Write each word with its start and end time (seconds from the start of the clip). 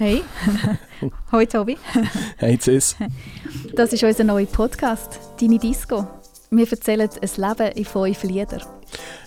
Hey, 0.00 0.22
hoi 1.30 1.44
Tobi. 1.44 1.76
Hey 2.38 2.56
Cis. 2.58 2.96
Das 3.76 3.92
ist 3.92 4.02
unser 4.02 4.24
neuer 4.24 4.46
Podcast, 4.46 5.20
Deine 5.38 5.58
Disco. 5.58 6.06
Wir 6.50 6.66
erzählen 6.72 7.06
ein 7.06 7.28
Leben 7.36 7.72
in 7.76 7.84
fünf 7.84 8.22
Liedern. 8.22 8.62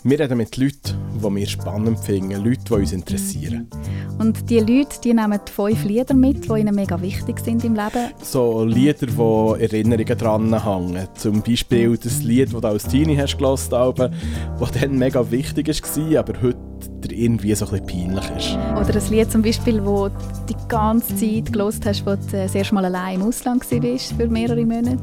Wir 0.03 0.19
reden 0.19 0.35
mit 0.35 0.57
Leuten, 0.57 0.97
die 1.13 1.35
wir 1.35 1.45
spannend 1.45 1.99
finden, 1.99 2.43
Leute, 2.43 2.63
die 2.67 2.73
uns 2.73 2.91
interessieren. 2.91 3.69
Und 4.17 4.49
die 4.49 4.61
Leute 4.61 4.99
die 5.03 5.13
nehmen 5.13 5.39
fünf 5.45 5.83
Lieder 5.83 6.15
mit, 6.15 6.45
die 6.45 6.59
ihnen 6.59 6.73
mega 6.73 6.99
wichtig 6.99 7.39
sind 7.41 7.63
im 7.63 7.75
Leben. 7.75 8.11
So 8.23 8.65
Lieder, 8.65 9.05
die 9.05 9.61
Erinnerungen 9.63 10.17
dran 10.17 10.63
hängen. 10.63 11.07
Zum 11.13 11.43
Beispiel 11.43 11.95
das 11.99 12.23
Lied, 12.23 12.51
das 12.51 12.61
du 12.61 12.67
als 12.67 12.87
Teenie 12.87 13.17
hast 13.17 13.37
gehört 13.37 13.71
hast, 13.71 14.11
das 14.59 14.71
dann 14.71 14.97
mega 14.97 15.29
wichtig 15.29 15.67
war, 15.67 16.19
aber 16.19 16.41
heute 16.41 16.72
dir 17.07 17.15
irgendwie 17.15 17.53
so 17.55 17.65
ein 17.65 17.71
bisschen 17.71 18.11
peinlich 18.11 18.31
ist. 18.37 18.57
Oder 18.79 18.99
ein 18.99 19.09
Lied 19.11 19.31
zum 19.31 19.41
Beispiel, 19.41 19.77
das 19.77 19.85
du 19.85 20.09
die 20.49 20.67
ganze 20.67 21.15
Zeit 21.15 21.53
gehört 21.53 21.85
hast, 21.85 22.07
als 22.07 22.25
du 22.27 22.37
das 22.37 22.55
erste 22.55 22.75
Mal 22.75 22.85
allein 22.85 23.19
im 23.19 23.27
Ausland 23.27 23.69
warst 23.71 24.13
für 24.13 24.27
mehrere 24.27 24.65
Monate. 24.65 24.97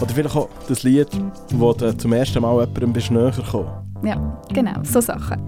Oder 0.00 0.14
vielleicht 0.14 0.36
auch 0.36 0.48
das 0.68 0.82
Lied, 0.82 1.08
wo 1.52 1.72
du 1.72 1.96
zum 1.96 2.12
ersten 2.12 2.42
Mal 2.42 2.52
jemandem 2.52 2.92
bist 2.92 3.10
näher 3.10 3.30
gekommen 3.30 3.70
Ja, 4.02 4.42
genau, 4.52 4.82
so 4.82 5.00
Sachen. 5.00 5.40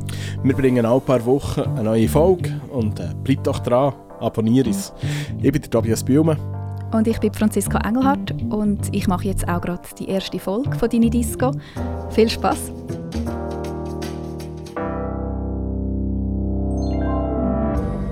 Wir 0.42 0.54
bringen 0.54 0.84
alle 0.84 1.00
paar 1.00 1.24
Wochen 1.24 1.60
eine 1.60 1.82
neue 1.82 2.08
Folge 2.08 2.60
und 2.70 3.00
äh, 3.00 3.08
bleib 3.24 3.44
doch 3.44 3.58
dran, 3.60 3.92
abonniere 4.20 4.68
uns. 4.68 4.92
Ich 5.42 5.52
bin 5.52 5.62
der 5.62 5.70
Tobias 5.70 6.02
Biume. 6.02 6.36
Und 6.92 7.08
ich 7.08 7.18
bin 7.18 7.32
Franziska 7.32 7.78
Engelhardt 7.78 8.32
und 8.50 8.94
ich 8.94 9.08
mache 9.08 9.26
jetzt 9.26 9.46
auch 9.48 9.60
gerade 9.60 9.82
die 9.98 10.08
erste 10.08 10.38
Folge 10.38 10.76
von 10.76 10.88
«Deine 10.88 11.10
Disco». 11.10 11.50
Viel 12.10 12.30
Spaß! 12.30 12.72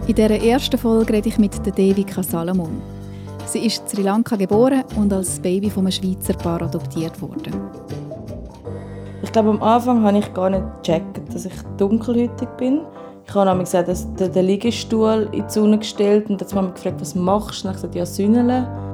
In 0.06 0.14
dieser 0.14 0.38
ersten 0.38 0.76
Folge 0.76 1.14
rede 1.14 1.30
ich 1.30 1.38
mit 1.38 1.54
Devika 1.78 2.22
Salomon. 2.22 2.82
Sie 3.46 3.60
ist 3.60 3.80
in 3.80 3.88
Sri 3.88 4.02
Lanka 4.02 4.36
geboren 4.36 4.84
und 4.96 5.10
als 5.10 5.40
Baby 5.40 5.70
von 5.70 5.84
einem 5.84 5.92
Schweizer 5.92 6.34
Paar 6.34 6.60
adoptiert 6.60 7.22
worden. 7.22 7.54
Ich 9.22 9.32
glaube, 9.32 9.48
am 9.48 9.62
Anfang 9.62 10.04
habe 10.04 10.18
ich 10.18 10.34
gar 10.34 10.50
nicht 10.50 10.62
gecheckt, 10.82 11.32
dass 11.32 11.46
ich 11.46 11.54
dunkelhäutig 11.78 12.48
bin. 12.58 12.82
Ich 13.26 13.34
habe 13.34 13.48
nämlich 13.48 13.64
gesagt, 13.64 13.88
dass 13.88 14.06
der, 14.16 14.42
Liegestuhl 14.42 15.26
in 15.32 15.46
die 15.46 15.50
Sonne 15.50 15.78
gestellt 15.78 16.28
und 16.28 16.38
dann 16.38 16.52
hat 16.52 16.64
mich 16.64 16.74
gefragt, 16.74 17.00
was 17.00 17.14
machst 17.14 17.64
du? 17.64 17.68
Und 17.68 17.74
ich 17.74 17.82
habe 17.82 17.88
gesagt, 17.88 17.94
ja, 17.94 18.04
Sünnele. 18.04 18.93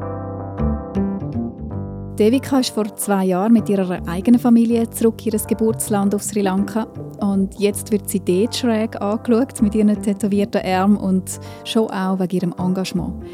Devika 2.20 2.58
ist 2.58 2.74
vor 2.74 2.94
zwei 2.96 3.24
Jahren 3.24 3.54
mit 3.54 3.66
ihrer 3.70 4.06
eigenen 4.06 4.38
Familie 4.38 4.90
zurück 4.90 5.24
in 5.24 5.32
ihr 5.32 5.46
Geburtsland 5.46 6.14
auf 6.14 6.22
Sri 6.22 6.42
Lanka. 6.42 6.86
Und 7.18 7.58
jetzt 7.58 7.90
wird 7.92 8.10
sie 8.10 8.20
dort 8.20 8.54
schräg 8.54 9.00
angeschaut 9.00 9.62
mit 9.62 9.74
ihren 9.74 10.02
tätowierten 10.02 10.60
Armen 10.62 10.98
und 10.98 11.40
schon 11.64 11.88
auch 11.90 12.20
wegen 12.20 12.36
ihrem 12.36 12.54
Engagement. 12.58 13.24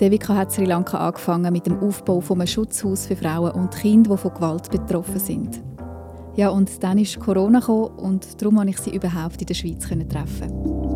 Devika 0.00 0.34
hat 0.34 0.50
Sri 0.50 0.64
Lanka 0.64 0.96
angefangen 0.96 1.52
mit 1.52 1.66
dem 1.66 1.78
Aufbau 1.80 2.22
von 2.22 2.40
einem 2.40 2.46
Schutzhaus 2.46 3.04
für 3.04 3.16
Frauen 3.16 3.52
und 3.52 3.76
Kinder, 3.76 4.12
die 4.12 4.16
von 4.16 4.32
Gewalt 4.32 4.70
betroffen 4.70 5.20
sind. 5.20 5.62
Ja, 6.34 6.48
und 6.48 6.82
dann 6.82 6.96
ist 6.96 7.20
Corona 7.20 7.60
gekommen 7.60 7.98
und 7.98 8.40
darum 8.40 8.56
konnte 8.56 8.70
ich 8.70 8.78
sie 8.78 8.96
überhaupt 8.96 9.42
in 9.42 9.46
der 9.46 9.54
Schweiz 9.54 9.86
treffen. 9.86 10.91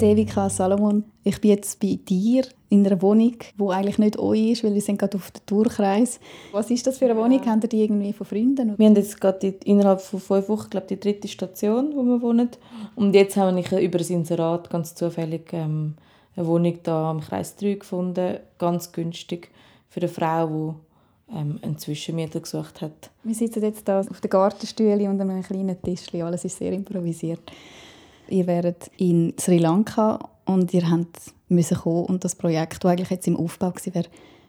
Devika 0.00 0.50
Salomon, 0.50 1.04
ich 1.22 1.40
bin 1.40 1.50
jetzt 1.50 1.78
bei 1.78 1.96
dir 2.08 2.44
in 2.68 2.84
einer 2.84 3.00
Wohnung, 3.00 3.36
die 3.56 3.68
eigentlich 3.68 3.98
nicht 3.98 4.18
euch 4.18 4.50
ist, 4.50 4.64
weil 4.64 4.74
wir 4.74 4.80
sind 4.80 4.98
gerade 4.98 5.16
auf 5.16 5.30
dem 5.30 5.46
Tourkreis. 5.46 6.18
Was 6.50 6.68
ist 6.70 6.86
das 6.86 6.98
für 6.98 7.04
eine 7.04 7.16
Wohnung? 7.16 7.40
Ja. 7.44 7.52
Habt 7.52 7.62
ihr 7.64 7.68
die 7.68 7.82
irgendwie 7.84 8.12
von 8.12 8.26
Freunden? 8.26 8.76
Wir 8.76 8.86
haben 8.86 8.96
jetzt 8.96 9.20
gerade 9.20 9.54
innerhalb 9.64 10.00
von 10.00 10.18
fünf 10.18 10.48
Wochen 10.48 10.68
glaube 10.70 10.88
die 10.88 10.98
dritte 10.98 11.28
Station, 11.28 11.92
wo 11.94 12.02
wir 12.02 12.20
wohnen. 12.20 12.48
Und 12.96 13.14
jetzt 13.14 13.36
habe 13.36 13.58
ich 13.60 13.70
über 13.70 13.98
das 13.98 14.10
Inserat 14.10 14.68
ganz 14.68 14.96
zufällig 14.96 15.52
ähm, 15.52 15.94
eine 16.34 16.46
Wohnung 16.46 16.76
da 16.82 17.10
am 17.10 17.20
Kreis 17.20 17.54
3 17.56 17.74
gefunden, 17.74 18.38
ganz 18.58 18.90
günstig 18.90 19.50
für 19.88 20.00
eine 20.00 20.08
Frau, 20.08 20.74
die 21.28 21.36
ähm, 21.36 21.60
einen 21.62 21.78
Zwischenmieter 21.78 22.40
gesucht 22.40 22.80
hat. 22.80 23.10
Wir 23.22 23.34
sitzen 23.34 23.62
jetzt 23.62 23.86
hier 23.86 24.00
auf 24.10 24.20
der 24.20 24.30
Gartenstühle 24.30 25.08
und 25.08 25.20
einem 25.20 25.42
kleinen 25.42 25.80
Tisch. 25.80 26.12
Alles 26.14 26.44
ist 26.44 26.58
sehr 26.58 26.72
improvisiert. 26.72 27.52
Ihr 28.28 28.46
wäret 28.46 28.90
in 28.96 29.34
Sri 29.38 29.58
Lanka 29.58 30.18
und 30.44 30.72
ihr 30.72 30.90
habt 30.90 31.34
müssen 31.48 31.76
kommen 31.76 32.06
und 32.06 32.24
das 32.24 32.34
Projekt, 32.34 32.84
das 32.84 32.90
eigentlich 32.90 33.10
jetzt 33.10 33.26
im 33.26 33.36
Aufbau 33.36 33.72
war, 33.72 34.04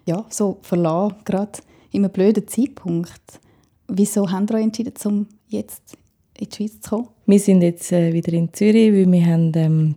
ja, 0.05 0.25
so 0.29 0.57
verlassen, 0.61 1.15
gerade 1.25 1.59
in 1.91 2.03
einem 2.03 2.11
blöden 2.11 2.47
Zeitpunkt. 2.47 3.39
Wieso 3.87 4.31
habt 4.31 4.51
ihr 4.51 4.55
euch 4.57 4.63
entschieden, 4.63 4.93
um 5.05 5.27
jetzt 5.47 5.97
in 6.37 6.49
die 6.49 6.55
Schweiz 6.55 6.81
zu 6.81 6.89
kommen? 6.89 7.07
Wir 7.25 7.39
sind 7.39 7.61
jetzt 7.61 7.91
äh, 7.91 8.13
wieder 8.13 8.33
in 8.33 8.53
Zürich, 8.53 8.91
weil 8.93 9.11
wir 9.11 9.25
haben 9.25 9.51
ähm, 9.55 9.95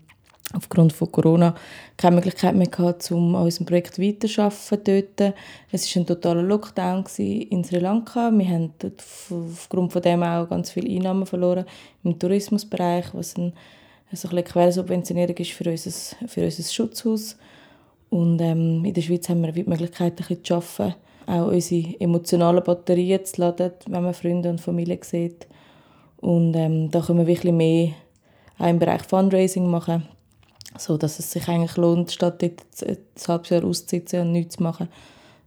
aufgrund 0.54 0.92
von 0.92 1.12
Corona 1.12 1.54
keine 1.97 2.16
Möglichkeit 2.16 2.54
mehr 2.54 2.69
gehabt, 2.69 3.10
um 3.10 3.34
an 3.34 3.44
unserem 3.44 3.66
Projekt 3.66 3.98
weiterzuarbeiten. 3.98 5.34
Es 5.70 5.94
war 5.94 6.03
ein 6.03 6.06
totaler 6.06 6.42
Lockdown 6.42 7.04
in 7.19 7.64
Sri 7.64 7.78
Lanka. 7.78 8.31
Wir 8.31 8.48
haben 8.48 8.72
aufgrund 9.31 9.92
von 9.92 10.03
dem 10.03 10.22
auch 10.22 10.48
ganz 10.48 10.70
viele 10.70 10.91
Einnahmen 10.91 11.26
verloren 11.26 11.66
im 12.04 12.19
Tourismusbereich, 12.19 13.06
was 13.12 13.36
ein, 13.36 13.53
also 14.10 14.28
eine 14.28 14.42
Quersubventionierung 14.42 15.36
ist 15.36 15.53
für 15.53 15.70
unser, 15.70 15.91
für 16.26 16.44
unser 16.44 16.62
Schutzhaus. 16.62 17.36
Und 18.10 18.41
ähm, 18.41 18.84
in 18.84 18.94
der 18.94 19.03
Schweiz 19.03 19.28
haben 19.28 19.42
wir 19.42 19.53
die 19.53 19.65
Möglichkeit, 19.65 20.12
ein 20.12 20.16
bisschen 20.16 20.44
zu 20.44 20.54
arbeiten, 20.54 20.94
auch 21.26 21.48
unsere 21.48 22.00
emotionalen 22.00 22.65
Batterien 22.65 23.22
zu 23.22 23.42
laden, 23.42 23.72
wenn 23.86 24.03
man 24.03 24.15
Freunde 24.15 24.48
und 24.48 24.62
Familie 24.62 24.98
sieht. 25.03 25.47
Und 26.16 26.54
ähm, 26.56 26.91
da 26.91 27.00
können 27.00 27.19
wir 27.19 27.26
wirklich 27.26 27.53
mehr 27.53 27.91
auch 28.59 28.66
im 28.66 28.78
Bereich 28.78 29.03
Fundraising 29.03 29.69
machen 29.70 30.09
so 30.78 30.97
dass 30.97 31.19
es 31.19 31.31
sich 31.31 31.49
eigentlich 31.49 31.77
lohnt, 31.77 32.11
statt 32.12 32.43
dort 32.43 32.62
ein 32.87 32.99
halbes 33.27 33.50
Jahr 33.50 33.65
auszusitzen 33.65 34.21
und 34.21 34.33
nichts 34.33 34.56
zu 34.56 34.62
machen, 34.62 34.89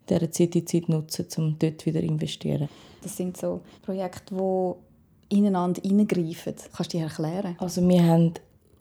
diese 0.10 0.30
Zeit 0.32 0.54
die 0.54 0.66
Zeit 0.66 0.90
nutzen, 0.90 1.28
um 1.38 1.56
dort 1.60 1.86
wieder 1.86 2.00
zu 2.00 2.06
investieren. 2.06 2.70
Das 3.02 3.18
sind 3.18 3.38
so 3.38 3.62
Projekte, 3.84 4.36
die 4.36 5.38
ineinander 5.38 5.82
hineingreifen. 5.82 6.56
Kannst 6.76 6.94
du 6.94 6.98
dir 6.98 7.06
erklären? 7.06 7.56
Also 7.60 7.88
wir 7.88 8.04
haben 8.06 8.34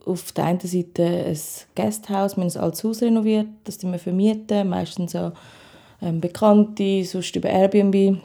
auf 0.05 0.33
der 0.33 0.44
einen 0.44 0.61
Seite 0.61 1.05
ein 1.05 1.38
Gasthaus, 1.75 2.37
wir 2.37 2.44
haben 2.44 2.50
ein 2.50 2.61
altes 2.61 2.84
Haus 2.84 3.03
renoviert, 3.03 3.47
das 3.65 3.82
wir 3.82 3.99
vermieten, 3.99 4.69
meistens 4.69 5.15
auch 5.15 5.32
ähm, 6.03 6.21
Bekannte, 6.21 7.05
sonst 7.05 7.37
über 7.37 7.49
Airbnb. 7.49 8.19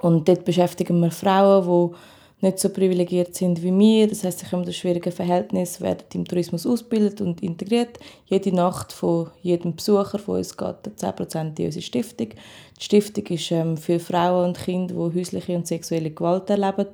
Und 0.00 0.28
dort 0.28 0.44
beschäftigen 0.44 1.00
wir 1.00 1.10
Frauen, 1.10 1.90
die 1.90 1.96
nicht 2.40 2.58
so 2.58 2.70
privilegiert 2.70 3.34
sind 3.34 3.62
wie 3.62 3.76
wir. 3.76 4.08
Das 4.08 4.24
heißt, 4.24 4.40
sie 4.40 4.46
kommen 4.46 4.66
aus 4.66 4.76
schwierigen 4.76 5.12
Verhältnissen, 5.12 5.82
werden 5.82 6.04
im 6.14 6.24
Tourismus 6.24 6.66
ausgebildet 6.66 7.20
und 7.20 7.42
integriert. 7.42 7.98
Jede 8.26 8.54
Nacht 8.54 8.92
von 8.92 9.30
jedem 9.42 9.76
Besucher 9.76 10.18
von 10.18 10.38
uns 10.38 10.56
geht 10.56 10.76
10% 10.98 11.58
in 11.58 11.66
unsere 11.66 11.82
Stiftung. 11.82 12.28
Die 12.78 12.84
Stiftung 12.84 13.26
ist 13.26 13.50
ähm, 13.50 13.76
für 13.76 14.00
Frauen 14.00 14.48
und 14.48 14.58
Kinder, 14.58 14.94
die 14.94 15.18
häusliche 15.18 15.54
und 15.54 15.66
sexuelle 15.66 16.10
Gewalt 16.10 16.48
erleben. 16.48 16.86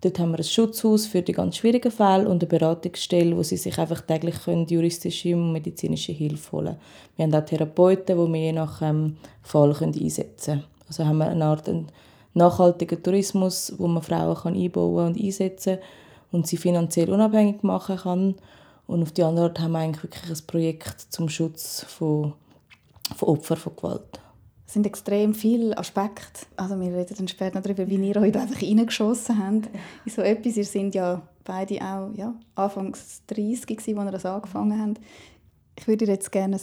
Dort 0.00 0.18
haben 0.20 0.30
wir 0.30 0.38
ein 0.38 0.44
Schutzhaus 0.44 1.06
für 1.06 1.22
die 1.22 1.32
ganz 1.32 1.56
schwierigen 1.56 1.90
Fälle 1.90 2.28
und 2.28 2.40
eine 2.40 2.48
Beratungsstelle, 2.48 3.36
wo 3.36 3.42
sie 3.42 3.56
sich 3.56 3.76
einfach 3.78 4.00
täglich 4.02 4.36
können, 4.44 4.66
juristische 4.68 5.34
und 5.34 5.52
medizinische 5.52 6.12
Hilfe 6.12 6.52
holen 6.52 6.66
können. 6.66 6.78
Wir 7.16 7.24
haben 7.24 7.34
auch 7.34 7.44
Therapeuten, 7.44 8.16
die 8.16 8.32
wir 8.32 8.40
je 8.40 8.52
nach 8.52 8.80
ähm, 8.80 9.16
Fall 9.42 9.72
können 9.72 10.00
einsetzen 10.00 10.60
können. 10.60 10.64
Also 10.86 11.04
haben 11.04 11.18
wir 11.18 11.26
eine 11.26 11.44
Art 11.44 11.68
nachhaltigen 12.38 13.02
Tourismus, 13.02 13.74
wo 13.76 13.86
man 13.86 14.02
Frauen 14.02 14.36
kann 14.36 14.54
einbauen 14.54 15.08
und 15.08 15.20
einsetzen 15.20 15.76
kann 15.76 15.84
und 16.32 16.46
sie 16.46 16.56
finanziell 16.56 17.12
unabhängig 17.12 17.62
machen 17.62 17.96
kann. 17.96 18.34
Und 18.86 19.02
auf 19.02 19.12
die 19.12 19.22
andere 19.22 19.48
Seite 19.48 19.62
haben 19.62 19.72
wir 19.72 19.78
eigentlich 19.80 20.02
wirklich 20.02 20.30
ein 20.30 20.46
Projekt 20.46 21.00
zum 21.10 21.28
Schutz 21.28 21.84
von, 21.86 22.32
von 23.16 23.28
Opfern 23.28 23.58
von 23.58 23.76
Gewalt. 23.76 24.20
Es 24.66 24.74
sind 24.74 24.86
extrem 24.86 25.34
viele 25.34 25.76
Aspekte. 25.78 26.46
Also 26.56 26.78
wir 26.78 26.94
reden 26.94 27.14
dann 27.16 27.28
später 27.28 27.56
noch 27.56 27.62
darüber, 27.62 27.88
wie 27.88 27.96
ihr 27.96 28.16
euch 28.16 28.36
einfach 28.36 28.60
reingeschossen 28.60 29.42
habt 29.42 29.68
in 30.04 30.12
so 30.12 30.20
etwas. 30.20 30.56
Ihr 30.56 30.64
sind 30.64 30.94
ja 30.94 31.22
beide 31.44 31.76
auch 31.76 32.10
ja, 32.14 32.34
Anfangs 32.54 33.22
30 33.28 33.66
gewesen, 33.66 33.98
als 33.98 34.08
ihr 34.08 34.12
das 34.12 34.26
angefangen 34.26 34.80
habt. 34.80 35.00
Ich 35.78 35.86
würde 35.86 36.04
dir 36.04 36.12
jetzt 36.12 36.30
gerne 36.30 36.60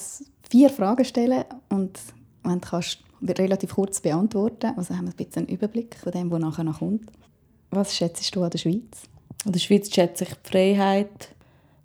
vier 0.50 0.70
Fragen 0.70 1.04
stellen 1.06 1.46
und 1.70 2.00
wenn 2.44 2.62
du 2.62 2.68
kannst, 2.68 3.00
relativ 3.34 3.76
kurz 3.76 4.00
beantworten. 4.00 4.74
Also 4.78 4.96
haben 4.96 5.06
wir 5.06 5.14
ein 5.14 5.16
bisschen 5.16 5.48
einen 5.48 5.56
Überblick 5.56 5.98
von 5.98 6.12
dem, 6.12 6.32
was 6.32 6.40
nachher 6.40 6.64
noch 6.64 6.80
kommt. 6.80 7.12
Was 7.72 7.96
schätzt 7.96 8.36
du 8.36 8.44
an 8.44 8.50
der 8.50 8.58
Schweiz? 8.58 9.04
An 9.46 9.52
der 9.52 9.60
Schweiz 9.60 9.94
schätze 9.94 10.24
ich 10.24 10.34
die 10.34 10.50
Freiheit 10.50 11.30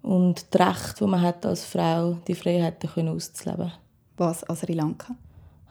und 0.02 0.46
das 0.50 0.60
Recht, 0.60 1.00
das 1.00 1.08
man 1.08 1.20
hat 1.20 1.44
als 1.44 1.64
Frau, 1.64 2.16
die 2.26 2.34
Freiheiten 2.34 3.08
auszuleben. 3.08 3.72
Was 4.16 4.44
an 4.44 4.56
Sri 4.56 4.72
Lanka? 4.72 5.14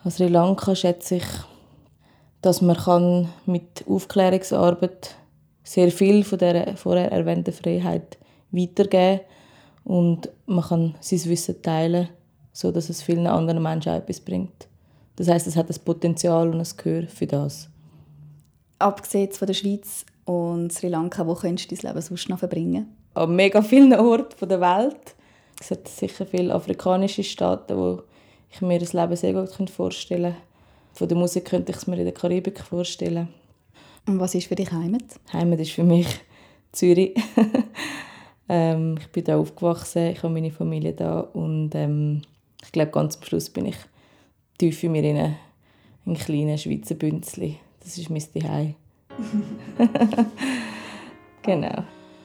An 0.04 0.12
Sri 0.12 0.28
Lanka 0.28 0.76
schätze 0.76 1.16
ich, 1.16 1.28
dass 2.42 2.62
man 2.62 3.30
mit 3.46 3.86
Aufklärungsarbeit 3.88 5.16
sehr 5.64 5.92
viel 5.92 6.24
von 6.24 6.40
der 6.40 6.78
vorher 6.78 7.12
erwähnten 7.12 7.54
Freiheit 7.54 8.18
weitergeben 8.52 9.20
kann 9.20 9.26
und 9.84 10.30
man 10.46 10.64
kann 10.64 10.96
sein 11.00 11.26
Wissen 11.26 11.62
teilen, 11.62 12.10
sodass 12.54 12.90
es 12.90 13.02
vielen 13.02 13.28
anderen 13.28 13.62
Menschen 13.62 13.94
etwas 13.94 14.20
bringt. 14.20 14.69
Das 15.20 15.28
heißt, 15.28 15.48
es 15.48 15.58
hat 15.58 15.68
das 15.68 15.78
Potenzial 15.78 16.48
und 16.50 16.60
das 16.60 16.78
Gehör 16.78 17.04
für 17.10 17.28
das. 17.28 17.68
Abgesehen 18.80 19.34
von 19.34 19.48
der 19.48 19.54
Schweiz 19.54 20.06
und 20.24 20.72
Sri 20.72 20.88
Lanka, 20.88 21.28
wo 21.28 21.36
könntest 21.36 21.70
du 21.70 21.76
dein 21.76 21.90
Leben 21.90 22.02
sonst 22.02 22.30
noch 22.30 22.40
verbringen? 22.40 22.88
An 23.16 23.36
mega 23.36 23.62
vielen 23.62 23.94
Orten 23.94 24.48
der 24.48 24.62
Welt. 24.62 25.16
Es 25.60 25.72
hat 25.72 25.90
sicher 25.90 26.26
viele 26.26 26.56
afrikanische 26.56 27.26
Staaten, 27.26 27.76
wo 27.76 28.04
ich 28.50 28.62
mir 28.62 28.80
das 28.80 28.94
Leben 28.94 29.14
sehr 29.18 29.34
gut 29.34 29.70
vorstellen 29.70 30.32
könnte. 30.32 30.42
Von 30.94 31.10
der 31.10 31.18
Musik 31.18 31.46
könnte 31.46 31.74
ich 31.74 31.78
es 31.78 31.86
mir 31.86 31.98
in 31.98 32.06
der 32.06 32.14
Karibik 32.14 32.62
vorstellen. 32.62 33.28
Und 34.08 34.22
was 34.22 34.36
ist 34.36 34.48
für 34.48 34.56
dich 34.56 34.72
Heimat? 34.72 35.04
Heimat 35.34 35.60
ist 35.60 35.72
für 35.72 35.84
mich 35.84 36.08
Zürich. 36.72 37.14
ähm, 38.48 38.96
ich 39.02 39.08
bin 39.10 39.26
da 39.26 39.38
aufgewachsen, 39.38 40.12
ich 40.12 40.24
habe 40.24 40.34
meine 40.34 40.52
Familie 40.52 40.94
da 40.94 41.20
und 41.20 41.72
ähm, 41.76 42.22
ich 42.64 42.72
glaube, 42.72 42.92
ganz 42.92 43.18
am 43.18 43.24
Schluss 43.24 43.50
bin 43.50 43.66
ich 43.66 43.76
tief 44.60 44.84
in 44.84 44.92
mir 44.92 45.04
in 45.04 45.18
ein 46.06 46.16
kleines 46.16 46.62
Schweizer 46.62 46.94
Bünzli. 46.94 47.58
Das 47.80 47.98
ist 47.98 48.12
mein 48.12 48.22
Zuhause. 48.22 48.76
genau. 51.42 51.84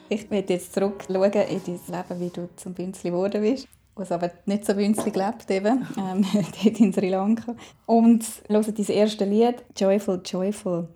Ich 0.09 0.29
möchte 0.29 0.53
jetzt 0.53 0.73
zurückschauen 0.73 1.31
in 1.33 1.61
dein 1.65 1.79
Leben, 1.87 2.19
wie 2.19 2.29
du 2.29 2.47
zum 2.55 2.75
Bünzli 2.75 3.09
geworden 3.09 3.41
bist 3.41 3.67
was 3.95 4.11
aber 4.11 4.31
nicht 4.45 4.65
so 4.65 4.73
bünzlig 4.73 5.15
lebt, 5.15 5.49
eben, 5.49 5.87
ähm, 5.97 6.25
dort 6.63 6.79
in 6.79 6.93
Sri 6.93 7.09
Lanka. 7.09 7.55
Und 7.85 8.25
hören 8.47 8.73
dein 8.75 8.95
erstes 8.95 9.27
Lied, 9.27 9.63
«Joyful, 9.75 10.21
Joyful», 10.23 10.87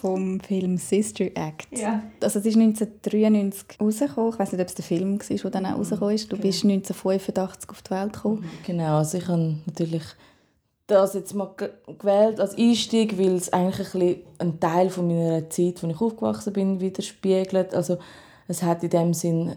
vom 0.00 0.38
Film 0.40 0.76
«Sister 0.76 1.24
Act». 1.34 1.66
Ja. 1.70 2.02
Also 2.20 2.40
es 2.40 2.44
ist 2.46 2.56
1993 2.56 3.80
rausgekommen. 3.80 4.32
Ich 4.34 4.38
weiß 4.38 4.52
nicht, 4.52 4.60
ob 4.60 4.68
es 4.68 4.74
der 4.74 4.84
Film 4.84 5.18
war, 5.18 5.36
der 5.36 5.50
dann 5.50 5.66
auch 5.66 5.78
rausgekommen 5.78 6.14
ist. 6.14 6.30
Du 6.30 6.36
okay. 6.36 6.48
bist 6.48 6.64
1985 6.64 7.70
auf 7.70 7.80
die 7.80 7.90
Welt 7.90 8.12
gekommen. 8.12 8.44
Genau, 8.66 8.98
also 8.98 9.16
ich 9.16 9.26
habe 9.28 9.56
natürlich 9.64 10.02
das 10.86 11.14
jetzt 11.14 11.34
mal 11.34 11.50
gewählt 11.98 12.40
als 12.40 12.56
Einstieg, 12.56 13.18
weil 13.18 13.36
es 13.36 13.52
eigentlich 13.52 13.94
ein 13.94 14.22
einen 14.38 14.60
Teil 14.60 14.90
von 14.90 15.06
meiner 15.06 15.48
Zeit, 15.48 15.82
wo 15.82 15.86
ich 15.86 16.00
aufgewachsen 16.00 16.52
bin, 16.52 16.80
widerspiegelt. 16.80 17.74
Also 17.74 17.98
es 18.48 18.62
hat 18.62 18.82
in 18.82 18.90
dem 18.90 19.14
Sinn 19.14 19.56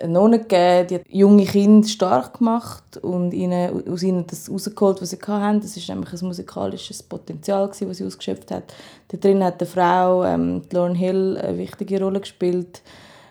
eine 0.00 0.12
Nonne 0.12 0.38
gegeben, 0.40 0.88
die 0.88 0.94
hat 0.96 1.02
junge 1.08 1.44
Kinder 1.44 1.88
stark 1.88 2.38
gemacht 2.38 2.98
und 2.98 3.32
ihnen, 3.32 3.88
aus 3.88 4.02
ihnen 4.02 4.26
das 4.26 4.50
rausgeholt, 4.50 5.00
was 5.02 5.10
sie 5.10 5.18
hatten. 5.26 5.60
Das 5.60 5.76
war 5.76 5.94
nämlich 5.94 6.12
ein 6.12 6.26
musikalisches 6.26 7.02
Potenzial, 7.02 7.68
das 7.68 7.78
sie 7.78 8.06
ausgeschöpft 8.06 8.50
hat. 8.50 8.74
Da 9.08 9.16
drin 9.16 9.42
hat 9.42 9.60
eine 9.60 9.68
Frau, 9.68 10.24
ähm, 10.24 10.62
Lauren 10.72 10.94
Hill, 10.94 11.38
eine 11.42 11.58
wichtige 11.58 12.00
Rolle 12.02 12.20
gespielt. 12.20 12.82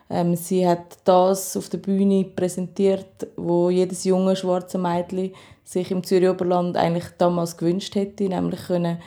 Ähm, 0.09 0.36
sie 0.36 0.68
hat 0.68 0.98
das 1.04 1.57
auf 1.57 1.69
der 1.69 1.80
Bühne 1.80 2.24
präsentiert, 2.24 3.27
wo 3.36 3.69
jedes 3.69 4.04
junge 4.04 4.36
schwarze 4.36 4.77
Mädchen 4.77 5.33
sich 5.63 5.92
im 5.92 6.04
Zürich 6.04 6.30
Oberland 6.30 6.77
eigentlich 6.77 7.06
damals 7.18 7.57
gewünscht 7.57 7.95
hätte, 7.95 8.24
nämlich 8.24 8.68
können 8.68 9.00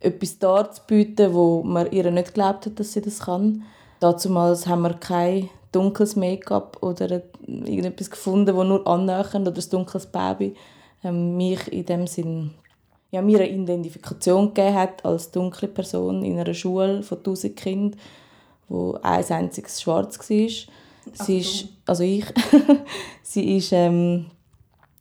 etwas 0.00 0.38
darzubieten, 0.38 1.34
wo 1.34 1.62
man 1.62 1.90
ihr 1.90 2.10
nicht 2.10 2.28
geglaubt 2.28 2.66
hat, 2.66 2.80
dass 2.80 2.92
sie 2.92 3.02
das 3.02 3.20
kann. 3.20 3.64
Damals 4.00 4.66
haben 4.66 4.82
wir 4.82 4.94
keine 4.94 5.48
dunkles 5.72 6.16
Make-up 6.16 6.78
oder 6.82 7.22
irgendetwas 7.46 8.10
gefunden, 8.10 8.56
das 8.56 8.66
nur 8.66 8.86
annähernd 8.86 9.48
oder 9.48 9.60
ein 9.60 9.70
dunkles 9.70 10.06
Baby 10.06 10.54
ähm, 11.04 11.36
mich 11.36 11.70
in 11.72 11.84
dem 11.84 12.06
Sinn 12.06 12.54
ja, 13.10 13.22
mir 13.22 13.40
eine 13.40 13.48
Identifikation 13.48 14.48
gegeben 14.48 14.74
hat 14.74 15.04
als 15.04 15.30
dunkle 15.30 15.68
Person 15.68 16.22
in 16.22 16.38
einer 16.38 16.54
Schule 16.54 17.02
von 17.02 17.18
1000 17.18 17.56
Kindern, 17.56 18.00
wo 18.68 18.98
ein 19.02 19.24
einziges 19.24 19.80
Schwarz 19.80 20.18
war. 20.18 20.26
Sie 20.26 21.38
ist, 21.38 21.68
also 21.86 22.02
ich, 22.02 22.24
sie 23.22 23.56
ist 23.56 23.72
ähm, 23.72 24.26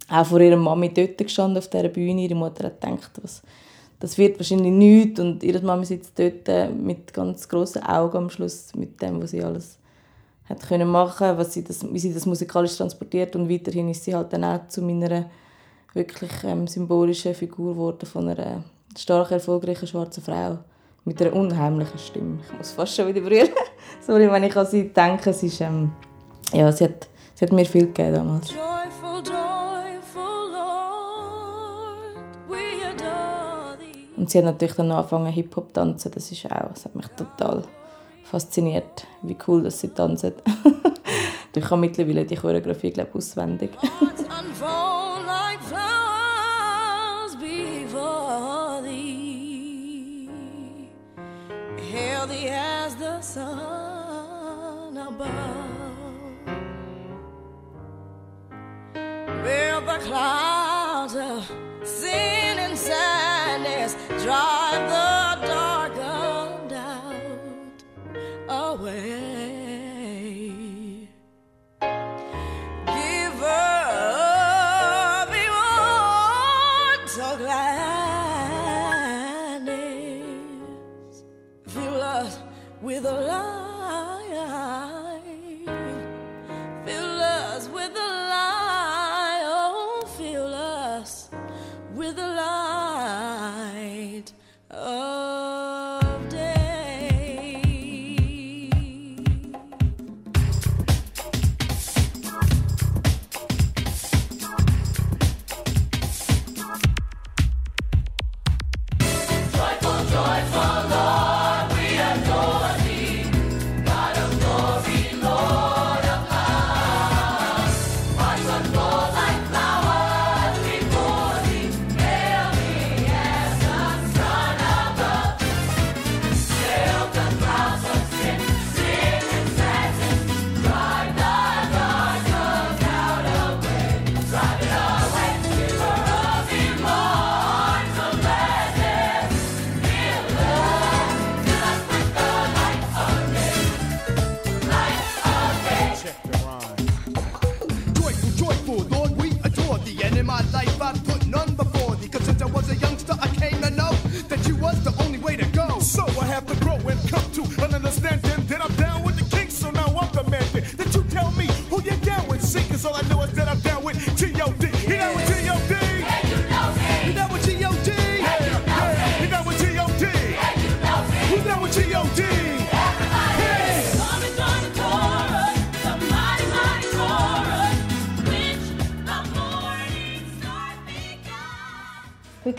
auch 0.10 0.25
vor 0.25 0.40
ihrer 0.40 0.58
Mami 0.58 0.94
dort 0.94 1.18
gestanden 1.18 1.58
auf 1.58 1.69
dieser 1.69 1.90
Bühne. 1.90 2.22
Ihre 2.22 2.36
Mutter 2.36 2.66
hat 2.66 2.81
gedacht, 2.81 3.12
was, 3.22 3.42
das 4.00 4.18
wird 4.18 4.40
wahrscheinlich 4.40 4.72
nichts 4.72 5.19
und 5.19 5.44
ihre 5.44 5.62
Mami 5.62 5.86
sitzt 5.86 6.18
dort 6.18 6.48
äh, 6.48 6.69
mit 6.69 7.14
ganz 7.14 7.48
grossen 7.50 7.84
Augen 7.84 8.18
am 8.18 8.30
Schluss 8.30 8.74
mit 8.75 9.02
dem, 9.02 9.22
was 9.22 9.31
sie 9.31 9.44
alles 9.44 9.78
hat 10.48 10.66
können 10.66 10.88
machen, 10.88 11.38
was 11.38 11.54
sie 11.54 11.64
das, 11.64 11.86
wie 11.92 12.00
sie 12.00 12.14
das 12.14 12.25
musikalisch 12.25 12.78
transportiert 12.78 13.36
und 13.36 13.50
weiterhin 13.50 13.90
ist 13.90 14.06
sie 14.06 14.16
halt 14.16 14.31
dann 14.31 14.46
auch 14.46 14.68
zu 14.69 14.81
meiner 14.81 15.30
wirklich 15.94 16.31
ähm, 16.44 16.68
symbolischen 16.68 17.36
Figur 17.36 17.74
geworden 17.74 18.06
von 18.06 18.30
einer 18.30 18.64
stark 18.98 19.31
erfolgreichen 19.31 19.88
schwarzen 19.88 20.24
Frau 20.24 20.60
mit 21.07 21.21
einer 21.21 21.33
unheimlichen 21.33 21.98
Stimme. 21.98 22.39
Ich 22.45 22.57
muss 22.57 22.71
fast 22.74 22.94
schon 22.94 23.07
wieder 23.07 23.21
brüllen. 23.21 23.48
Sorry, 24.06 24.30
wenn 24.30 24.44
ich 24.44 24.56
an 24.57 24.65
sie 24.65 24.89
denke, 24.89 25.31
sie 25.31 25.48
ist, 25.48 25.62
ähm, 25.62 25.94
ja, 26.51 26.69
sie 26.69 26.83
hat, 26.83 27.07
sie 27.33 27.45
hat 27.45 27.54
mir 27.54 27.65
viel 27.65 27.88
gegeben 27.88 28.13
damals. 28.13 28.54
Und 34.18 34.30
sie 34.30 34.39
hat 34.39 34.45
natürlich 34.45 34.75
dann 34.75 34.92
angefangen 34.92 35.31
Hip-Hop 35.31 35.74
tanzen, 35.74 36.12
das 36.12 36.30
ist 36.30 36.45
auch, 36.45 36.74
das 36.74 36.83
hat 36.83 36.95
mich 36.95 37.07
total 37.09 37.63
fasziniert, 38.24 39.07
wie 39.21 39.38
cool 39.48 39.63
dass 39.63 39.80
sie 39.80 39.89
tanzen. 39.89 40.33
ich 41.56 41.63
kann 41.63 41.80
mittlerweile 41.80 42.25
die 42.25 42.36
Choreografie 42.36 42.92
glaube 42.92 43.12
auswendig. 43.13 43.69
The 59.85 59.97
clouds 60.06 61.15
of 61.15 61.51
sin 61.83 62.59
and 62.59 62.77
sadness 62.77 63.95
drive 64.24 64.67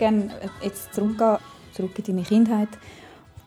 gerne 0.09 0.29
jetzt 0.61 0.93
zurückgehen, 0.93 1.37
zurück 1.73 1.91
in 1.97 2.03
deine 2.05 2.23
Kindheit, 2.23 2.69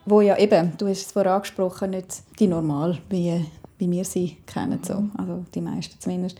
wo 0.04 0.20
ja 0.20 0.38
eben, 0.38 0.72
du 0.78 0.88
hast 0.88 1.06
es 1.06 1.12
vorher 1.12 1.34
angesprochen, 1.34 1.90
nicht 1.90 2.22
die 2.38 2.46
normal, 2.46 2.98
wie, 3.08 3.44
wie 3.78 3.90
wir 3.90 4.04
sie 4.04 4.38
kennen, 4.46 4.80
so. 4.82 5.04
also 5.16 5.44
die 5.54 5.60
meisten 5.60 5.98
zumindest, 6.00 6.38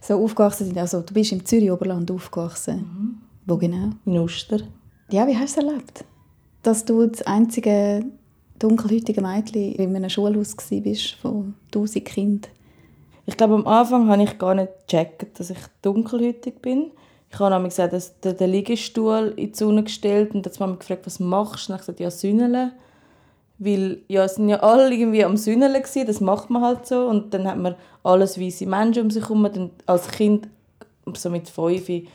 so 0.00 0.22
aufgewachsen 0.22 0.66
sind. 0.66 0.78
Also 0.78 1.00
du 1.00 1.12
bist 1.12 1.32
im 1.32 1.44
Zürich-Oberland 1.44 2.10
aufgewachsen. 2.10 2.76
Mhm. 2.76 3.18
Wo 3.46 3.56
genau? 3.56 3.90
In 4.06 4.18
Oster. 4.18 4.60
Ja, 5.10 5.26
wie 5.26 5.36
hast 5.36 5.56
du 5.56 5.60
es 5.60 5.66
erlebt? 5.66 6.04
Dass 6.62 6.84
du 6.84 7.06
das 7.06 7.22
einzige 7.22 8.04
dunkelhäutige 8.58 9.20
Mädchen 9.20 9.74
in 9.74 9.96
einem 9.96 10.10
Schulhaus 10.10 10.56
warst 10.56 11.14
von 11.16 11.54
tausend 11.70 12.04
Kindern. 12.04 12.50
Ich 13.26 13.36
glaube, 13.36 13.54
am 13.54 13.66
Anfang 13.66 14.08
habe 14.08 14.22
ich 14.22 14.38
gar 14.38 14.54
nicht 14.54 14.72
gecheckt, 14.86 15.38
dass 15.38 15.50
ich 15.50 15.58
dunkelhäutig 15.82 16.60
bin. 16.60 16.90
Ich 17.32 17.38
habe 17.38 17.54
nämlich 17.54 17.76
gesagt, 17.76 18.24
der, 18.24 18.32
der 18.32 18.48
Liegestuhl 18.48 19.34
in 19.36 19.52
die 19.52 19.56
Sonne 19.58 19.84
gestellt 19.84 20.34
und 20.34 20.44
dann 20.44 20.52
hat 20.52 20.68
mich 20.68 20.78
gefragt, 20.80 21.06
was 21.06 21.20
machst 21.20 21.68
du? 21.68 21.72
Und 21.72 21.76
ich 21.76 21.86
gesagt, 21.86 22.00
ja, 22.00 22.10
Sünnele. 22.10 22.72
Weil 23.58 23.98
ja, 24.08 24.24
es 24.24 24.34
sind 24.34 24.48
ja 24.48 24.60
alle 24.60 24.92
irgendwie 24.92 25.24
am 25.24 25.36
Sünneln 25.36 25.74
gewesen, 25.74 26.06
das 26.06 26.20
macht 26.20 26.50
man 26.50 26.62
halt 26.62 26.86
so. 26.86 27.06
Und 27.06 27.32
dann 27.32 27.46
hat 27.46 27.58
man 27.58 27.76
alles 28.02 28.40
weiße 28.40 28.66
Menschen 28.66 29.04
um 29.04 29.10
sich 29.10 29.22
herum. 29.22 29.48
Dann 29.52 29.70
als 29.86 30.08
Kind, 30.08 30.48
so 31.14 31.30
mit 31.30 31.48
fünf, 31.48 31.88
irgendwie 31.88 32.08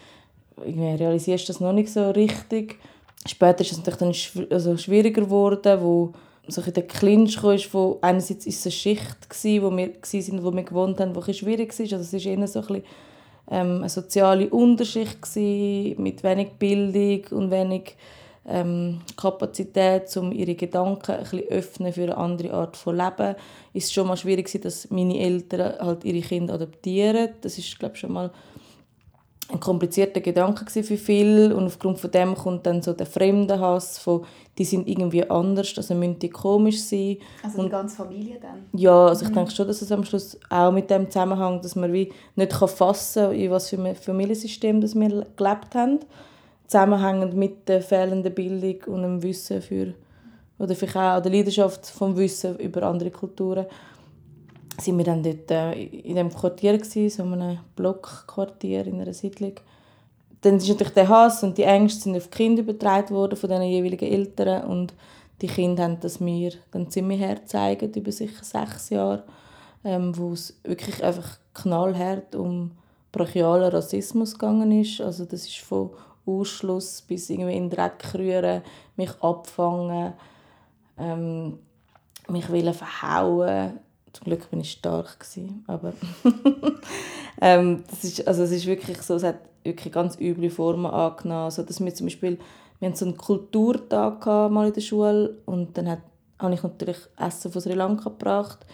realisierst 0.57 1.47
du 1.47 1.53
das 1.53 1.61
noch 1.61 1.73
nicht 1.73 1.91
so 1.91 2.09
richtig. 2.11 2.77
Später 3.25 3.61
ist 3.61 3.71
es 3.71 3.77
natürlich 3.77 4.31
dann 4.33 4.47
also 4.51 4.75
schwieriger 4.77 5.21
geworden, 5.21 5.79
wo 5.81 6.13
so 6.47 6.61
in 6.61 6.73
den 6.73 6.87
Clinch 6.87 7.37
kam, 7.37 7.57
wo 7.71 7.99
einerseits 8.01 8.45
ist 8.45 8.59
es 8.59 8.65
eine 8.65 8.71
Schicht 8.71 9.29
gewesen, 9.29 9.63
wo 9.63 9.71
wir 9.71 9.87
waren, 9.87 10.43
wo 10.43 10.53
wir 10.53 10.63
gewohnt 10.63 10.99
haben, 10.99 11.13
die 11.13 11.33
schwierig 11.33 11.77
war. 11.77 11.97
Also 11.97 12.17
es 12.17 12.25
war 12.25 12.31
eher 12.31 12.47
so 12.47 12.59
ein 12.59 12.65
bisschen, 12.67 12.83
ähm, 13.49 13.77
eine 13.77 13.89
soziale 13.89 14.49
Unterschicht 14.49 15.21
gewesen, 15.21 16.01
mit 16.01 16.23
wenig 16.23 16.51
Bildung 16.59 17.37
und 17.37 17.51
wenig 17.51 17.95
ähm, 18.47 19.01
Kapazität, 19.17 20.15
um 20.17 20.31
ihre 20.31 20.55
Gedanken 20.55 21.11
ein 21.11 21.23
bisschen 21.23 21.47
öffnen 21.49 21.93
für 21.93 22.03
eine 22.03 22.17
andere 22.17 22.53
Art 22.53 22.77
von 22.77 22.95
Leben. 22.95 23.35
Ist 23.73 23.93
schon 23.93 24.07
mal 24.07 24.17
schwierig 24.17 24.45
gewesen, 24.45 24.63
dass 24.63 24.89
meine 24.91 25.19
Eltern 25.19 25.79
halt 25.79 26.03
ihre 26.05 26.21
Kinder 26.21 26.53
adoptieren. 26.53 27.29
Das 27.41 27.57
ist 27.57 27.79
glaube 27.79 27.95
schon 27.95 28.13
mal 28.13 28.31
ein 29.51 29.59
komplizierter 29.59 30.21
Gedanke 30.21 30.65
für 30.83 30.97
viele 30.97 31.55
und 31.55 31.65
aufgrund 31.65 31.99
von 31.99 32.09
dem 32.09 32.35
kommt 32.35 32.65
dann 32.65 32.81
so 32.81 32.93
der 32.93 33.05
Fremdenhass 33.05 33.99
von 33.99 34.25
die 34.57 34.65
sind 34.65 34.87
irgendwie 34.87 35.29
anders, 35.29 35.73
also 35.75 35.93
müssen 35.93 36.17
die 36.17 36.29
komisch 36.29 36.81
sein. 36.81 37.17
Also 37.43 37.63
die 37.63 37.69
ganze 37.69 37.97
Familie 37.97 38.37
dann? 38.41 38.65
Ja, 38.73 39.07
also 39.07 39.25
ich 39.25 39.31
mhm. 39.31 39.35
denke 39.35 39.51
schon, 39.51 39.67
dass 39.67 39.81
es 39.81 39.91
am 39.91 40.05
Schluss 40.05 40.39
auch 40.49 40.71
mit 40.71 40.89
dem 40.89 41.11
zusammenhängt, 41.11 41.65
dass 41.65 41.75
man 41.75 41.91
wie 41.91 42.11
nicht 42.35 42.53
fassen 42.53 43.23
kann, 43.23 43.35
in 43.35 43.51
was 43.51 43.69
für 43.69 43.77
ein 43.77 43.95
Familiensystem 43.95 44.79
das 44.79 44.95
wir 44.95 45.25
gelebt 45.35 45.75
haben 45.75 45.99
zusammenhängend 46.67 47.35
mit 47.35 47.67
der 47.67 47.81
fehlenden 47.81 48.33
Bildung 48.33 48.93
und 48.93 49.01
dem 49.03 49.23
Wissen 49.23 49.61
für 49.61 49.93
oder 50.57 50.73
vielleicht 50.73 50.95
auch 50.95 51.21
der 51.21 51.31
Leidenschaft 51.31 51.85
vom 51.85 52.15
Wissen 52.15 52.57
über 52.59 52.83
andere 52.83 53.11
Kulturen 53.11 53.65
sind 54.79 54.97
wir 54.97 55.05
dann 55.05 55.23
dort 55.23 55.49
äh, 55.51 55.73
in 55.73 56.15
dem 56.15 56.33
Quartier 56.33 56.77
gewesen, 56.77 57.09
so 57.09 57.23
einem 57.23 57.59
Blockquartier 57.75 58.87
in 58.87 59.01
einer 59.01 59.13
Siedlung. 59.13 59.53
Dann 60.41 60.57
ist 60.57 60.67
natürlich 60.67 60.93
der 60.93 61.09
Hass 61.09 61.43
und 61.43 61.57
die 61.57 61.63
Ängste 61.63 62.01
sind 62.03 62.17
auf 62.17 62.27
die 62.27 62.37
Kinder 62.37 62.61
übertragen 62.61 63.15
worden 63.15 63.37
von 63.37 63.49
den 63.49 63.63
jeweiligen 63.63 64.11
Eltern 64.11 64.65
und 64.65 64.93
die 65.41 65.47
Kinder 65.47 65.83
haben 65.83 65.99
das 65.99 66.19
mir 66.19 66.53
dann 66.71 66.89
ziemlich 66.89 67.19
hergezeigt 67.19 67.95
über 67.95 68.11
sicher 68.11 68.43
sechs 68.43 68.89
Jahre, 68.89 69.23
ähm, 69.83 70.17
wo 70.17 70.33
es 70.33 70.59
wirklich 70.63 71.03
einfach 71.03 71.37
knallhart 71.53 72.35
um 72.35 72.71
brachialen 73.11 73.71
Rassismus 73.71 74.33
gegangen 74.33 74.71
ist. 74.71 75.01
Also 75.01 75.25
das 75.25 75.45
ist 75.45 75.59
von 75.59 75.91
Ausschluss 76.25 77.01
bis 77.01 77.29
irgendwie 77.29 77.55
in 77.55 77.69
den 77.69 77.77
Dreck 77.77 78.13
rühren, 78.13 78.61
mich 78.95 79.11
abfangen, 79.21 80.13
ähm, 80.97 81.59
mich 82.27 82.45
verhauen. 82.45 83.79
Zum 84.15 84.25
Glück 84.25 84.49
bin 84.49 84.61
ich 84.61 84.71
stark 84.71 85.19
gewesen, 85.19 85.65
aber 85.67 85.91
ähm, 87.41 87.83
das 87.89 88.05
ist, 88.05 88.25
also 88.25 88.43
es 88.43 88.51
ist 88.51 88.65
wirklich 88.65 89.01
so, 89.01 89.15
es 89.15 89.23
hat 89.23 89.39
wirklich 89.65 89.93
ganz 89.93 90.17
üble 90.17 90.49
Formen 90.49 90.85
angenommen, 90.85 91.51
so 91.51 91.63
dass 91.63 91.83
wir 91.83 91.93
zum 91.93 92.05
Beispiel, 92.05 92.39
wir 92.79 92.87
hatten 92.87 92.97
so 92.97 93.05
einen 93.05 93.17
Kulturtag 93.17 94.25
mal 94.25 94.67
in 94.67 94.73
der 94.73 94.81
Schule 94.81 95.37
und 95.45 95.77
dann 95.77 95.89
hat, 95.89 95.99
habe 96.39 96.53
ich 96.53 96.63
natürlich 96.63 96.97
Essen 97.17 97.51
von 97.51 97.61
Sri 97.61 97.73
Lanka 97.73 98.09
gebracht, 98.09 98.65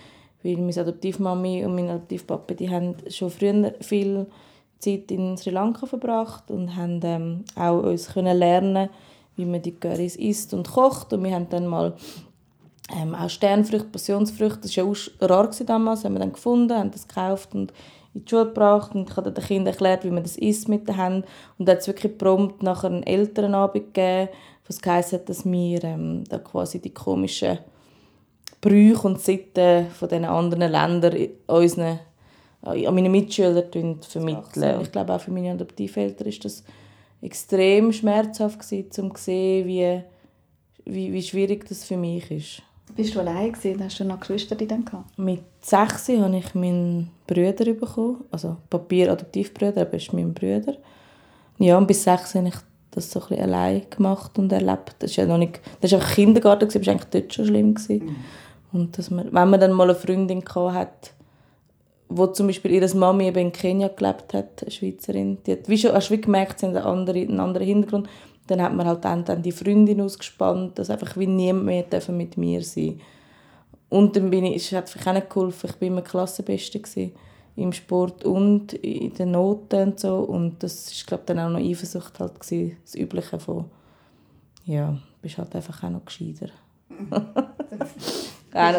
weil 0.43 0.57
meine 0.57 0.77
Adoptivmami 0.77 1.65
und 1.65 1.73
mein 1.73 1.89
Adoptivpapa, 1.89 2.53
die 2.53 2.69
haben 2.69 2.95
schon 3.09 3.31
früher 3.31 3.73
viel 3.81 4.27
Zeit 4.77 5.09
in 5.09 5.37
Sri 5.37 5.49
Lanka 5.49 5.87
verbracht 5.87 6.51
und 6.51 6.75
haben 6.75 6.99
ähm, 7.03 7.45
auch 7.55 7.81
uns 7.81 8.09
können 8.09 8.37
lernen, 8.37 8.89
wie 9.35 9.45
man 9.45 9.61
die 9.61 9.73
Currys 9.73 10.15
isst 10.17 10.53
und 10.53 10.69
kocht. 10.69 11.13
Und 11.13 11.23
wir 11.23 11.33
haben 11.33 11.49
dann 11.49 11.67
mal 11.67 11.95
ähm, 12.89 13.15
auch 13.15 13.29
Sternfrüchte, 13.29 13.87
Passionsfrüchte, 13.87 14.61
das 14.61 14.77
war 14.77 14.85
ja 14.85 15.27
rar 15.27 15.49
damals, 15.65 16.03
haben 16.03 16.13
wir 16.13 16.19
dann 16.19 16.33
gefunden, 16.33 16.73
haben 16.73 16.91
das 16.91 17.07
gekauft 17.07 17.53
und 17.53 17.71
in 18.13 18.25
die 18.25 18.29
Schule 18.29 18.47
gebracht 18.47 18.93
und 18.93 19.09
ich 19.09 19.15
habe 19.15 19.31
den 19.31 19.43
Kindern 19.43 19.73
erklärt, 19.73 20.03
wie 20.03 20.11
man 20.11 20.23
das 20.23 20.37
isst 20.37 20.67
mit 20.67 20.87
den 20.87 20.95
Händen 20.95 21.23
und 21.57 21.67
dann 21.67 21.75
hat 21.75 21.81
es 21.81 21.87
wirklich 21.87 22.17
prompt 22.17 22.63
nachher 22.63 22.87
einen 22.87 23.03
Elternabend 23.03 23.93
gegeben, 23.93 24.29
was 24.67 24.81
geheißen 24.81 25.19
hat, 25.19 25.29
dass 25.29 25.45
wir 25.45 25.83
ähm, 25.83 26.23
da 26.27 26.39
quasi 26.39 26.79
die 26.79 26.93
komischen 26.93 27.59
Brüche 28.59 29.07
und 29.07 29.21
Sitten 29.21 29.87
von 29.91 30.09
den 30.09 30.25
anderen 30.25 30.71
Ländern 30.71 31.29
unseren 31.47 31.99
an 32.63 32.93
meine 32.93 33.09
Mitschüler 33.09 33.63
vermitteln. 34.07 34.81
Ich 34.81 34.91
glaube, 34.91 35.13
auch 35.13 35.21
für 35.21 35.31
meine 35.31 35.51
Adoptiveltern 35.51 36.27
ist 36.27 36.45
das 36.45 36.63
extrem 37.21 37.91
schmerzhaft 37.91 38.59
gewesen, 38.59 39.05
um 39.05 39.15
zu 39.15 39.23
sehen, 39.23 39.67
wie, 39.67 40.01
wie, 40.85 41.11
wie 41.11 41.23
schwierig 41.23 41.67
das 41.67 41.83
für 41.83 41.97
mich 41.97 42.29
ist. 42.29 42.61
Bist 42.95 43.15
du 43.15 43.19
allein 43.19 43.51
gewesen? 43.51 43.83
Hast 43.83 43.99
du 43.99 44.05
noch 44.05 44.19
Geschwister 44.19 44.55
dann 44.55 44.85
gehabt? 44.85 45.17
Mit 45.17 45.41
sechs 45.61 46.09
habe 46.09 46.37
ich 46.37 46.55
meinen 46.55 47.11
Bruder 47.27 47.73
bekommen, 47.73 48.23
also 48.31 48.57
Papier-Adoptivbrüder, 48.69 49.81
aber 49.81 49.93
ist 49.93 50.13
mein 50.13 50.33
Bruder. 50.33 50.75
Ja, 51.57 51.77
und 51.77 51.87
bis 51.87 52.03
sechs 52.03 52.35
habe 52.35 52.47
ich 52.47 52.55
das 52.91 53.11
so 53.11 53.21
ein 53.21 53.27
bisschen 53.29 53.43
allein 53.45 53.83
gemacht 53.89 54.37
und 54.37 54.51
erlebt. 54.51 54.95
Das 54.99 55.17
war 55.17 55.23
ja 55.23 55.29
noch 55.29 55.37
nicht, 55.37 55.61
das 55.79 55.91
war 55.93 55.99
Kindergarten, 56.01 56.67
das 56.67 56.75
war 56.75 56.93
eigentlich 56.93 57.09
dort 57.09 57.33
schon 57.33 57.45
schlimm. 57.45 57.73
Gewesen. 57.73 58.05
Mhm. 58.05 58.15
Und 58.73 58.97
dass 58.97 59.09
man, 59.09 59.25
wenn 59.25 59.49
man 59.49 59.59
dann 59.59 59.71
mal 59.71 59.89
eine 59.89 59.95
Freundin 59.95 60.43
hatte, 60.45 61.11
wo 62.09 62.27
zum 62.27 62.47
Beispiel 62.47 62.71
ihre 62.71 62.93
Mami 62.95 63.27
eben 63.27 63.39
in 63.39 63.51
Kenia 63.51 63.87
gelebt 63.87 64.33
hat, 64.33 64.61
eine 64.61 64.71
Schweizerin, 64.71 65.37
die 65.45 65.53
hat 65.53 65.69
wie 65.69 65.77
schon, 65.77 65.93
hast 65.93 66.09
du 66.09 66.13
wie 66.15 66.21
gemerkt, 66.21 66.59
sie 66.59 66.67
hat 66.67 66.75
einen 66.75 66.85
anderen, 66.85 67.29
einen 67.29 67.39
anderen 67.39 67.67
Hintergrund. 67.67 68.09
Dann 68.51 68.61
hat 68.61 68.73
man 68.73 68.85
halt 68.85 69.05
dann, 69.05 69.23
dann 69.23 69.41
die 69.41 69.53
Freundin 69.53 70.01
ausgespannt, 70.01 70.77
dass 70.77 70.89
einfach 70.89 71.15
wie 71.15 71.25
niemand 71.25 71.65
mehr 71.65 71.85
mit 72.09 72.35
mir 72.35 72.61
sein 72.63 72.99
Und 73.87 74.17
dann 74.17 74.29
bin 74.29 74.43
ich, 74.43 74.57
es 74.57 74.73
hat 74.73 74.89
vielleicht 74.89 75.07
auch 75.07 75.13
nicht 75.13 75.29
geholfen, 75.29 75.69
ich 75.69 75.79
war 75.79 75.87
immer 75.87 76.01
Klassenbeste 76.01 76.81
gewesen, 76.81 77.13
im 77.55 77.71
Sport 77.71 78.25
und 78.25 78.73
in 78.73 79.13
den 79.13 79.31
Noten 79.31 79.81
und 79.81 79.99
so. 80.01 80.17
Und 80.17 80.61
das 80.61 80.91
war, 80.91 81.07
glaube 81.07 81.23
dann 81.27 81.39
auch 81.39 81.49
noch 81.49 81.65
Eifersucht 81.65 82.19
halt 82.19 82.41
gewesen, 82.41 82.75
das 82.83 82.95
Übliche 82.95 83.39
von, 83.39 83.69
ja, 84.65 84.97
bist 85.21 85.37
halt 85.37 85.55
einfach 85.55 85.81
auch 85.85 85.89
noch 85.89 86.03
gescheiter. 86.03 86.49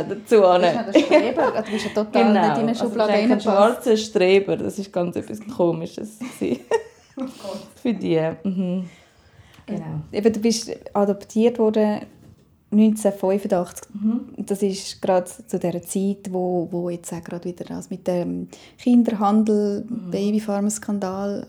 noch 0.04 0.06
dazu. 0.06 0.36
Du 0.36 0.58
bist 0.60 0.74
ja 0.74 0.82
der 0.82 1.00
Streber, 1.00 1.62
du 1.62 1.70
bist 1.70 1.86
ja 1.86 1.90
total 1.94 2.24
genau. 2.26 2.46
nicht 2.46 2.58
in 2.58 2.62
eine 2.68 2.74
Schublade 2.74 3.12
also 3.14 3.32
ein 3.32 3.40
schwarzer 3.40 3.96
Streber, 3.96 4.58
das 4.58 4.78
ist 4.78 4.92
ganz 4.92 5.16
etwas 5.16 5.40
Komisches 5.40 6.18
für 7.82 7.94
die. 7.94 8.20
Mhm. 8.44 8.90
Genau. 9.66 10.00
Eben, 10.12 10.32
du 10.32 10.40
bist 10.40 10.70
adoptiert 10.92 11.58
worden 11.58 12.00
1985. 12.72 13.88
Mhm. 13.94 14.20
Das 14.38 14.62
ist 14.62 15.00
gerade 15.02 15.30
zu 15.46 15.58
der 15.58 15.82
Zeit, 15.82 16.32
wo, 16.32 16.68
wo 16.70 16.88
jetzt 16.88 17.12
auch 17.12 17.22
gerade 17.22 17.44
wieder 17.44 17.64
das 17.64 17.90
mit 17.90 18.06
dem 18.06 18.48
Kinderhandel, 18.78 19.84
mhm. 19.88 20.10
Babyfarmer-Skandal, 20.10 21.46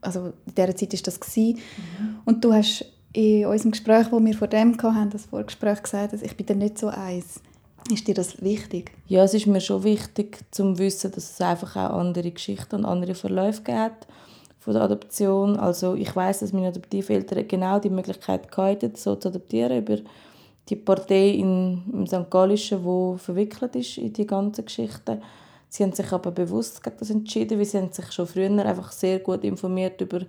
also 0.00 0.32
in 0.46 0.54
dieser 0.56 0.76
Zeit 0.76 0.94
ist 0.94 1.06
das 1.06 1.20
gewesen. 1.20 1.58
Mhm. 1.58 2.18
Und 2.24 2.44
du 2.44 2.52
hast 2.52 2.84
in 3.12 3.46
unserem 3.46 3.72
Gespräch, 3.72 4.06
wo 4.10 4.24
wir 4.24 4.34
vor 4.34 4.48
dem 4.48 4.76
hatten, 4.80 5.10
das 5.10 5.26
Vorgespräch 5.26 5.82
gesagt, 5.82 6.14
dass 6.14 6.22
ich 6.22 6.36
bin 6.36 6.58
nicht 6.58 6.78
so 6.78 6.88
eins. 6.88 7.40
Ist 7.92 8.06
dir 8.06 8.14
das 8.14 8.40
wichtig? 8.40 8.92
Ja, 9.08 9.24
es 9.24 9.34
ist 9.34 9.46
mir 9.46 9.60
schon 9.60 9.82
wichtig, 9.82 10.38
zu 10.52 10.78
wissen, 10.78 11.10
dass 11.12 11.32
es 11.32 11.40
einfach 11.40 11.76
auch 11.76 11.98
andere 11.98 12.30
Geschichten 12.30 12.76
und 12.76 12.84
andere 12.84 13.14
Verläufe 13.14 13.62
gibt 13.62 14.06
von 14.62 14.74
der 14.74 14.82
Adoption. 14.82 15.56
Also 15.56 15.94
ich 15.94 16.14
weiß, 16.14 16.40
dass 16.40 16.52
meine 16.52 16.68
Adoptiveltern 16.68 17.48
genau 17.48 17.80
die 17.80 17.90
Möglichkeit 17.90 18.56
hatten, 18.56 18.94
so 18.94 19.16
zu 19.16 19.28
adoptieren 19.28 19.78
über 19.78 19.98
die 20.68 20.76
Partei 20.76 21.30
in, 21.30 21.82
im 21.92 22.06
St. 22.06 22.30
Gallischen, 22.30 22.78
die 22.82 23.18
verwickelt 23.18 23.74
ist 23.74 23.98
in 23.98 24.12
die 24.12 24.26
ganze 24.26 24.62
Geschichte. 24.62 25.20
Sie 25.68 25.82
haben 25.82 25.92
sich 25.92 26.12
aber 26.12 26.30
bewusst 26.30 26.82
gegen 26.82 26.96
das 26.96 27.10
entschieden, 27.10 27.58
weil 27.58 27.64
sie 27.64 27.78
haben 27.78 27.90
sich 27.90 28.12
schon 28.12 28.26
früher 28.26 28.50
einfach 28.50 28.92
sehr 28.92 29.18
gut 29.18 29.42
informiert 29.42 30.00
über 30.00 30.20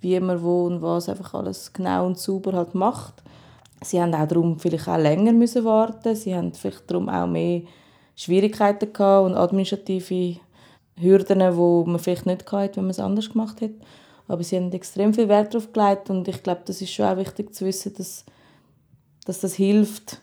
wie 0.00 0.20
man 0.20 0.42
wo 0.42 0.66
und 0.66 0.82
was 0.82 1.08
einfach 1.08 1.34
alles 1.34 1.72
genau 1.72 2.06
und 2.06 2.18
sauber 2.18 2.52
halt 2.52 2.74
macht. 2.74 3.22
Sie 3.82 4.00
haben 4.00 4.14
auch 4.14 4.28
darum 4.28 4.58
vielleicht 4.58 4.88
auch 4.88 4.98
länger 4.98 5.32
müssen 5.32 5.64
warten. 5.64 6.14
Sie 6.14 6.34
haben 6.34 6.52
vielleicht 6.52 6.90
darum 6.90 7.08
auch 7.08 7.26
mehr 7.26 7.62
Schwierigkeiten 8.14 8.92
gehabt 8.92 9.26
und 9.26 9.34
administrative 9.34 10.36
Hürden, 11.00 11.38
die 11.38 11.90
man 11.90 11.98
vielleicht 11.98 12.26
nicht 12.26 12.50
hatte, 12.50 12.76
wenn 12.76 12.84
man 12.84 12.90
es 12.90 13.00
anders 13.00 13.30
gemacht 13.30 13.60
hätte. 13.60 13.80
Aber 14.26 14.42
sie 14.42 14.56
haben 14.56 14.70
extrem 14.72 15.14
viel 15.14 15.28
Wert 15.28 15.54
darauf 15.54 15.72
gelegt 15.72 16.10
und 16.10 16.28
ich 16.28 16.42
glaube, 16.42 16.62
das 16.66 16.82
ist 16.82 16.92
schon 16.92 17.06
auch 17.06 17.16
wichtig 17.16 17.54
zu 17.54 17.64
wissen, 17.64 17.94
dass, 17.96 18.24
dass 19.24 19.40
das 19.40 19.54
hilft. 19.54 20.20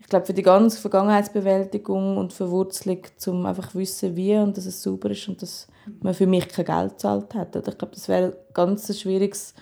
Ich 0.00 0.06
glaube, 0.06 0.26
für 0.26 0.34
die 0.34 0.42
ganze 0.42 0.78
Vergangenheitsbewältigung 0.80 2.18
und 2.18 2.32
Verwurzelung, 2.32 2.98
um 3.26 3.46
einfach 3.46 3.70
zu 3.70 3.78
wissen, 3.78 4.14
wie 4.14 4.36
und 4.36 4.56
dass 4.56 4.66
es 4.66 4.82
sauber 4.82 5.10
ist 5.10 5.26
und 5.28 5.40
dass 5.40 5.66
man 6.00 6.14
für 6.14 6.26
mich 6.26 6.48
kein 6.48 6.66
Geld 6.66 6.90
gezahlt 6.92 7.34
hat. 7.34 7.56
Ich 7.56 7.78
glaube, 7.78 7.94
das 7.94 8.08
wäre 8.08 8.26
ein 8.26 8.32
ganz 8.52 9.00
schwieriges 9.00 9.54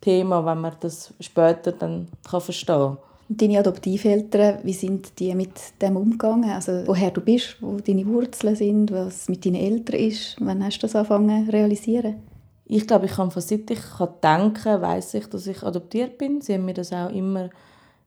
Thema, 0.00 0.44
wenn 0.44 0.60
man 0.60 0.76
das 0.80 1.12
später 1.20 1.72
dann 1.72 2.08
verstehen 2.22 2.66
kann. 2.66 2.98
Deine 3.30 3.58
Adoptiveltern, 3.58 4.60
wie 4.62 4.72
sind 4.72 5.18
die 5.18 5.34
mit 5.34 5.52
dem 5.82 5.98
umgegangen? 5.98 6.50
Also 6.50 6.86
woher 6.86 7.10
du 7.10 7.20
bist, 7.20 7.56
wo 7.60 7.76
deine 7.76 8.06
Wurzeln 8.06 8.56
sind, 8.56 8.90
was 8.90 9.28
mit 9.28 9.44
deinen 9.44 9.56
Eltern 9.56 10.00
ist? 10.00 10.36
Wann 10.40 10.64
hast 10.64 10.78
du 10.78 10.86
das 10.86 10.96
angefangen 10.96 11.44
zu 11.44 11.52
realisieren? 11.52 12.16
Ich 12.64 12.86
glaube, 12.86 13.04
ich 13.04 13.12
kann 13.12 13.30
von 13.30 13.42
seit 13.42 13.70
ich 13.70 13.80
denken 14.22 14.54
kann, 14.54 14.80
weiss 14.80 15.12
ich, 15.12 15.26
dass 15.26 15.46
ich 15.46 15.62
adoptiert 15.62 16.16
bin. 16.16 16.40
Sie 16.40 16.54
haben 16.54 16.64
mir 16.64 16.72
das 16.72 16.90
auch 16.90 17.10
immer 17.10 17.50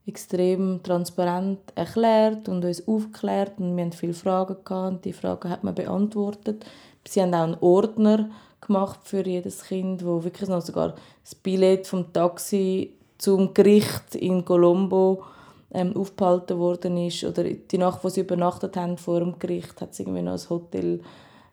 extrem 0.07 0.81
transparent 0.81 1.59
erklärt 1.75 2.49
und 2.49 2.65
uns 2.65 2.87
aufgeklärt 2.87 3.59
und 3.59 3.77
wir 3.77 3.85
hatten 3.85 3.95
viele 3.95 4.15
Fragen 4.15 4.57
gehabt 4.65 4.91
und 4.91 5.05
die 5.05 5.13
Fragen 5.13 5.49
hat 5.49 5.63
man 5.63 5.75
beantwortet. 5.75 6.65
Sie 7.07 7.21
haben 7.21 7.33
auch 7.35 7.43
einen 7.43 7.57
Ordner 7.61 8.31
gemacht 8.59 9.01
für 9.03 9.23
jedes 9.25 9.65
Kind, 9.65 10.03
wo 10.03 10.23
wirklich 10.23 10.49
noch 10.49 10.61
sogar 10.61 10.95
das 11.23 11.35
Billett 11.35 11.85
vom 11.85 12.11
Taxi 12.11 12.93
zum 13.21 13.53
Gericht 13.53 14.15
in 14.15 14.43
Colombo 14.43 15.23
ähm, 15.71 15.95
aufgehalten 15.95 16.57
worden 16.57 16.97
ist 16.97 17.23
oder 17.23 17.43
die 17.43 17.77
Nacht, 17.77 18.03
wo 18.03 18.09
sie 18.09 18.21
übernachtet 18.21 18.75
haben 18.75 18.97
vor 18.97 19.19
dem 19.19 19.37
Gericht, 19.37 19.79
hat 19.79 19.93
sie 19.93 20.03
irgendwie 20.03 20.23
noch 20.23 20.33
ein 20.33 20.49
Hotel, 20.49 21.01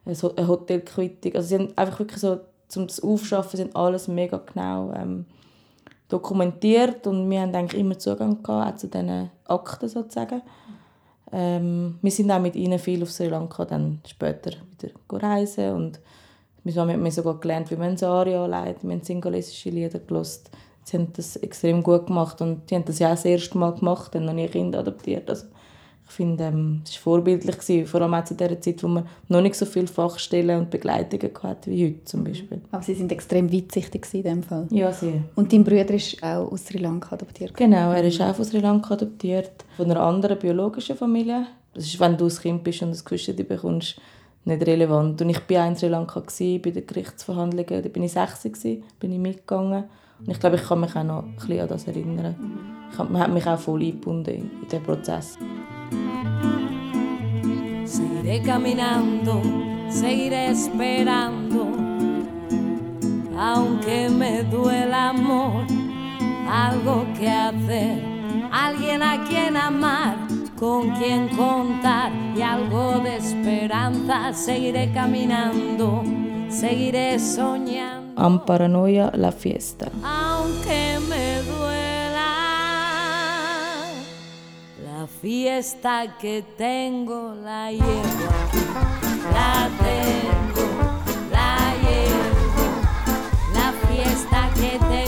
eine 0.06 0.48
Hotelquittung. 0.48 1.34
Also 1.34 1.48
sie 1.48 1.54
haben 1.56 1.76
einfach 1.76 1.98
wirklich 1.98 2.20
so, 2.20 2.40
zum 2.68 2.86
das 2.86 3.00
Aufschaffen 3.00 3.58
sind 3.58 3.76
alles 3.76 4.08
mega 4.08 4.38
genau 4.38 4.94
ähm, 4.94 5.26
dokumentiert 6.08 7.06
und 7.06 7.28
wir 7.28 7.42
haben 7.42 7.54
eigentlich 7.54 7.82
immer 7.82 7.98
Zugang 7.98 8.42
gehabt, 8.42 8.72
auch 8.72 8.76
zu 8.78 8.86
diesen 8.86 9.30
Akten 9.44 9.88
sozusagen. 9.90 10.40
Ähm, 11.30 11.98
wir 12.00 12.10
sind 12.10 12.30
auch 12.30 12.40
mit 12.40 12.56
ihnen 12.56 12.78
viel 12.78 13.02
auf 13.02 13.12
Sri 13.12 13.28
Lanka 13.28 13.66
dann 13.66 14.00
später 14.06 14.52
wieder 14.70 14.94
reisen 15.10 15.72
und 15.74 16.00
wir 16.64 16.74
haben 16.74 17.10
sogar 17.10 17.38
gelernt, 17.38 17.70
wie 17.70 17.76
man 17.76 17.98
Saria 17.98 18.46
leitet, 18.46 18.84
wir 18.84 18.92
haben 18.92 19.02
singolesische 19.02 19.68
Lieder 19.68 19.98
gelost. 19.98 20.50
Sie 20.88 20.96
haben 20.96 21.12
das 21.12 21.36
extrem 21.36 21.82
gut 21.82 22.06
gemacht 22.06 22.40
und 22.40 22.70
die 22.70 22.74
haben 22.74 22.84
das 22.86 22.98
ja 22.98 23.08
auch 23.08 23.12
das 23.12 23.26
erste 23.26 23.58
Mal 23.58 23.74
gemacht, 23.74 24.14
haben 24.14 24.24
noch 24.24 24.32
nie 24.32 24.48
Kinder 24.48 24.78
adoptiert. 24.78 25.28
Also 25.28 25.44
ich 26.06 26.14
finde, 26.14 26.44
ähm, 26.44 26.80
es 26.82 26.94
war 26.94 27.16
vorbildlich, 27.16 27.58
gewesen, 27.58 27.86
vor 27.86 28.00
allem 28.00 28.14
auch 28.14 28.24
zu 28.24 28.34
der 28.34 28.58
Zeit, 28.58 28.82
wo 28.82 28.88
man 28.88 29.06
noch 29.28 29.42
nicht 29.42 29.54
so 29.54 29.66
viele 29.66 29.86
Fachstellen 29.86 30.60
und 30.60 30.70
Begleitungen 30.70 31.30
hatte 31.42 31.70
wie 31.70 31.88
heute 31.88 32.04
zum 32.04 32.24
Beispiel. 32.24 32.62
Aber 32.70 32.82
Sie 32.82 32.94
sind 32.94 33.12
extrem 33.12 33.52
weitsichtig 33.52 34.06
in 34.12 34.22
diesem 34.22 34.42
Fall. 34.42 34.66
Ja, 34.70 34.90
sehr. 34.90 35.24
Und 35.34 35.52
dein 35.52 35.62
Bruder 35.62 35.90
ist 35.90 36.22
auch 36.22 36.50
aus 36.50 36.64
Sri 36.64 36.78
Lanka 36.78 37.14
adoptiert? 37.14 37.54
Genau, 37.54 37.92
er 37.92 38.04
ist 38.04 38.22
auch 38.22 38.38
aus 38.38 38.48
Sri 38.48 38.60
Lanka 38.60 38.94
adoptiert, 38.94 39.66
von 39.76 39.90
einer 39.90 40.00
anderen 40.00 40.38
biologischen 40.38 40.96
Familie. 40.96 41.48
Das 41.74 41.84
ist, 41.84 42.00
wenn 42.00 42.16
du 42.16 42.24
ein 42.24 42.34
Kind 42.34 42.64
bist 42.64 42.80
und 42.80 42.96
ein 42.96 43.04
Küsschen 43.04 43.36
bekommst, 43.36 44.00
nicht 44.46 44.66
relevant. 44.66 45.20
Und 45.20 45.28
ich 45.28 45.40
war 45.50 45.68
in 45.68 45.76
Sri 45.76 45.88
Lanka 45.88 46.20
bei 46.20 46.70
den 46.70 46.86
Gerichtsverhandlungen, 46.86 47.82
da 47.82 47.88
bin 47.90 48.04
ich 48.04 48.12
16, 48.12 48.82
bin 48.98 49.12
ich 49.12 49.18
mitgegangen. 49.18 49.84
Und 50.20 50.30
ich 50.30 50.40
glaube, 50.40 50.56
ich 50.56 50.64
kann 50.64 50.80
mich 50.80 50.94
auch 50.96 51.04
noch 51.04 51.24
ein 51.24 51.34
bisschen 51.36 51.60
an 51.60 51.68
das 51.68 51.86
erinnern. 51.86 52.34
Man 52.96 53.22
hat 53.22 53.32
mich 53.32 53.46
auch 53.46 53.58
voll 53.58 53.82
eingebunden 53.82 54.50
in 54.70 54.82
Prozess. 54.82 55.38
Seguiré 57.84 58.42
caminando, 58.42 59.40
seguiré 59.88 60.50
esperando, 60.50 61.68
aunque 63.38 64.10
me 64.10 64.42
duela 64.44 65.10
amor, 65.10 65.64
algo 66.46 67.06
que 67.18 67.30
hacer, 67.30 68.02
alguien 68.52 69.02
a 69.02 69.24
quien 69.24 69.56
amar, 69.56 70.16
con 70.58 70.90
quien 70.96 71.28
contar 71.28 72.12
y 72.36 72.42
algo 72.42 72.98
de 72.98 73.16
esperanza. 73.16 74.34
Seguiré 74.34 74.92
caminando, 74.92 76.02
seguiré 76.50 77.18
soñando. 77.18 77.97
Amparanoia 78.18 79.10
la 79.14 79.32
fiesta. 79.32 79.90
Aunque 80.02 80.98
me 81.08 81.42
duela 81.42 82.30
la 84.84 85.06
fiesta 85.06 86.16
que 86.20 86.44
tengo 86.56 87.34
la 87.42 87.70
llevo 87.70 88.58
la 89.32 89.68
tengo, 89.78 90.66
la 91.30 91.74
llevo, 91.84 92.66
la 93.54 93.72
fiesta 93.88 94.50
que 94.54 94.78
tengo 94.78 95.07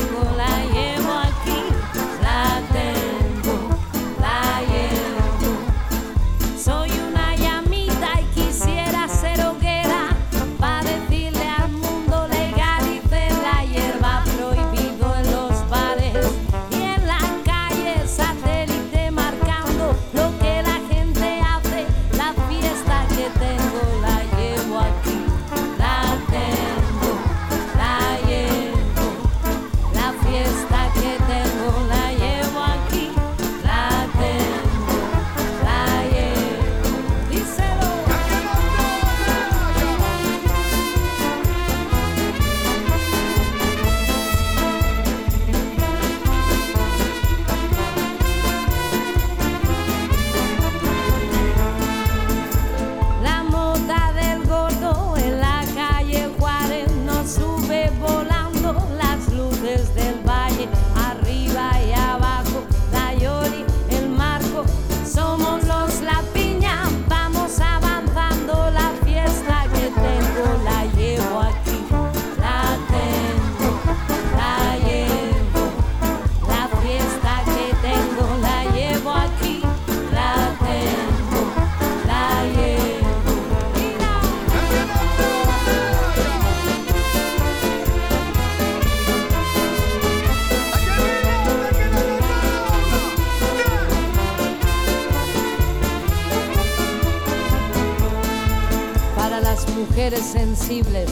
sensibles 100.56 101.09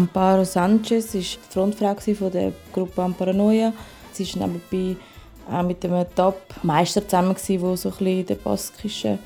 Amparo 0.00 0.44
Sanchez 0.44 1.14
war 1.14 1.20
die 1.20 1.52
Frontfrau 1.52 1.94
von 2.14 2.30
der 2.30 2.52
Gruppe 2.72 3.02
Amparanoia. 3.02 3.70
Sie 4.12 4.26
war 4.34 4.46
nebenbei 4.46 4.96
auch 5.50 5.62
mit 5.62 5.84
einem 5.84 6.06
Top-Meister 6.16 7.06
zusammen, 7.06 7.36
der 7.36 7.76
so 7.76 7.92
in 8.00 8.24
der 8.24 8.36
baskischen 8.36 9.18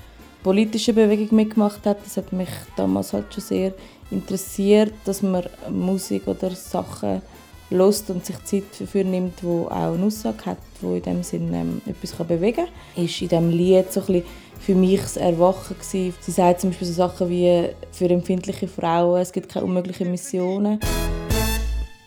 politischen 0.42 0.96
Bewegung 0.96 1.36
mitgemacht 1.36 1.86
hat. 1.86 1.98
Das 2.04 2.16
hat 2.16 2.32
mich 2.32 2.48
damals 2.76 3.12
halt 3.12 3.32
schon 3.32 3.44
sehr 3.44 3.72
interessiert, 4.10 4.92
dass 5.04 5.22
man 5.22 5.44
Musik 5.70 6.26
oder 6.26 6.50
Sachen 6.50 7.22
Lust 7.70 8.10
und 8.10 8.26
sich 8.26 8.42
Zeit 8.44 8.64
dafür 8.78 9.04
nimmt, 9.04 9.44
wo 9.44 9.66
auch 9.66 9.94
eine 9.94 10.06
Aussage 10.06 10.44
hat, 10.46 10.58
wo 10.80 10.94
in 10.94 11.02
dem 11.02 11.22
Sinne 11.22 11.60
ähm, 11.60 11.82
etwas 11.86 12.12
bewegen 12.26 12.66
kann. 12.66 13.04
Ist 13.04 13.22
in 13.22 13.28
diesem 13.28 13.50
Lied 13.50 13.92
so 13.92 14.00
ein 14.00 14.06
bisschen 14.06 14.24
für 14.64 14.74
mich 14.74 15.00
das 15.02 15.18
Erwachen 15.18 15.76
gewesen. 15.76 16.14
Sie 16.20 16.30
sagt 16.30 16.60
zum 16.60 16.70
Beispiel 16.70 16.88
so 16.88 16.94
Sachen 16.94 17.28
wie 17.28 17.68
für 17.92 18.08
empfindliche 18.08 18.66
Frauen, 18.66 19.20
es 19.20 19.30
gibt 19.30 19.50
keine 19.50 19.66
unmöglichen 19.66 20.10
Missionen. 20.10 20.80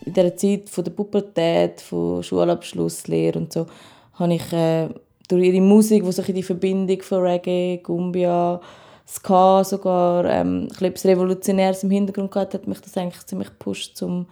In 0.04 0.14
dieser 0.14 0.36
Zeit 0.36 0.68
von 0.70 0.84
der 0.84 0.92
Pubertät, 0.92 1.82
von 1.82 2.24
Schulabschluss, 2.24 3.08
Lehre 3.08 3.38
und 3.38 3.54
so, 3.54 3.68
habe 4.14 4.34
ich 4.34 4.54
äh, 4.54 4.90
durch 5.28 5.46
ihre 5.46 5.62
Musik, 5.62 6.04
wo 6.04 6.12
sich 6.12 6.26
die 6.26 6.42
Verbindung 6.42 7.02
von 7.04 7.22
Reggae, 7.22 7.78
Gumbia, 7.84 8.60
Ska 9.08 9.64
sogar 9.64 10.26
ähm, 10.26 10.68
etwas 10.82 11.06
Revolutionäres 11.06 11.84
im 11.84 11.92
Hintergrund 11.92 12.32
gehabt 12.32 12.56
hat, 12.56 12.68
mich 12.68 12.82
das 12.82 12.98
eigentlich 12.98 13.26
ziemlich 13.26 13.50
gepusht, 13.50 14.02
um 14.02 14.26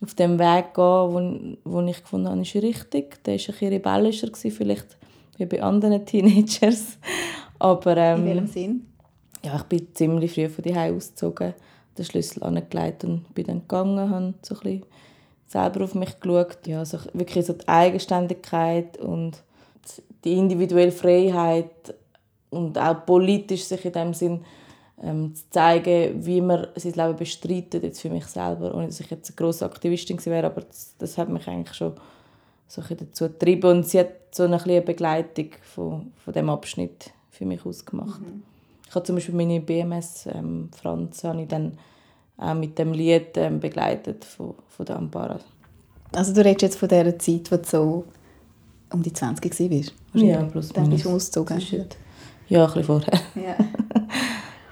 auf 0.00 0.14
dem 0.14 0.38
Weg 0.38 0.74
zu 0.74 0.80
gehen, 0.80 1.58
wo, 1.64 1.72
wo 1.72 1.80
ich 1.82 2.02
gefunden 2.02 2.28
habe, 2.28 2.40
ist 2.40 2.54
richtig. 2.54 3.22
Der 3.24 3.34
war 3.34 3.40
ein 3.40 3.46
bisschen 3.46 3.68
rebellischer, 3.68 4.28
vielleicht 4.32 4.96
wie 5.38 5.46
bei 5.46 5.62
anderen 5.62 6.06
Teenagers. 6.06 6.98
Aber, 7.58 7.96
ähm, 7.96 8.20
In 8.20 8.26
welchem 8.26 8.46
Sinn? 8.46 8.86
Ja, 9.44 9.56
ich 9.56 9.62
bin 9.64 9.94
ziemlich 9.94 10.32
früh 10.32 10.48
von 10.48 10.64
daheim 10.64 10.96
ausgezogen, 10.96 11.54
den 11.98 12.04
Schlüssel 12.04 12.42
angelegt 12.42 13.04
und 13.04 13.32
bin 13.34 13.46
dann 13.46 13.60
gegangen, 13.60 14.10
habe 14.10 14.34
so 14.42 14.54
ein 14.54 14.60
bisschen 14.60 14.86
selber 15.46 15.84
auf 15.84 15.94
mich 15.94 16.18
geschaut. 16.18 16.66
Ja, 16.66 16.80
also 16.80 16.98
wirklich 17.12 17.46
so 17.46 17.52
die 17.52 17.68
Eigenständigkeit 17.68 18.96
und 18.98 19.42
die 20.24 20.32
individuelle 20.32 20.92
Freiheit 20.92 21.94
und 22.50 22.78
auch 22.78 23.04
politisch 23.04 23.64
sich 23.64 23.84
in 23.84 23.92
dem 23.92 24.14
Sinn 24.14 24.40
ähm, 25.02 25.34
zu 25.34 25.42
zeigen, 25.50 26.24
wie 26.24 26.40
man 26.40 26.68
sein 26.76 26.92
Leben 26.92 27.16
bestreitet, 27.16 27.82
jetzt 27.82 28.00
für 28.00 28.10
mich 28.10 28.26
selber, 28.26 28.74
ohne 28.74 28.86
dass 28.86 29.00
ich 29.00 29.10
jetzt 29.10 29.30
eine 29.30 29.36
grosse 29.36 29.66
Aktivistin 29.66 30.24
wäre, 30.24 30.46
aber 30.46 30.62
das, 30.62 30.94
das 30.98 31.18
hat 31.18 31.28
mich 31.28 31.46
eigentlich 31.48 31.76
schon 31.76 31.92
so 32.66 32.80
ein 32.80 32.96
dazu 32.96 33.28
getrieben 33.28 33.70
und 33.70 33.86
sie 33.86 34.00
hat 34.00 34.34
so 34.34 34.44
eine 34.44 34.58
kleine 34.58 34.82
Begleitung 34.82 35.50
von, 35.62 36.12
von 36.24 36.32
dem 36.32 36.48
Abschnitt 36.48 37.12
für 37.34 37.44
mich 37.44 37.64
ausgemacht. 37.66 38.20
Mhm. 38.20 38.42
Ich 38.88 38.94
habe 38.94 39.04
zum 39.04 39.16
Beispiel 39.16 39.34
meine 39.34 39.60
BMS 39.60 40.26
ähm, 40.32 40.70
Franz 40.76 41.24
habe 41.24 41.42
ich 41.42 41.48
dann 41.48 41.78
auch 42.36 42.54
mit 42.54 42.78
dem 42.78 42.92
Lied 42.92 43.36
ähm, 43.36 43.60
begleitet 43.60 44.24
von, 44.24 44.54
von 44.68 44.86
der 44.86 44.96
Ampara. 44.96 45.38
Also 46.12 46.32
du 46.32 46.44
redest 46.44 46.62
jetzt 46.62 46.78
von 46.78 46.88
der 46.88 47.18
Zeit, 47.18 47.50
wo 47.50 47.56
du 47.56 47.64
so 47.64 48.04
um 48.92 49.02
die 49.02 49.12
20 49.12 49.70
warst? 49.70 49.94
Ja, 50.14 50.42
plus 50.44 50.68
Dann 50.68 50.90
bist 50.90 51.04
du 51.04 51.10
ausgezogen. 51.10 51.60
Ja, 52.48 52.66
ein 52.66 52.66
bisschen 52.66 52.84
vorher. 52.84 53.20
Ja. 53.34 53.56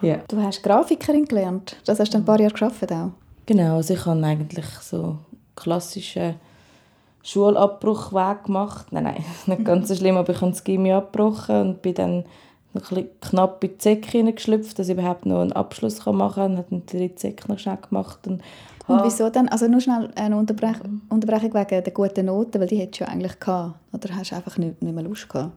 ja. 0.09 0.16
Du 0.29 0.40
hast 0.40 0.62
Grafikerin 0.62 1.25
gelernt. 1.25 1.77
Das 1.85 1.98
hast 1.98 2.14
du 2.14 2.18
ein 2.18 2.25
paar 2.25 2.38
Jahre 2.38 2.53
geschafft 2.53 2.92
auch. 2.92 3.11
Genau, 3.46 3.77
also 3.77 3.94
ich 3.94 4.07
habe 4.07 4.22
eigentlich 4.25 4.66
so 4.81 5.18
klassische 5.57 6.37
Schulabbruchweg 7.22 8.44
gemacht. 8.44 8.92
Nein, 8.92 9.05
nein, 9.05 9.25
nicht 9.46 9.64
ganz 9.64 9.88
so 9.88 9.96
schlimm, 9.96 10.16
aber 10.16 10.33
ich 10.33 10.40
habe 10.40 10.53
das 10.53 10.64
Gimmi 10.64 10.92
abgebrochen 10.92 11.61
und 11.61 11.83
bin 11.83 11.94
dann 11.94 12.25
ein 12.75 13.07
knapp 13.21 13.63
in 13.65 13.71
die 13.71 13.79
Zecke 13.79 14.11
hineingeschlüpft, 14.11 14.79
dass 14.79 14.89
ich 14.89 14.97
überhaupt 14.97 15.27
noch 15.27 15.41
einen 15.41 15.53
Abschluss 15.53 16.05
machen 16.07 16.35
kann. 16.35 16.53
Und 16.53 16.59
habe 16.59 16.69
den 16.71 16.87
dritten 16.87 17.17
Zecke 17.17 17.51
noch 17.51 17.59
schnell 17.59 17.79
gemacht. 17.79 18.27
Und, 18.27 18.43
und 18.87 19.05
wieso 19.05 19.29
dann? 19.31 19.49
Also 19.49 19.69
nur 19.69 19.81
schnell 19.81 20.11
eine 20.15 20.37
Unterbrech 20.37 20.77
Unterbrechung 21.09 21.55
wegen 21.55 21.85
der 21.85 21.93
guten 21.93 22.27
Noten, 22.27 22.61
weil 22.61 22.67
die 22.67 22.77
hättest 22.77 23.01
du 23.01 23.05
ja 23.05 23.11
eigentlich 23.11 23.39
gehabt. 23.39 23.75
Oder 23.93 24.17
hast 24.17 24.33
du 24.33 24.37
einfach 24.37 24.57
nicht, 24.59 24.83
nicht 24.83 24.95
mehr 24.95 25.05
Lust 25.05 25.29
gehabt? 25.29 25.53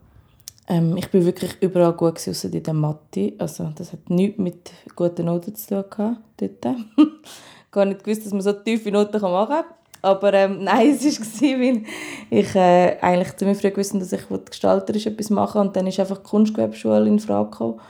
Ähm, 0.68 0.98
ich 0.98 1.10
bin 1.10 1.26
wirklich 1.26 1.62
überall 1.62 1.94
gut 1.94 2.16
außer 2.28 2.52
in 2.52 2.64
der 2.64 2.74
Mathe. 2.74 3.34
Also 3.38 3.72
das 3.76 3.94
hat 3.94 4.10
nichts 4.10 4.40
mit 4.40 4.72
guten 4.96 5.26
Noten 5.26 5.56
zu 5.56 5.68
tun 5.68 5.84
gehabt, 5.90 6.18
dort. 6.38 6.78
Gar 7.72 7.86
nicht 7.86 8.04
gewusst, 8.04 8.26
dass 8.26 8.32
man 8.32 8.42
so 8.42 8.54
tiefe 8.54 8.92
Noten 8.92 9.22
machen 9.22 9.56
kann. 9.56 9.66
Aber 10.06 10.34
ähm, 10.34 10.60
nein, 10.64 10.92
es 10.92 11.04
war, 11.04 11.60
weil 11.60 11.84
ich 12.30 12.56
äh, 12.56 12.98
eigentlich 13.02 13.36
ziemlich 13.38 13.58
früh 13.58 13.72
gewusst 13.72 13.96
dass 13.96 14.14
ich 14.14 14.22
gestalterisch 14.46 15.08
etwas 15.08 15.30
machen 15.32 15.62
und 15.62 15.76
dann 15.76 15.88
ist 15.88 16.00
einfach 16.00 16.20
die 16.20 16.30
Kunstgewerbeschule 16.30 17.08
in 17.08 17.20
Frage 17.20 17.50
gekommen, 17.50 17.82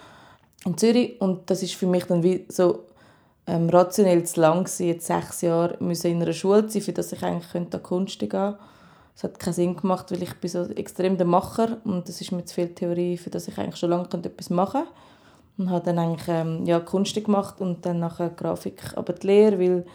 in 0.65 0.77
Zürich. 0.77 1.19
Und 1.19 1.49
das 1.49 1.61
ist 1.61 1.75
für 1.75 1.87
mich 1.87 2.05
dann 2.05 2.23
wie 2.23 2.45
so 2.47 2.85
ähm, 3.47 3.69
rationell 3.69 4.23
zu 4.23 4.39
lang 4.39 4.63
gewesen, 4.63 4.87
jetzt 4.87 5.07
sechs 5.07 5.41
Jahre 5.41 5.75
müssen 5.79 6.11
in 6.11 6.21
einer 6.21 6.31
Schule 6.31 6.69
sein, 6.69 6.81
für 6.81 6.93
dass 6.93 7.11
ich 7.11 7.21
eigentlich 7.21 7.51
könnte 7.51 7.77
an 7.77 7.83
Kunst 7.83 8.17
gehen 8.17 8.29
könnte. 8.29 8.59
Es 9.15 9.23
hat 9.23 9.39
keinen 9.39 9.53
Sinn 9.53 9.75
gemacht, 9.75 10.11
weil 10.11 10.23
ich 10.23 10.33
bin 10.35 10.49
so 10.49 10.63
extrem 10.63 11.17
der 11.17 11.27
Macher 11.27 11.77
und 11.83 12.07
das 12.07 12.19
ist 12.21 12.31
mir 12.31 12.43
zu 12.45 12.55
viel 12.55 12.69
Theorie, 12.69 13.17
für 13.17 13.29
dass 13.29 13.47
ich 13.47 13.57
eigentlich 13.57 13.77
schon 13.77 13.89
lange 13.89 14.07
etwas 14.11 14.49
machen 14.49 14.83
könnte. 14.83 14.91
Und 15.57 15.69
habe 15.69 15.85
dann 15.85 15.99
eigentlich 15.99 16.27
ähm, 16.27 16.65
ja, 16.65 16.79
Kunst 16.79 17.15
gemacht 17.15 17.61
und 17.61 17.85
dann 17.85 17.99
nachher 17.99 18.29
Grafik, 18.29 18.81
aber 18.95 19.13
die 19.13 19.27
Lehre, 19.27 19.59
weil 19.59 19.85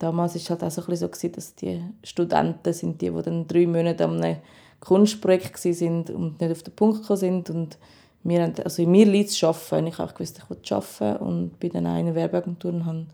damals 0.00 0.34
war 0.34 0.40
es 0.40 0.50
halt 0.50 0.64
auch 0.64 0.70
so, 0.70 0.82
so 0.96 1.08
gewesen, 1.08 1.32
dass 1.32 1.54
die 1.54 1.80
Studenten 2.02 2.72
sind, 2.72 3.00
die, 3.00 3.10
die 3.10 3.22
dann 3.22 3.46
drei 3.46 3.66
Monate 3.66 4.04
an 4.04 4.22
einem 4.22 4.38
Kunstprojekt 4.80 5.58
sind 5.58 6.10
und 6.10 6.40
nicht 6.40 6.50
auf 6.50 6.62
den 6.62 6.74
Punkt 6.74 7.02
gekommen 7.02 7.18
sind 7.18 7.50
und 7.50 7.78
mir, 8.22 8.52
also 8.64 8.86
mir 8.86 9.06
liegt 9.06 9.30
es 9.30 9.44
arbeiten. 9.44 9.86
Ich 9.86 9.98
habe 9.98 10.12
gewusst, 10.12 10.42
ich 10.42 10.50
will 10.50 10.58
arbeiten 10.70 11.24
und 11.24 11.60
bin 11.60 11.70
dann 11.72 11.86
auch 11.86 11.92
in 11.92 12.06
einer 12.06 12.14
Werbeagentur 12.14 12.72
und 12.72 12.86
habe 12.86 13.06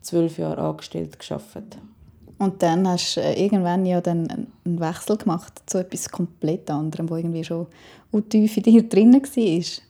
zwölf 0.00 0.38
Jahre 0.38 0.62
angestellt 0.62 1.18
gearbeitet. 1.18 1.78
Und 2.38 2.62
dann 2.62 2.88
hast 2.88 3.16
du 3.16 3.20
äh, 3.20 3.42
irgendwann 3.42 3.84
ja 3.84 4.00
dann 4.00 4.48
einen 4.64 4.80
Wechsel 4.80 5.18
gemacht 5.18 5.62
zu 5.66 5.76
etwas 5.76 6.08
komplett 6.08 6.70
anderem, 6.70 7.10
wo 7.10 7.16
irgendwie 7.16 7.44
schon 7.44 7.66
tief 8.30 8.56
in 8.56 8.62
dir 8.62 8.88
drin 8.88 9.12
war. 9.12 9.82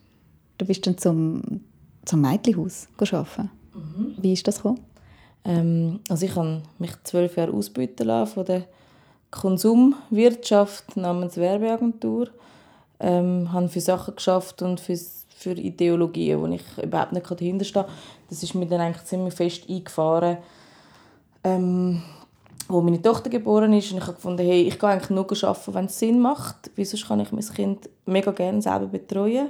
Du 0.58 0.66
bist 0.66 0.84
dann 0.84 0.98
zum, 0.98 1.60
zum 2.04 2.20
Mädchenhaus 2.20 2.88
arbeiten. 2.98 3.50
Mhm. 3.72 4.14
Wie 4.20 4.32
ist 4.32 4.48
das 4.48 4.56
gekommen? 4.56 4.80
Ähm, 5.44 6.00
also 6.08 6.26
ich 6.26 6.34
habe 6.36 6.62
mich 6.78 6.92
zwölf 7.04 7.36
Jahre 7.36 7.52
ausbeuten 7.52 8.06
lassen 8.06 8.34
von 8.34 8.44
der 8.44 8.64
Konsumwirtschaft 9.30 10.96
namens 10.96 11.36
Werbeagentur. 11.36 12.28
Ähm, 12.98 13.52
habe 13.52 13.68
für 13.68 13.80
Sachen 13.80 14.16
geschafft 14.16 14.60
und 14.62 14.80
für, 14.80 14.98
für 15.34 15.52
Ideologien, 15.52 16.40
wo 16.40 16.46
ich 16.46 16.62
überhaupt 16.82 17.12
nicht 17.12 17.30
dahinter 17.30 17.64
stehe. 17.64 17.86
Das 18.28 18.42
ist 18.42 18.54
mir 18.54 18.66
dann 18.66 18.80
eigentlich 18.80 19.04
ziemlich 19.04 19.34
fest 19.34 19.68
eingefahren. 19.68 20.38
Ähm, 21.42 22.02
wo 22.68 22.80
meine 22.80 23.02
Tochter 23.02 23.30
geboren 23.30 23.72
ist 23.72 23.90
und 23.90 23.98
ich 23.98 24.04
habe 24.04 24.14
gefunden, 24.14 24.46
hey, 24.46 24.62
ich 24.62 24.78
gehe 24.78 24.90
eigentlich 24.90 25.10
nur 25.10 25.26
arbeiten, 25.26 25.74
wenn 25.74 25.86
es 25.86 25.98
Sinn 25.98 26.20
macht. 26.20 26.70
Wieso 26.76 26.96
kann 27.06 27.20
ich 27.20 27.32
mein 27.32 27.44
Kind 27.44 27.88
mega 28.06 28.30
gerne 28.30 28.62
selber 28.62 28.86
betreuen? 28.86 29.48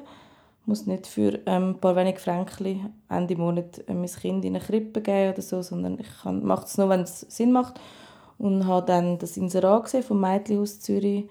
Muss 0.67 0.87
nicht 0.87 1.07
für 1.07 1.39
ähm, 1.47 1.71
ein 1.71 1.79
paar 1.81 1.97
wenige 1.97 2.19
Fränkchen 2.19 2.93
Ende 3.09 3.37
Monat 3.37 3.83
äh, 3.89 3.95
mein 3.95 4.07
Kind 4.07 4.45
in 4.45 4.55
eine 4.55 4.65
Krippe 4.65 5.01
geben 5.01 5.33
oder 5.33 5.43
so, 5.43 5.63
sondern 5.63 5.99
ich 5.99 6.25
mache 6.25 6.67
es 6.67 6.79
nur, 6.79 6.89
wenn 6.89 7.01
es 7.01 7.21
Sinn 7.21 7.53
macht. 7.53 7.81
Und 8.39 8.67
habe 8.67 8.87
dann 8.87 9.19
das 9.19 9.37
Inserat 9.37 9.85
gesehen 9.85 10.03
vom 10.03 10.21
Mädchenhaus 10.21 10.81
Zürich, 10.81 11.29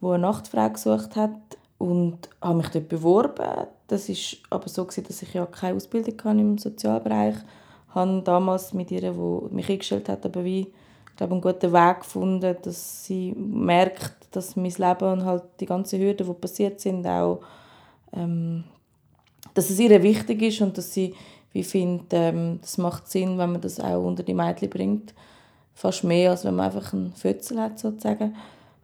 wo 0.00 0.10
eine 0.12 0.22
Nachtfrau 0.22 0.68
gesucht 0.68 1.16
hat 1.16 1.32
und 1.78 2.28
habe 2.40 2.58
mich 2.58 2.68
dort 2.68 2.88
beworben. 2.88 3.66
Das 3.88 4.08
ist 4.08 4.38
aber 4.50 4.68
so 4.68 4.84
dass 4.84 5.22
ich 5.22 5.34
ja 5.34 5.46
keine 5.46 5.76
Ausbildung 5.76 6.14
hatte 6.22 6.38
im 6.40 6.58
Sozialbereich. 6.58 7.34
Ich 7.88 7.94
habe 7.94 8.22
damals 8.22 8.72
mit 8.72 8.90
ihr, 8.90 9.12
die 9.12 9.54
mich 9.54 9.68
eingestellt 9.68 10.08
hat, 10.08 10.24
aber 10.24 10.44
wie 10.44 10.72
ich 11.12 11.16
glaube, 11.16 11.32
einen 11.32 11.42
guten 11.42 11.72
Weg 11.72 12.00
gefunden, 12.00 12.56
dass 12.62 13.04
sie 13.04 13.32
merkt, 13.32 14.14
dass 14.30 14.56
mein 14.56 14.70
Leben 14.70 15.12
und 15.12 15.24
halt 15.24 15.42
die 15.60 15.66
ganzen 15.66 16.00
Hürden, 16.00 16.26
die 16.26 16.32
passiert 16.32 16.80
sind, 16.80 17.06
auch 17.06 17.40
ähm, 18.12 18.64
dass 19.54 19.70
es 19.70 19.78
ihr 19.78 20.02
wichtig 20.02 20.42
ist 20.42 20.60
und 20.60 20.76
dass 20.78 20.92
sie 20.92 21.14
wie 21.52 21.64
findet, 21.64 22.08
ähm, 22.12 22.58
das 22.60 22.78
macht 22.78 23.08
Sinn, 23.08 23.38
wenn 23.38 23.52
man 23.52 23.60
das 23.60 23.78
auch 23.78 24.04
unter 24.04 24.22
die 24.22 24.34
Mädchen 24.34 24.70
bringt. 24.70 25.14
Fast 25.74 26.04
mehr, 26.04 26.30
als 26.30 26.44
wenn 26.44 26.54
man 26.54 26.66
einfach 26.66 26.92
einen 26.92 27.12
Fötzel 27.12 27.60
hat, 27.60 27.78
sozusagen. 27.78 28.34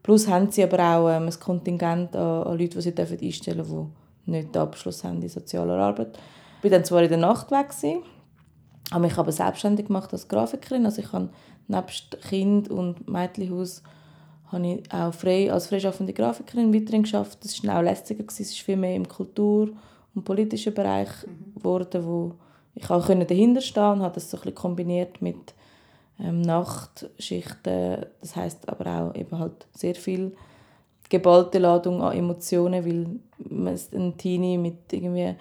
Plus 0.02 0.28
haben 0.28 0.50
sie 0.50 0.64
aber 0.64 0.78
auch 0.78 1.08
ähm, 1.08 1.26
ein 1.26 1.40
Kontingent 1.40 2.14
an, 2.14 2.42
an 2.44 2.58
Leute, 2.58 2.76
die 2.76 2.82
sie 2.82 2.94
dürfen 2.94 3.18
einstellen 3.20 3.58
dürfen, 3.58 3.92
die 4.26 4.30
nicht 4.30 4.54
den 4.54 4.62
Abschluss 4.62 5.04
haben 5.04 5.22
in 5.22 5.28
sozialer 5.28 5.78
Arbeit. 5.78 6.18
Ich 6.58 6.64
war 6.64 6.70
dann 6.70 6.84
zwar 6.84 7.02
in 7.02 7.08
der 7.08 7.18
Nacht 7.18 7.50
weg, 7.50 7.68
habe 8.90 9.02
mich 9.02 9.18
aber 9.18 9.32
selbstständig 9.32 9.86
gemacht 9.86 10.12
als 10.12 10.28
Grafikerin. 10.28 10.86
Also 10.86 11.02
ich 11.02 11.12
habe 11.12 11.28
nebst 11.68 12.20
Kind 12.22 12.70
und 12.70 13.08
Mädchenhaus 13.08 13.82
habe 14.50 14.66
ich 14.66 14.92
auch 14.92 15.12
frei, 15.12 15.52
als 15.52 15.66
freischaffende 15.66 16.12
Grafikerin 16.12 16.74
weiterhin 16.74 17.02
geschafft. 17.02 17.38
Das 17.44 17.62
war 17.64 17.78
auch 17.78 17.82
lästiger, 17.82 18.24
es 18.26 18.40
ist 18.40 18.58
viel 18.60 18.76
mehr 18.76 18.94
im 18.94 19.06
Kultur- 19.06 19.70
und 20.14 20.24
politischen 20.24 20.74
Bereich 20.74 21.08
mhm. 21.26 21.54
geworden, 21.54 22.04
wo 22.04 22.32
ich 22.74 22.88
auch 22.90 23.06
dahinter 23.06 23.60
stehen 23.60 23.92
und 23.92 24.02
habe 24.02 24.14
das 24.14 24.30
so 24.30 24.36
ein 24.36 24.42
bisschen 24.42 24.54
kombiniert 24.54 25.20
mit 25.20 25.54
ähm, 26.20 26.42
Nachtschichten. 26.42 28.06
Das 28.20 28.36
heißt 28.36 28.68
aber 28.68 28.86
auch 28.86 29.14
eben 29.14 29.38
halt 29.38 29.66
sehr 29.74 29.94
viel 29.94 30.34
geballte 31.08 31.58
Ladung 31.58 32.02
an 32.02 32.16
Emotionen, 32.16 32.84
weil 32.84 33.06
man 33.50 33.78
ein 33.94 34.16
Teenie 34.16 34.58
mit 34.58 34.92
irgendwie 34.92 35.34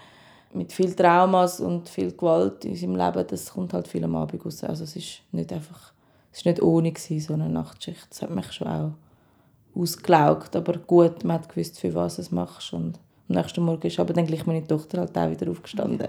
mit 0.54 0.72
viel 0.72 0.94
Traumas 0.94 1.60
und 1.60 1.90
viel 1.90 2.12
Gewalt 2.14 2.66
in 2.66 2.76
seinem 2.76 2.96
Leben, 2.96 3.26
das 3.28 3.52
kommt 3.52 3.74
halt 3.74 3.88
viel 3.88 4.04
am 4.04 4.16
Abend 4.16 4.44
raus. 4.46 4.64
Also 4.64 4.86
es 4.86 4.96
ist 4.96 5.22
nicht 5.32 5.52
einfach 5.52 5.92
es 6.38 6.46
war 6.46 6.52
nicht 6.52 6.62
ohne, 6.62 6.94
so 7.20 7.34
eine 7.34 7.50
Nachtschicht. 7.50 8.08
Das 8.10 8.22
hat 8.22 8.30
mich 8.30 8.52
schon 8.52 8.68
auch 8.68 8.92
ausgelaugt. 9.76 10.56
Aber 10.56 10.74
gut, 10.78 11.24
man 11.24 11.40
hat 11.40 11.50
gewusst, 11.50 11.80
für 11.80 11.94
was 11.96 12.20
es 12.20 12.32
machst 12.32 12.74
und 12.74 13.00
Am 13.30 13.36
nächsten 13.36 13.64
Morgen 13.64 13.86
ist 13.86 14.00
aber 14.00 14.14
dann 14.14 14.26
gleich 14.26 14.46
meine 14.46 14.66
Tochter 14.66 15.00
halt 15.00 15.18
auch 15.18 15.30
wieder 15.30 15.52
aufgestanden. 15.52 16.08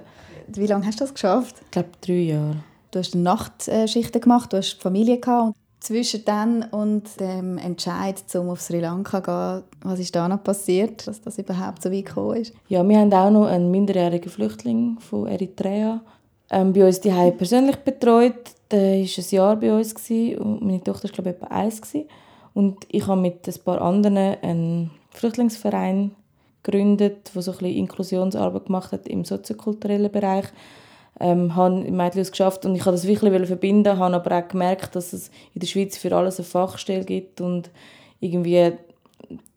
Wie 0.49 0.67
lange 0.67 0.87
hast 0.87 1.01
du 1.01 1.05
das 1.05 1.15
geschafft? 1.15 1.57
Ich 1.65 1.71
glaube, 1.71 1.89
drei 2.01 2.13
Jahre. 2.13 2.57
Du 2.91 2.99
hast 2.99 3.15
Nachtschichten 3.15 4.21
gemacht, 4.21 4.53
du 4.53 4.59
hast 4.59 4.81
Familie 4.81 5.19
gehabt. 5.19 5.57
Zwischen 5.81 6.25
dann 6.25 6.65
und 6.65 7.21
dem 7.21 7.57
Entscheid, 7.57 8.23
um 8.35 8.51
auf 8.51 8.61
Sri 8.61 8.81
Lanka 8.81 9.23
zu 9.23 9.31
gehen, 9.31 9.79
was 9.83 10.01
ist 10.01 10.15
da 10.15 10.29
noch 10.29 10.43
passiert, 10.43 11.07
dass 11.07 11.21
das 11.21 11.39
überhaupt 11.39 11.83
so 11.83 11.91
weit 11.91 12.07
gekommen 12.07 12.37
ist? 12.37 12.53
Ja, 12.69 12.87
wir 12.87 12.99
haben 12.99 13.13
auch 13.13 13.31
noch 13.31 13.47
einen 13.47 13.71
minderjährigen 13.71 14.31
Flüchtling 14.31 14.99
von 14.99 15.27
Eritrea 15.27 16.01
ähm, 16.51 16.73
bei 16.73 16.87
uns 16.87 17.01
die 17.01 17.11
persönlich 17.11 17.77
betreut. 17.77 18.58
Der 18.71 18.81
war 18.81 18.99
ein 18.99 19.25
Jahr 19.31 19.57
bei 19.57 19.73
uns 19.73 20.11
und 20.11 20.63
meine 20.63 20.83
Tochter 20.83 21.05
war 21.05 21.11
glaube 21.11 21.31
ich 21.31 21.37
etwa 21.37 21.47
eins. 21.47 21.81
Und 22.55 22.87
ich 22.89 23.07
habe 23.07 23.21
mit 23.21 23.47
ein 23.47 23.55
paar 23.65 23.81
anderen 23.81 24.17
einen 24.17 24.91
Flüchtlingsverein 25.11 26.15
gegründet, 26.63 27.31
der 27.35 27.43
so 27.43 27.53
ein 27.53 27.59
bisschen 27.59 27.77
Inklusionsarbeit 27.77 28.67
gemacht 28.67 28.93
hat 28.93 29.09
im 29.09 29.25
soziokulturellen 29.25 30.11
Bereich 30.11 30.47
ähm, 31.21 31.57
habe 31.57 31.81
im 31.81 31.99
geschafft 32.31 32.65
und 32.65 32.75
ich 32.75 32.87
wollte 32.87 32.99
das 32.99 33.07
wirklich 33.07 33.47
verbinden, 33.47 33.99
habe 33.99 34.15
aber 34.15 34.39
auch 34.39 34.49
gemerkt, 34.49 34.95
dass 34.95 35.13
es 35.13 35.31
in 35.55 35.61
der 35.61 35.67
Schweiz 35.67 35.99
für 35.99 36.15
alles 36.15 36.39
eine 36.39 36.47
Fachstelle 36.47 37.05
gibt 37.05 37.41
und 37.41 37.71
irgendwie 38.21 38.73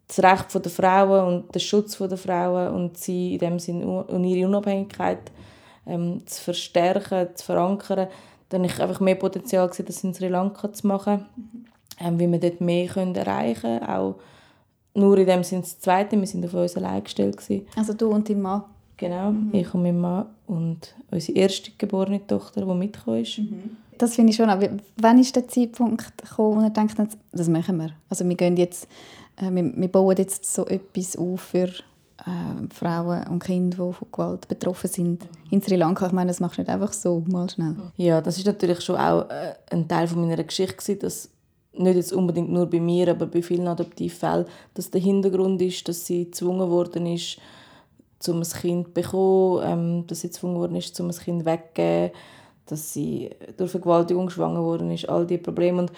das 0.08 0.18
Recht 0.22 0.64
der 0.64 0.72
Frauen 0.72 1.26
und 1.26 1.54
der 1.54 1.60
Schutz 1.60 1.96
der 1.98 2.18
Frauen 2.18 2.74
und 2.74 2.98
sie 2.98 3.34
in 3.34 3.38
dem 3.38 3.58
Sinn 3.58 3.84
und 3.84 4.24
ihre 4.24 4.48
Unabhängigkeit 4.48 5.30
ähm, 5.86 6.22
zu 6.26 6.42
verstärken, 6.42 7.28
zu 7.34 7.44
verankern, 7.44 8.08
dann 8.52 8.64
ich 8.64 8.80
einfach 8.80 9.00
mehr 9.00 9.14
Potenzial 9.14 9.68
gesehen, 9.68 9.86
das 9.86 10.04
in 10.04 10.14
Sri 10.14 10.28
Lanka 10.28 10.72
zu 10.72 10.86
machen, 10.86 11.26
ähm, 12.00 12.18
wie 12.18 12.30
wir 12.30 12.40
dort 12.40 12.60
mehr 12.60 12.86
können 12.86 13.14
erreichen 13.14 13.62
können, 13.62 13.86
auch 13.86 14.16
nur 14.94 15.16
in 15.18 15.26
dem 15.26 15.42
Sinn 15.42 15.62
das 15.62 15.78
Zweite, 15.78 16.18
wir 16.18 16.26
sind 16.26 16.44
auf 16.44 16.54
uns 16.54 16.76
allein 16.76 17.02
gestellt 17.02 17.36
gewesen. 17.36 17.66
Also 17.76 17.94
du 17.94 18.08
und 18.08 18.28
dein 18.28 18.42
Mann? 18.42 18.64
Genau, 18.98 19.32
mhm. 19.32 19.50
ich 19.52 19.72
und 19.74 19.82
mein 19.82 19.98
Mann 19.98 20.26
und 20.46 20.94
unsere 21.10 21.38
erste 21.38 21.70
geborene 21.76 22.24
Tochter, 22.26 22.64
die 22.64 22.74
mitgekommen 22.74 23.22
ist. 23.22 23.38
Mhm. 23.38 23.76
Das 23.98 24.14
finde 24.14 24.30
ich 24.30 24.36
schon. 24.36 24.50
Aber 24.50 24.68
wann 24.96 25.18
ist 25.18 25.34
der 25.34 25.48
Zeitpunkt 25.48 26.18
gekommen, 26.18 26.56
wo 26.56 26.60
er 26.62 26.70
denkt, 26.70 26.96
das 27.32 27.48
machen 27.48 27.78
wir? 27.78 27.90
Also 28.08 28.28
wir, 28.28 28.36
gehen 28.36 28.56
jetzt, 28.56 28.86
äh, 29.36 29.50
wir, 29.50 29.72
wir 29.76 29.88
bauen 29.88 30.16
jetzt 30.16 30.44
so 30.52 30.66
etwas 30.66 31.16
auf 31.16 31.40
für 31.40 31.68
äh, 32.18 32.74
Frauen 32.74 33.26
und 33.28 33.42
Kinder, 33.42 33.86
die 33.86 33.92
von 33.92 34.08
Gewalt 34.10 34.48
betroffen 34.48 34.88
sind 34.88 35.22
in 35.50 35.62
Sri 35.62 35.76
Lanka. 35.76 36.06
Ich 36.06 36.12
meine, 36.12 36.28
das 36.28 36.40
machst 36.40 36.58
du 36.58 36.62
nicht 36.62 36.70
einfach 36.70 36.92
so, 36.92 37.22
mal 37.28 37.48
schnell. 37.48 37.76
Ja, 37.96 38.20
das 38.20 38.38
ist 38.38 38.46
natürlich 38.46 38.80
schon 38.80 38.96
auch 38.96 39.28
äh, 39.30 39.54
ein 39.70 39.88
Teil 39.88 40.06
von 40.06 40.20
meiner 40.20 40.42
Geschichte, 40.42 40.96
dass 40.96 41.30
nicht 41.74 41.96
jetzt 41.96 42.12
unbedingt 42.12 42.50
nur 42.50 42.66
bei 42.66 42.80
mir, 42.80 43.08
aber 43.08 43.26
bei 43.26 43.42
vielen 43.42 43.66
Adoptivfällen, 43.66 44.46
dass 44.74 44.90
der 44.90 45.00
Hintergrund 45.00 45.60
ist, 45.62 45.88
dass 45.88 46.06
sie 46.06 46.26
gezwungen 46.26 46.68
worden 46.70 47.06
ist, 47.06 47.38
um 48.28 48.38
ein 48.40 48.42
Kind 48.42 48.86
zu 48.88 48.92
bekommen, 48.92 49.62
ähm, 49.64 50.06
dass 50.06 50.20
sie 50.20 50.28
gezwungen 50.28 50.56
worden 50.56 50.76
ist, 50.76 50.98
um 51.00 51.08
ein 51.08 51.16
Kind 51.16 51.44
wegzugeben, 51.44 52.10
dass 52.66 52.92
sie 52.92 53.30
durch 53.56 53.70
Vergewaltigung 53.70 54.30
schwanger 54.30 54.62
worden 54.62 54.90
ist, 54.90 55.08
all 55.08 55.26
diese 55.26 55.42
Probleme. 55.42 55.82
Und 55.82 55.92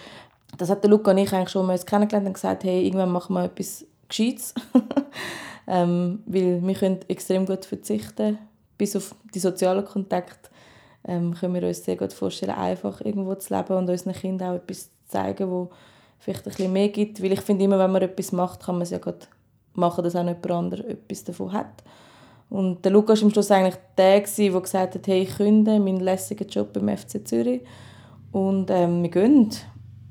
das 0.57 0.69
hat 0.69 0.83
der 0.83 0.89
Luca 0.89 1.11
und 1.11 1.17
ich 1.17 1.31
eigentlich 1.33 1.49
schon 1.49 1.65
mal 1.65 1.77
kennengelernt 1.77 2.27
und 2.27 2.33
gesagt, 2.33 2.63
hey, 2.63 2.85
irgendwann 2.85 3.11
machen 3.11 3.33
wir 3.33 3.43
etwas 3.43 3.85
Gescheites. 4.07 4.53
ähm, 5.67 6.23
weil 6.25 6.65
wir 6.65 6.73
können 6.75 6.99
extrem 7.07 7.45
gut 7.45 7.65
verzichten, 7.65 8.37
bis 8.77 8.95
auf 8.95 9.15
die 9.33 9.39
sozialen 9.39 9.85
Kontakte 9.85 10.49
ähm, 11.07 11.33
können 11.33 11.53
wir 11.53 11.67
uns 11.67 11.83
sehr 11.83 11.95
gut 11.95 12.13
vorstellen, 12.13 12.55
einfach 12.55 13.01
irgendwo 13.01 13.35
zu 13.35 13.55
leben 13.55 13.73
und 13.73 13.89
unseren 13.89 14.13
Kindern 14.13 14.51
auch 14.51 14.55
etwas 14.55 14.83
zu 14.83 14.89
zeigen, 15.07 15.49
wo 15.49 15.69
vielleicht 16.19 16.45
ein 16.45 16.51
bisschen 16.51 16.73
mehr 16.73 16.89
gibt. 16.89 17.21
Weil 17.21 17.33
ich 17.33 17.41
finde 17.41 17.65
immer, 17.65 17.79
wenn 17.79 17.91
man 17.91 18.01
etwas 18.01 18.31
macht, 18.31 18.63
kann 18.63 18.75
man 18.75 18.81
es 18.83 18.89
ja 18.89 18.97
gut 18.97 19.27
machen, 19.73 20.03
dass 20.03 20.15
auch 20.15 20.23
jemand 20.23 20.51
anderes 20.51 20.85
etwas 20.85 21.23
davon 21.23 21.53
hat. 21.53 21.83
Und 22.49 22.85
der 22.85 22.91
Lukas 22.91 23.19
war 23.19 23.27
am 23.27 23.31
Schluss 23.31 23.51
eigentlich 23.51 23.75
der, 23.97 24.21
der 24.21 24.61
gesagt 24.61 24.95
hat, 24.95 25.07
hey, 25.07 25.23
ich 25.23 25.35
künde 25.35 25.79
meinen 25.79 25.99
lässigen 25.99 26.47
Job 26.47 26.73
beim 26.73 26.95
FC 26.95 27.27
Zürich 27.27 27.61
und 28.31 28.69
ähm, 28.69 29.01
wir 29.01 29.09
gehen. 29.09 29.49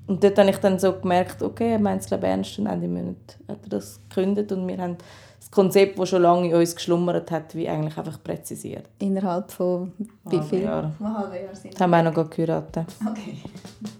Und 0.06 0.22
dort 0.22 0.38
habe 0.38 0.50
ich 0.50 0.58
dann 0.58 0.78
so 0.78 0.92
gemerkt, 0.92 1.42
okay, 1.42 1.72
er 1.72 1.78
meint 1.78 2.02
es 2.02 2.08
glaube 2.08 2.26
ernst 2.26 2.58
und 2.58 2.66
Ende 2.66 2.88
Monat 2.88 3.16
hat 3.48 3.58
er 3.62 3.68
das 3.70 4.00
gekündigt 4.08 4.52
und 4.52 4.68
wir 4.68 4.76
haben 4.76 4.96
das 5.40 5.50
Konzept, 5.50 5.98
das 5.98 6.08
schon 6.10 6.22
lange 6.22 6.48
in 6.48 6.54
uns 6.54 6.74
geschlummert 6.74 7.30
hat, 7.30 7.54
wie 7.54 7.68
eigentlich 7.68 7.96
einfach 7.96 8.22
präzisiert. 8.22 8.84
Innerhalb 8.98 9.50
von 9.50 9.92
wie 10.26 10.42
viel 10.42 10.62
Jahren? 10.62 10.94
Ein 11.00 11.18
halbes 11.18 11.42
Jahr 11.42 11.54
sind 11.54 11.80
haben 11.80 11.90
wir 11.90 11.98
auch 12.00 12.14
noch 12.14 12.30
geheiratet. 12.30 12.86
Okay. 13.08 13.38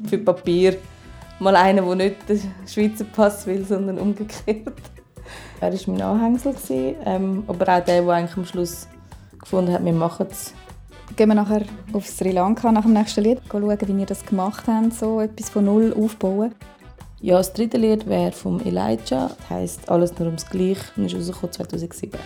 Für 0.06 0.18
Papier. 0.18 0.76
Mal 1.40 1.56
einer, 1.56 1.82
der 1.82 1.94
nicht 1.94 2.28
den 2.28 2.40
Schweizer 2.66 3.04
Pass 3.04 3.46
will, 3.46 3.64
sondern 3.64 3.98
umgekehrt. 3.98 4.72
Er 5.60 5.72
war 5.72 5.80
mein 5.86 6.02
Anhängsel, 6.02 6.54
ähm, 7.04 7.44
aber 7.46 7.62
auch 7.62 7.84
der, 7.84 8.02
der 8.02 8.08
eigentlich 8.08 8.36
am 8.36 8.44
Schluss 8.44 8.86
gefunden 9.38 9.72
hat, 9.72 9.84
wir 9.84 9.92
machen 9.92 10.26
es. 10.30 10.52
Gehen 11.16 11.28
wir 11.28 11.34
nachher 11.34 11.62
auf 11.92 12.06
Sri 12.06 12.32
Lanka 12.32 12.72
nach 12.72 12.82
dem 12.82 12.92
nächsten 12.92 13.22
Lied, 13.22 13.40
schauen, 13.50 13.68
wie 13.68 14.00
ihr 14.00 14.06
das 14.06 14.26
gemacht 14.26 14.64
habt, 14.66 14.94
so 14.94 15.20
etwas 15.20 15.48
von 15.50 15.64
null 15.64 15.94
aufbauen. 15.96 16.54
Ja, 17.20 17.38
das 17.38 17.52
dritte 17.52 17.78
Lied 17.78 18.06
wäre 18.06 18.32
von 18.32 18.60
Elijah, 18.66 19.28
das 19.28 19.50
heisst 19.50 19.88
«Alles 19.88 20.18
nur 20.18 20.26
ums 20.26 20.48
Gleich» 20.50 20.78
und 20.96 21.06
ist 21.06 21.34
2007 21.52 22.18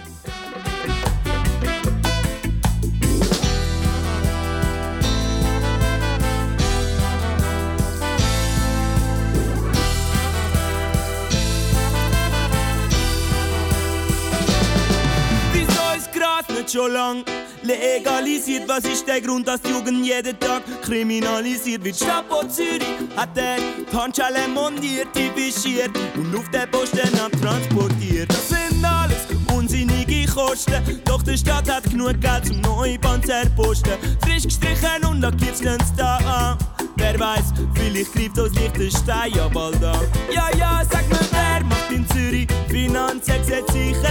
nicht 16.68 16.72
schon 16.72 16.92
lang 16.92 17.24
legalisiert. 17.62 18.68
Was 18.68 18.84
ist 18.84 19.06
der 19.06 19.20
Grund, 19.20 19.48
dass 19.48 19.60
die 19.62 19.70
Jugend 19.70 20.04
jeden 20.04 20.38
Tag 20.38 20.62
kriminalisiert 20.82 21.84
wird? 21.84 21.96
Stadt 21.96 22.26
Zürich 22.48 22.84
hat 23.16 23.36
er 23.36 23.56
die 23.56 23.96
Handschellen 23.96 24.52
montiert, 24.54 25.08
divischiert 25.14 25.90
und 26.16 26.34
auf 26.36 26.48
den 26.50 26.70
Posten 26.70 27.10
transportiert. 27.40 28.30
Das 28.30 28.48
sind 28.48 28.84
alles 28.84 29.26
unsinnige 29.54 30.26
Kosten, 30.30 31.00
doch 31.04 31.22
die 31.22 31.38
Stadt 31.38 31.70
hat 31.70 31.84
genug 31.84 32.20
Geld 32.20 32.46
zum 32.46 32.60
Neubahn 32.60 33.22
zu 33.22 33.32
erposten. 33.32 33.92
Frisch 34.22 34.44
gestrichen 34.44 35.04
und 35.08 35.20
lackiert 35.20 35.56
stehen 35.56 35.78
da 35.96 36.16
an. 36.16 36.58
Wer 36.96 37.18
weiß, 37.18 37.52
vielleicht 37.74 38.12
greift 38.12 38.38
uns 38.38 38.58
Liechtenstein 38.58 39.32
ja 39.32 39.48
bald 39.48 39.82
an. 39.84 40.00
Ja, 40.32 40.48
ja, 40.56 40.82
sag 40.90 41.08
mir, 41.08 41.18
wer 41.30 41.64
macht 41.64 41.90
in 41.90 42.06
Zürich 42.08 42.48
Finanzen, 42.68 43.44
sicher 43.44 44.07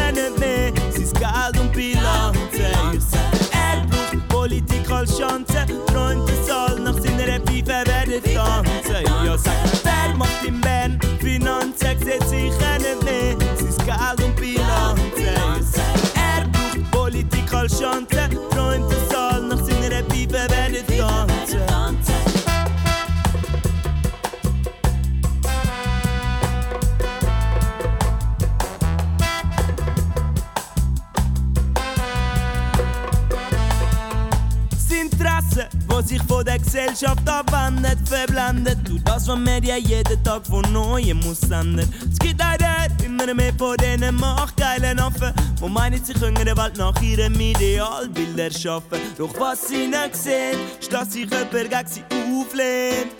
das, 39.17 39.27
was 39.27 39.39
Medien 39.39 39.84
jeden 39.84 40.23
Tag 40.23 40.45
von 40.45 40.62
Neuem 40.71 41.19
muss 41.21 41.39
senden. 41.39 41.91
Es 42.12 42.19
gibt 42.19 42.39
leider 42.39 42.88
immer 43.03 43.34
mehr 43.34 43.53
von 43.58 43.75
diesen 43.77 44.15
machtgeilen 44.15 44.99
Affen, 44.99 45.34
die 45.60 45.69
meinen, 45.69 46.03
sie 46.03 46.13
können 46.13 46.45
der 46.45 46.56
Welt 46.56 46.77
nach 46.77 47.01
ihrem 47.01 47.39
Idealbild 47.39 48.38
erschaffen. 48.38 48.99
Doch 49.17 49.34
was 49.39 49.69
sie 49.69 49.88
nicht 49.88 50.15
sehen, 50.15 50.60
ist, 50.80 50.93
dass 50.93 51.13
sich 51.13 51.23
jemand 51.23 51.51
gegen 51.51 51.88
sie 51.88 52.03
auflehnt. 52.12 53.12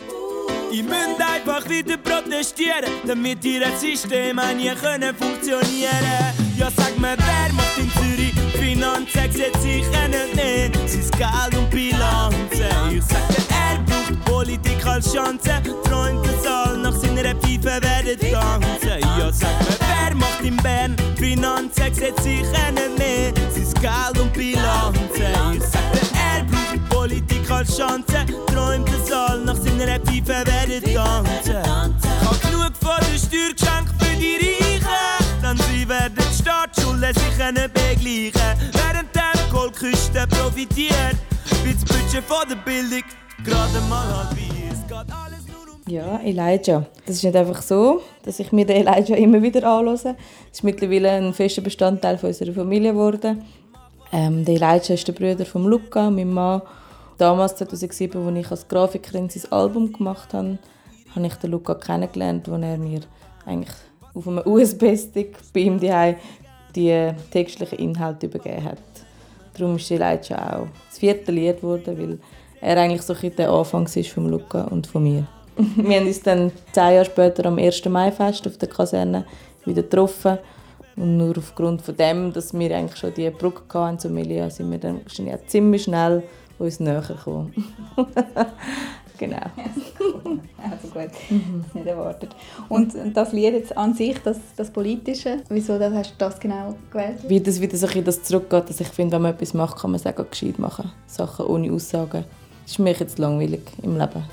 Ihr 0.72 0.84
müsst 0.84 1.20
einfach 1.20 1.68
wieder 1.68 1.98
protestieren, 1.98 2.92
damit 3.08 3.44
ihr 3.44 3.66
System 3.80 4.40
nie 4.56 4.70
können 4.76 5.16
funktionieren. 5.16 6.36
Ja, 6.58 6.70
sag 6.76 7.00
mir, 7.00 7.16
wer 7.18 7.54
macht 7.54 7.78
in 7.78 7.92
Zürich 7.92 8.34
Finanzen? 8.54 9.32
Sieht 9.32 9.56
sicher 9.62 10.08
nicht 10.10 10.36
mehr 10.36 10.70
sein 10.88 11.12
Geld 11.18 11.58
und 11.58 11.70
Bilanzen. 11.72 12.98
Ich 12.98 13.04
sag 13.04 13.28
dir, 13.30 13.47
er 14.08 14.16
braucht 14.16 14.26
Politik 14.26 14.86
als 14.86 15.14
Chance. 15.14 15.62
Träumt 15.84 16.26
es 16.28 16.46
all 16.48 16.78
nach 16.78 16.94
seiner 16.94 17.36
Pfeife 17.36 17.64
werden 17.64 18.20
tanzen. 18.20 19.00
Ja, 19.02 19.32
sag 19.32 19.60
mir, 19.60 19.78
wer 19.80 20.16
macht 20.16 20.42
in 20.42 20.58
Bern 20.58 20.96
Finanzen? 21.16 21.94
Sieht 21.94 22.20
sicher 22.22 22.72
nicht 22.72 22.98
mehr 22.98 23.34
sein 23.54 23.82
Geld 23.82 24.20
und 24.22 24.34
Bilanzen. 24.34 25.54
Ich 25.54 25.64
sag 25.64 25.92
dir, 25.92 26.08
er 26.14 26.44
braucht 26.44 26.90
Politik 26.90 27.50
als 27.50 27.78
Chance. 27.78 28.26
Träumt 28.48 28.90
es 28.90 29.10
nach 29.10 29.56
seiner 29.56 30.00
Pfeife 30.00 30.46
werden 30.46 30.94
tanzen. 30.94 31.64
Hab 32.26 32.42
genug 32.42 32.72
von 32.82 33.00
der 33.00 33.18
Steuergeschenk 33.18 33.90
für 34.00 34.16
die 34.18 34.36
Reichen, 34.36 35.42
dann 35.42 35.58
sie 35.58 35.88
werden 35.88 36.16
Staatsschuld 36.34 36.88
Null 37.00 37.14
sich 37.14 37.72
begleichen 37.74 38.72
Während 38.74 39.16
der 39.16 39.34
Goldküste 39.52 40.26
profitiert, 40.28 41.16
wird 41.64 41.76
das 41.76 41.86
Budget 41.86 42.24
von 42.24 42.48
der 42.50 42.56
Bildung 42.56 43.04
Ja, 45.88 46.20
Elijah. 46.20 46.86
Das 47.06 47.16
ist 47.16 47.24
nicht 47.24 47.36
einfach 47.36 47.62
so, 47.62 48.02
dass 48.24 48.40
ich 48.40 48.52
mir 48.52 48.66
den 48.66 48.86
Elijah 48.86 49.16
immer 49.16 49.42
wieder 49.42 49.64
anhöre. 49.64 49.94
Es 49.94 50.06
ist 50.52 50.64
mittlerweile 50.64 51.12
ein 51.12 51.34
fester 51.34 51.62
Bestandteil 51.62 52.20
unserer 52.22 52.52
Familie 52.54 52.92
geworden. 52.92 53.44
Ähm, 54.12 54.44
der 54.44 54.56
Elijah 54.56 54.94
ist 54.94 55.08
der 55.08 55.14
Bruder 55.14 55.46
von 55.46 55.64
Luca, 55.64 56.10
meinem 56.10 56.34
Mann. 56.34 56.62
Damals, 57.18 57.56
2007, 57.56 58.28
als 58.28 58.38
ich 58.38 58.52
als 58.52 58.68
Grafikerin 58.68 59.30
sein 59.30 59.52
Album 59.52 59.94
gemacht 59.94 60.34
habe, 60.34 60.60
habe 61.16 61.26
ich 61.26 61.36
den 61.36 61.52
Luca 61.52 61.74
kennengelernt, 61.74 62.50
wo 62.50 62.56
er 62.56 62.78
mir 62.78 63.02
eigentlich 63.46 63.76
auf 64.14 64.28
einem 64.28 64.46
USB-Stick 64.46 65.38
bei 65.54 65.62
ihm 65.62 65.80
daheim 65.80 66.16
die 66.76 67.12
textlichen 67.32 67.80
Inhalte 67.80 68.26
übergeben 68.26 68.66
hat. 68.66 68.78
Darum 69.58 69.78
ist 69.78 69.90
Elijah 69.90 70.60
auch 70.60 70.68
das 70.90 71.00
vierte 71.00 71.32
Lied 71.32 71.62
geworden, 71.62 71.98
weil 71.98 72.20
er 72.62 72.78
eigentlich 72.78 73.02
so 73.02 73.14
ein 73.14 73.36
der 73.36 73.50
Anfang 73.50 73.86
ist 73.86 74.10
von 74.10 74.30
Luca 74.30 74.64
und 74.66 74.88
von 74.88 75.04
mir. 75.04 75.28
Wir 75.76 76.00
haben 76.00 76.08
uns 76.08 76.22
dann 76.22 76.52
zehn 76.72 76.94
Jahre 76.94 77.06
später 77.06 77.46
am 77.46 77.58
1. 77.58 77.86
Mai-Fest 77.86 78.48
auf 78.48 78.58
der 78.58 78.70
Kaserne 78.70 79.26
wieder 79.66 79.84
getroffen. 79.84 80.38
Und 80.96 81.18
nur 81.18 81.38
aufgrund 81.38 81.84
von 81.84 81.96
dem, 81.96 82.34
dass 82.34 82.58
wir 82.58 82.76
eigentlich 82.76 83.00
schon 83.00 83.14
die 83.14 83.30
Brücke 83.30 83.80
hatten 83.80 84.00
zu 84.00 84.10
Melia, 84.10 84.50
sind 84.50 84.72
wir 84.72 84.80
dann 84.80 85.02
ziemlich 85.46 85.84
schnell 85.84 86.24
uns 86.58 86.80
näher 86.80 87.02
gekommen. 87.02 87.54
genau. 89.18 89.38
also 90.72 90.88
gut, 90.88 91.12
mhm. 91.30 91.66
nicht 91.74 91.86
erwartet. 91.86 92.36
Und 92.68 92.96
das 93.14 93.32
Lied 93.32 93.54
jetzt 93.54 93.78
an 93.78 93.94
sich, 93.94 94.18
das, 94.24 94.40
das 94.56 94.72
Politische, 94.72 95.38
wieso 95.50 95.78
das 95.78 95.94
hast 95.94 96.12
du 96.14 96.16
das 96.18 96.40
genau 96.40 96.74
gewählt? 96.92 97.20
Wie 97.28 97.40
das 97.40 97.62
wieder 97.62 97.78
so 97.78 97.88
ein 97.88 98.04
das 98.04 98.24
zurückgeht, 98.24 98.68
dass 98.68 98.80
ich 98.80 98.88
finde, 98.88 99.16
wenn 99.16 99.22
man 99.22 99.34
etwas 99.34 99.54
macht, 99.54 99.78
kann 99.78 99.92
man 99.92 100.00
sagen, 100.00 100.26
gescheit 100.28 100.58
machen. 100.58 100.92
Sachen 101.06 101.46
ohne 101.46 101.72
Aussagen. 101.72 102.26
Das 102.68 102.74
ist 102.74 102.80
mir 102.80 102.92
jetzt 102.92 103.18
langweilig 103.18 103.62
im 103.82 103.98
Leben. 103.98 104.26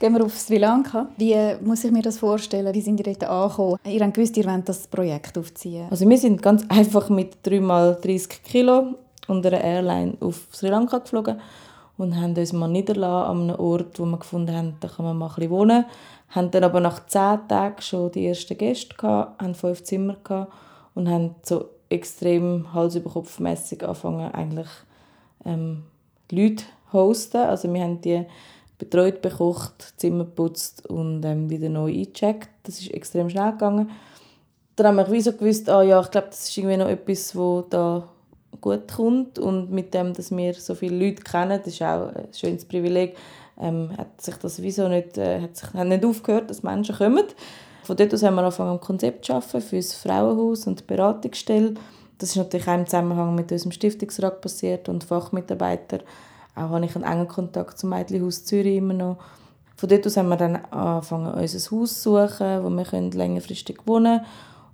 Gehen 0.00 0.14
wir 0.14 0.24
auf 0.24 0.36
Sri 0.36 0.58
Lanka. 0.58 1.06
Wie 1.16 1.36
muss 1.62 1.84
ich 1.84 1.92
mir 1.92 2.02
das 2.02 2.18
vorstellen? 2.18 2.74
Wie 2.74 2.80
sind 2.80 2.98
ihr 2.98 3.04
dort 3.04 3.22
angekommen? 3.22 3.76
Ihr 3.84 4.00
habt 4.00 4.14
gewusst, 4.14 4.36
ihr 4.36 4.46
wollt 4.46 4.68
das 4.68 4.88
Projekt 4.88 5.38
aufziehen. 5.38 5.86
Also 5.88 6.08
wir 6.08 6.18
sind 6.18 6.42
ganz 6.42 6.64
einfach 6.68 7.08
mit 7.08 7.36
3x30 7.46 8.42
Kilo 8.42 8.96
und 9.28 9.46
einer 9.46 9.60
Airline 9.60 10.16
auf 10.18 10.48
Sri 10.50 10.66
Lanka 10.66 10.98
geflogen 10.98 11.40
und 11.98 12.20
haben 12.20 12.34
uns 12.34 12.52
mal 12.52 12.66
niedergelassen 12.66 13.30
an 13.30 13.50
einem 13.50 13.60
Ort, 13.60 14.00
wo 14.00 14.06
wir 14.06 14.18
gefunden 14.18 14.52
haben, 14.52 14.74
da 14.80 14.88
kann 14.88 15.04
man 15.04 15.16
mal 15.16 15.28
ein 15.28 15.34
bisschen 15.36 15.50
wohnen. 15.50 15.84
Haben 16.30 16.50
dann 16.50 16.64
aber 16.64 16.80
nach 16.80 17.06
zehn 17.06 17.46
Tagen 17.46 17.80
schon 17.80 18.10
die 18.10 18.26
ersten 18.26 18.58
Gäste 18.58 18.96
gehabt, 18.96 19.40
haben 19.40 19.54
fünf 19.54 19.84
Zimmer 19.84 20.16
gehabt 20.24 20.52
und 20.96 21.08
haben 21.08 21.36
so 21.44 21.66
extrem 21.88 22.74
Hals 22.74 22.96
über 22.96 23.10
Kopf 23.10 23.38
mäßig 23.38 23.84
angefangen, 23.84 24.32
eigentlich 24.32 24.66
ähm, 25.44 25.84
Leute 26.30 26.64
hosten. 26.92 27.38
Also 27.38 27.72
wir 27.72 27.82
haben 27.82 28.00
die 28.00 28.24
betreut, 28.78 29.22
bekocht, 29.22 29.94
Zimmer 29.96 30.24
geputzt 30.24 30.86
und 30.86 31.24
ähm, 31.24 31.50
wieder 31.50 31.68
neu 31.68 31.90
eingecheckt. 31.92 32.48
Das 32.62 32.80
ist 32.80 32.92
extrem 32.92 33.28
schnell 33.30 33.52
gegangen. 33.52 33.90
Dann 34.76 34.98
haben 34.98 35.12
wir 35.12 35.22
so 35.22 35.32
gewusst, 35.32 35.68
ah 35.68 35.82
ja, 35.82 36.00
ich 36.00 36.10
glaube, 36.10 36.28
das 36.30 36.48
ist 36.48 36.56
irgendwie 36.56 36.78
noch 36.78 36.88
etwas, 36.88 37.36
wo 37.36 37.62
da 37.68 38.08
gut 38.60 38.90
kommt 38.90 39.38
und 39.38 39.70
mit 39.70 39.92
dem, 39.94 40.14
dass 40.14 40.34
wir 40.34 40.54
so 40.54 40.74
viele 40.74 40.96
Leute 40.96 41.22
kennen, 41.22 41.60
das 41.62 41.74
ist 41.74 41.82
auch 41.82 42.08
ein 42.14 42.28
schönes 42.32 42.64
Privileg, 42.64 43.16
ähm, 43.60 43.90
hat 43.96 44.20
sich 44.20 44.34
das 44.36 44.60
wieso 44.62 44.88
nicht, 44.88 45.18
äh, 45.18 45.42
hat 45.42 45.56
sich, 45.56 45.72
hat 45.72 45.86
nicht 45.86 46.04
aufgehört, 46.04 46.50
dass 46.50 46.62
Menschen 46.62 46.96
kommen. 46.96 47.24
Von 47.84 47.96
dort 47.96 48.14
aus 48.14 48.22
haben 48.22 48.34
wir 48.34 48.42
angefangen, 48.42 48.72
ein 48.72 48.80
Konzept 48.80 49.24
zu 49.24 49.34
arbeiten 49.34 49.60
für 49.60 49.76
das 49.76 49.94
Frauenhaus 49.94 50.66
und 50.66 50.80
die 50.80 50.84
Beratungsstelle. 50.84 51.74
Das 52.20 52.30
ist 52.30 52.36
natürlich 52.36 52.68
auch 52.68 52.74
im 52.74 52.84
Zusammenhang 52.84 53.34
mit 53.34 53.50
unserem 53.50 53.72
Stiftungsrat 53.72 54.42
passiert 54.42 54.90
und 54.90 55.04
Fachmitarbeiter. 55.04 56.00
Auch 56.54 56.68
habe 56.68 56.84
ich 56.84 56.94
einen 56.94 57.04
engen 57.04 57.28
Kontakt 57.28 57.78
zum 57.78 57.90
Mädchenhaus 57.90 58.44
Zürich 58.44 58.76
immer 58.76 58.92
noch. 58.92 59.16
Von 59.76 59.88
dort 59.88 60.06
aus 60.06 60.18
haben 60.18 60.28
wir 60.28 60.36
dann 60.36 60.56
angefangen, 60.56 61.32
unser 61.32 61.70
Haus 61.70 62.02
zu 62.02 62.10
suchen, 62.10 62.62
wo 62.62 62.68
wir 62.68 63.10
längerfristig 63.10 63.78
wohnen 63.86 64.18
können. 64.18 64.26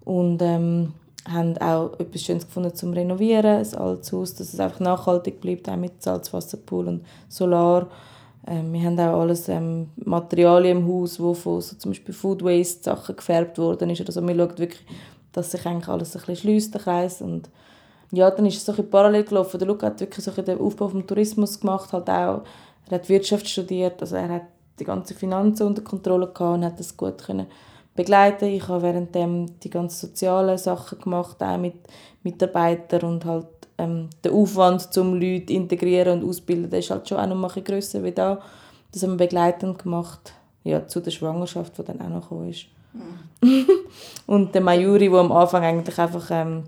Und 0.04 0.42
ähm, 0.42 0.92
haben 1.28 1.56
auch 1.58 1.98
etwas 2.00 2.22
Schönes 2.22 2.46
gefunden 2.46 2.74
zum 2.74 2.92
Renovieren, 2.92 3.64
ein 3.64 3.74
altes 3.74 4.12
Haus, 4.12 4.34
dass 4.34 4.52
es 4.52 4.58
einfach 4.58 4.80
nachhaltig 4.80 5.40
bleibt, 5.40 5.68
auch 5.68 5.76
mit 5.76 6.02
Salzwasserpool 6.02 6.88
und 6.88 7.04
Solar. 7.28 7.86
Ähm, 8.48 8.72
wir 8.72 8.82
haben 8.82 8.98
auch 8.98 9.20
alles 9.20 9.48
ähm, 9.48 9.90
Materialien 9.96 10.78
im 10.78 10.88
Haus, 10.88 11.20
wo 11.20 11.34
von 11.34 11.60
so 11.60 11.76
zum 11.76 11.92
Beispiel 11.92 12.14
Food 12.14 12.42
Waste 12.42 12.82
Sachen 12.84 13.16
gefärbt 13.16 13.58
worden 13.58 13.90
ist. 13.90 14.04
Also 14.06 14.26
wir 14.26 14.34
schauen 14.34 14.58
wirklich, 14.58 14.84
dass 15.36 15.50
sich 15.50 15.64
eigentlich 15.66 15.88
alles 15.88 16.16
ein 16.16 16.20
bisschen 16.20 16.36
schließt, 16.36 16.74
der 16.74 16.80
Kreis. 16.80 17.20
Und 17.20 17.50
ja, 18.10 18.30
dann 18.30 18.46
ist 18.46 18.56
es 18.56 18.64
so 18.64 18.72
ein 18.72 18.90
parallel 18.90 19.24
gelaufen. 19.24 19.58
Der 19.58 19.68
Luca 19.68 19.86
hat 19.86 20.00
wirklich 20.00 20.24
so 20.24 20.30
den 20.30 20.58
Aufbau 20.58 20.88
vom 20.88 21.06
Tourismus 21.06 21.60
gemacht, 21.60 21.92
halt 21.92 22.08
auch, 22.08 22.42
er 22.88 22.92
hat 22.92 23.08
Wirtschaft 23.08 23.48
studiert, 23.48 24.00
also 24.00 24.16
er 24.16 24.28
hat 24.28 24.42
die 24.78 24.84
ganze 24.84 25.14
Finanzen 25.14 25.66
unter 25.66 25.82
Kontrolle 25.82 26.28
gehabt 26.28 26.40
und 26.40 26.64
hat 26.64 26.80
das 26.80 26.96
gut 26.96 27.18
können 27.18 27.46
begleiten. 27.94 28.46
Ich 28.46 28.68
habe 28.68 28.82
währenddem 28.82 29.58
die 29.60 29.70
ganzen 29.70 30.08
sozialen 30.08 30.58
Sachen 30.58 31.00
gemacht, 31.00 31.42
auch 31.42 31.58
mit 31.58 31.74
Mitarbeitern 32.22 33.02
und 33.02 33.24
halt 33.24 33.46
ähm, 33.78 34.08
der 34.22 34.32
Aufwand, 34.32 34.96
um 34.96 35.14
Leute 35.14 35.52
integrieren 35.52 36.22
und 36.22 36.28
auszubilden, 36.28 36.70
der 36.70 36.78
ist 36.78 36.90
halt 36.90 37.08
schon 37.08 37.18
auch 37.18 37.26
noch 37.26 37.36
mal 37.36 37.48
grösser 37.48 38.02
wie 38.04 38.12
da. 38.12 38.40
Das 38.92 39.02
haben 39.02 39.12
wir 39.12 39.26
begleitend 39.26 39.82
gemacht, 39.82 40.32
ja, 40.64 40.86
zu 40.86 41.00
der 41.00 41.10
Schwangerschaft, 41.10 41.76
die 41.78 41.84
dann 41.84 42.00
auch 42.00 42.08
noch 42.08 42.22
gekommen 42.22 42.50
ist. 42.50 42.66
Mhm. 43.42 43.66
und 44.26 44.54
der 44.54 44.62
Mayuri, 44.62 45.08
der 45.08 45.18
am 45.18 45.32
Anfang 45.32 45.62
eigentlich 45.62 45.98
einfach 45.98 46.28
ähm, 46.30 46.64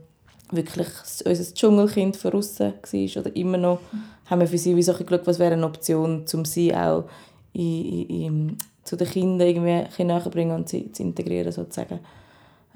wirklich 0.51 0.88
unser 1.25 1.55
Dschungelkind 1.55 2.17
von 2.17 2.33
außen 2.35 2.73
war 2.83 3.23
oder 3.23 3.37
immer 3.37 3.59
noch, 3.59 3.81
haben 4.27 4.41
wir 4.41 4.49
für 4.49 4.59
sie 4.59 4.77
wie 4.77 4.83
so 4.83 4.93
geschaut, 4.93 5.27
was 5.27 5.38
wäre 5.38 5.55
eine 5.55 5.67
Option, 5.67 6.25
um 6.33 6.45
sie 6.45 6.75
auch 6.75 7.05
in, 7.53 8.09
in, 8.09 8.57
zu 8.85 8.97
den 8.97 9.09
Kindern 9.09 9.49
irgendwie 9.49 10.05
näher 10.05 10.21
bringen 10.31 10.57
und 10.57 10.69
sie 10.69 10.93
zu 10.93 11.03
integrieren 11.03 11.53
sozusagen. 11.53 12.01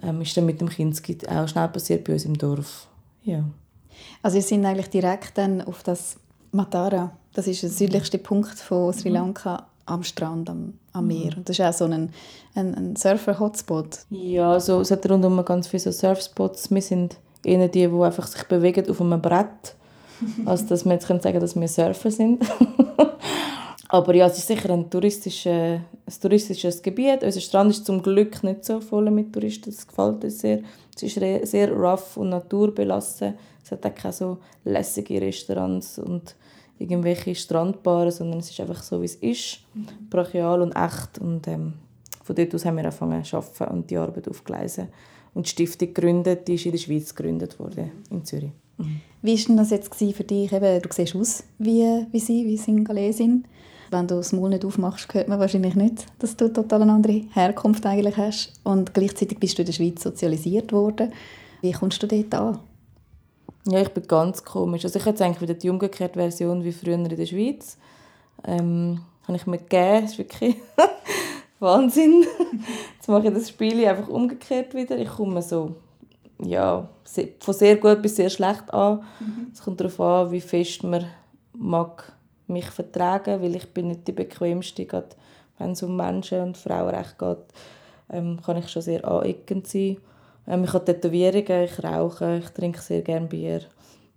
Ähm, 0.03 0.21
ist 0.23 0.37
dann 0.37 0.47
mit 0.47 0.61
dem 0.61 0.69
Kindskind 0.69 1.29
auch 1.29 1.47
schnell 1.47 1.69
passiert 1.69 2.05
bei 2.05 2.15
uns 2.15 2.25
im 2.25 2.37
Dorf. 2.37 2.89
Ja. 3.25 3.45
Also 4.23 4.37
wir 4.37 4.43
sind 4.43 4.65
eigentlich 4.65 4.89
direkt 4.89 5.39
dann 5.39 5.63
auf 5.63 5.83
das 5.83 6.17
Matara, 6.51 7.13
das 7.35 7.47
ist 7.47 7.63
der 7.63 7.71
südlichste 7.71 8.19
Punkt 8.19 8.59
von 8.59 8.93
Sri 8.93 9.09
mhm. 9.09 9.17
Lanka, 9.17 9.67
am 9.87 10.03
Strand, 10.05 10.49
am, 10.49 10.75
am 10.93 11.07
Meer. 11.07 11.37
Und 11.37 11.49
das 11.49 11.59
ist 11.59 11.65
auch 11.65 11.73
so 11.73 11.85
ein, 11.87 12.11
ein, 12.55 12.75
ein 12.75 12.97
Surfer-Hotspot. 12.97 14.01
Ja, 14.11 14.53
also, 14.53 14.81
es 14.81 14.91
hat 14.91 15.09
rundum 15.11 15.45
ganz 15.45 15.67
viele 15.67 15.81
so 15.81 15.93
Surfspots. 15.93 16.71
Wir 16.71 16.83
sind 16.83 17.17
eher 17.45 17.69
die, 17.69 17.89
die 17.89 18.03
einfach 18.03 18.27
sich 18.27 18.45
bewegen 18.45 18.89
auf 18.89 19.01
einem 19.01 19.21
Brett, 19.21 19.75
als 20.47 20.67
dass 20.67 20.85
wir 20.85 20.93
jetzt 20.93 21.07
sagen 21.07 21.21
können, 21.21 21.41
dass 21.41 21.57
wir 21.57 21.69
Surfer 21.69 22.11
sind. 22.11 22.45
Aber 23.93 24.15
ja, 24.15 24.27
es 24.27 24.39
ist 24.39 24.47
sicher 24.47 24.71
ein, 24.71 24.89
touristische, 24.89 25.51
ein 25.51 26.21
touristisches 26.21 26.81
Gebiet. 26.81 27.23
Unser 27.23 27.41
Strand 27.41 27.73
ist 27.73 27.85
zum 27.85 28.03
Glück 28.03 28.43
nicht 28.43 28.65
so 28.65 28.81
voll 28.81 29.11
mit 29.11 29.35
Touristen. 29.35 29.71
Das 29.71 29.87
gefällt 29.87 30.25
uns 30.25 30.39
sehr. 30.39 30.61
Es 30.97 31.03
ist 31.03 31.51
sehr 31.51 31.71
rough 31.71 32.17
und 32.17 32.31
naturbelassen. 32.31 33.35
Es 33.63 33.71
hat 33.71 33.85
auch 33.85 33.95
keine 33.95 34.15
so 34.15 34.39
lässige 34.65 35.21
Restaurants 35.21 35.99
und 35.99 36.35
irgendwelche 36.83 37.35
Strandbaren, 37.35 38.11
sondern 38.11 38.41
es 38.41 38.51
ist 38.51 38.61
einfach 38.61 38.83
so, 38.83 39.01
wie 39.01 39.07
es 39.07 39.15
ist. 39.17 39.61
Brachial 40.11 40.63
und 40.63 40.73
echt. 40.73 41.19
Und 41.19 41.49
ähm, 41.49 41.75
von 42.23 42.37
dort 42.37 42.55
aus 42.55 42.65
haben 42.65 42.77
wir 42.77 42.85
angefangen 42.85 43.25
zu 43.25 43.37
arbeiten 43.37 43.75
und 43.75 43.91
die 43.91 43.97
Arbeit 43.97 44.29
aufgeleisen. 44.29 44.89
Und 45.35 45.47
die 45.47 45.51
Stiftung 45.51 45.95
gegründet, 45.95 46.47
die 46.47 46.55
ist 46.55 46.67
in 46.67 46.73
der 46.73 46.79
Schweiz 46.79 47.15
gegründet 47.15 47.59
worden, 47.59 47.91
in 48.11 48.25
Zürich. 48.25 48.51
Mhm. 48.77 49.01
Wie 49.23 49.49
war 49.49 49.57
das 49.57 49.71
jetzt 49.71 49.95
für 49.95 50.25
dich? 50.25 50.53
Eben, 50.53 50.83
du 50.83 50.89
siehst 50.93 51.17
aus 51.17 51.45
wie, 51.59 52.07
wie 52.11 52.21
sie, 52.21 52.45
wie 52.45 52.57
Singalesin 52.57 53.45
wenn 53.93 54.07
du 54.07 54.17
das 54.17 54.33
Maul 54.33 54.49
nicht 54.49 54.65
aufmachst, 54.65 55.13
hört 55.13 55.29
man 55.29 55.39
wahrscheinlich 55.39 55.75
nicht, 55.75 56.07
dass 56.19 56.37
du 56.37 56.53
total 56.53 56.83
eine 56.83 56.93
andere 56.93 57.25
Herkunft 57.33 57.85
eigentlich 57.87 58.17
hast. 58.17 58.55
Und 58.65 58.95
gleichzeitig 58.95 59.39
bist 59.39 59.59
du 59.59 59.63
in 59.63 59.67
der 59.67 59.73
Schweiz 59.73 60.03
sozialisiert 60.03 60.73
worden. 60.73 61.13
Wie 61.61 61.73
kommst 61.73 62.03
du 62.03 62.07
dort 62.07 62.35
an? 62.35 62.59
Ja, 63.67 63.81
ich 63.81 63.91
bin 63.91 64.07
ganz 64.07 64.45
komisch. 64.45 64.85
Also 64.85 64.99
ich 64.99 65.07
hätte 65.07 65.25
eigentlich 65.25 65.41
wieder 65.41 65.55
die 65.55 65.71
umgekehrte 65.71 66.19
Version 66.19 66.65
wie 66.65 66.73
früher 66.73 66.95
in 66.95 67.09
der 67.09 67.27
Schweiz. 67.27 67.79
Ähm, 68.45 69.01
habe 69.27 69.37
ich 69.37 69.47
mir 69.47 69.59
gegeben. 69.59 70.03
Das 70.03 70.13
ist 70.13 70.19
wirklich 70.19 70.57
Wahnsinn. 71.61 72.25
Jetzt 72.97 73.09
mache 73.09 73.29
ich 73.29 73.35
das 73.35 73.49
Spiel 73.49 73.87
einfach 73.87 74.09
umgekehrt 74.09 74.75
wieder. 74.75 74.99
Ich 74.99 75.11
komme 75.11 75.43
so 75.43 75.77
ja, 76.45 76.89
von 77.39 77.55
sehr 77.55 77.77
gut 77.77 78.03
bis 78.03 78.17
sehr 78.17 78.31
schlecht 78.31 78.73
an. 78.73 79.05
Mhm. 79.21 79.49
Es 79.53 79.63
kommt 79.63 79.81
darauf 79.81 80.01
an, 80.01 80.33
wie 80.33 80.41
fest 80.41 80.83
man 80.83 81.07
mag 81.53 82.13
mich 82.47 82.67
vertragen, 82.67 83.43
weil 83.43 83.57
ich 83.57 83.69
bin 83.73 83.89
nicht 83.89 84.07
die 84.09 84.13
bequemste, 84.13 84.87
gerade 84.87 85.09
wenn 85.59 85.73
es 85.73 85.83
um 85.83 85.97
Menschen 85.97 86.41
und 86.41 86.57
Frauenrechte 86.57 87.15
geht, 87.19 88.17
ähm, 88.17 88.41
kann 88.45 88.57
ich 88.57 88.69
schon 88.69 88.83
sehr 88.83 89.07
aneckend 89.07 89.67
sein. 89.67 89.99
Ähm, 90.47 90.65
ich 90.65 90.73
habe 90.73 90.85
Tätowierungen, 90.85 91.65
ich 91.65 91.83
rauche, 91.83 92.39
ich 92.39 92.51
trinke 92.51 92.81
sehr 92.81 93.03
gerne 93.03 93.27
Bier. 93.27 93.63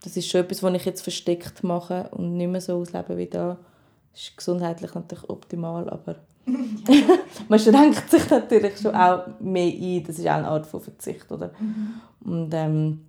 Das 0.04 0.16
ist 0.18 0.30
schon 0.30 0.42
etwas, 0.42 0.62
was 0.62 0.74
ich 0.74 0.86
jetzt 0.86 1.02
versteckt 1.02 1.64
mache 1.64 2.10
und 2.12 2.38
nicht 2.38 2.50
mehr 2.50 2.62
so 2.62 2.78
auslebe 2.78 3.18
wie 3.18 3.28
da. 3.28 3.58
Das 4.12 4.22
ist 4.22 4.38
gesundheitlich 4.38 4.94
natürlich 4.94 5.30
optimal, 5.30 5.90
aber 5.90 6.16
man 7.50 7.60
schränkt 7.60 8.10
sich 8.10 8.30
natürlich 8.30 8.78
schon 8.78 8.96
auch 8.96 9.26
mehr 9.40 9.74
ein. 9.74 10.04
Das 10.04 10.20
ist 10.20 10.28
auch 10.28 10.34
eine 10.34 10.48
Art 10.48 10.68
von 10.68 10.82
Verzicht, 10.82 11.32
oder? 11.32 11.52
Mhm. 11.60 12.02
Und 12.24 12.54
ähm, 12.54 13.02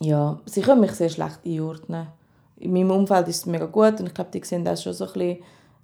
ja, 0.00 0.38
sie 0.44 0.60
können 0.60 0.80
mich 0.80 0.92
sehr 0.92 1.08
schlecht 1.08 1.40
einordnen. 1.44 2.08
In 2.56 2.72
meinem 2.72 2.90
Umfeld 2.90 3.28
ist 3.28 3.38
es 3.38 3.46
mega 3.46 3.66
gut 3.66 4.00
und 4.00 4.06
ich 4.06 4.14
glaube, 4.14 4.30
die 4.32 4.44
sehen 4.44 4.64
das 4.64 4.82
schon 4.82 4.92
so 4.92 5.06
ein 5.06 5.12
bisschen 5.12 5.38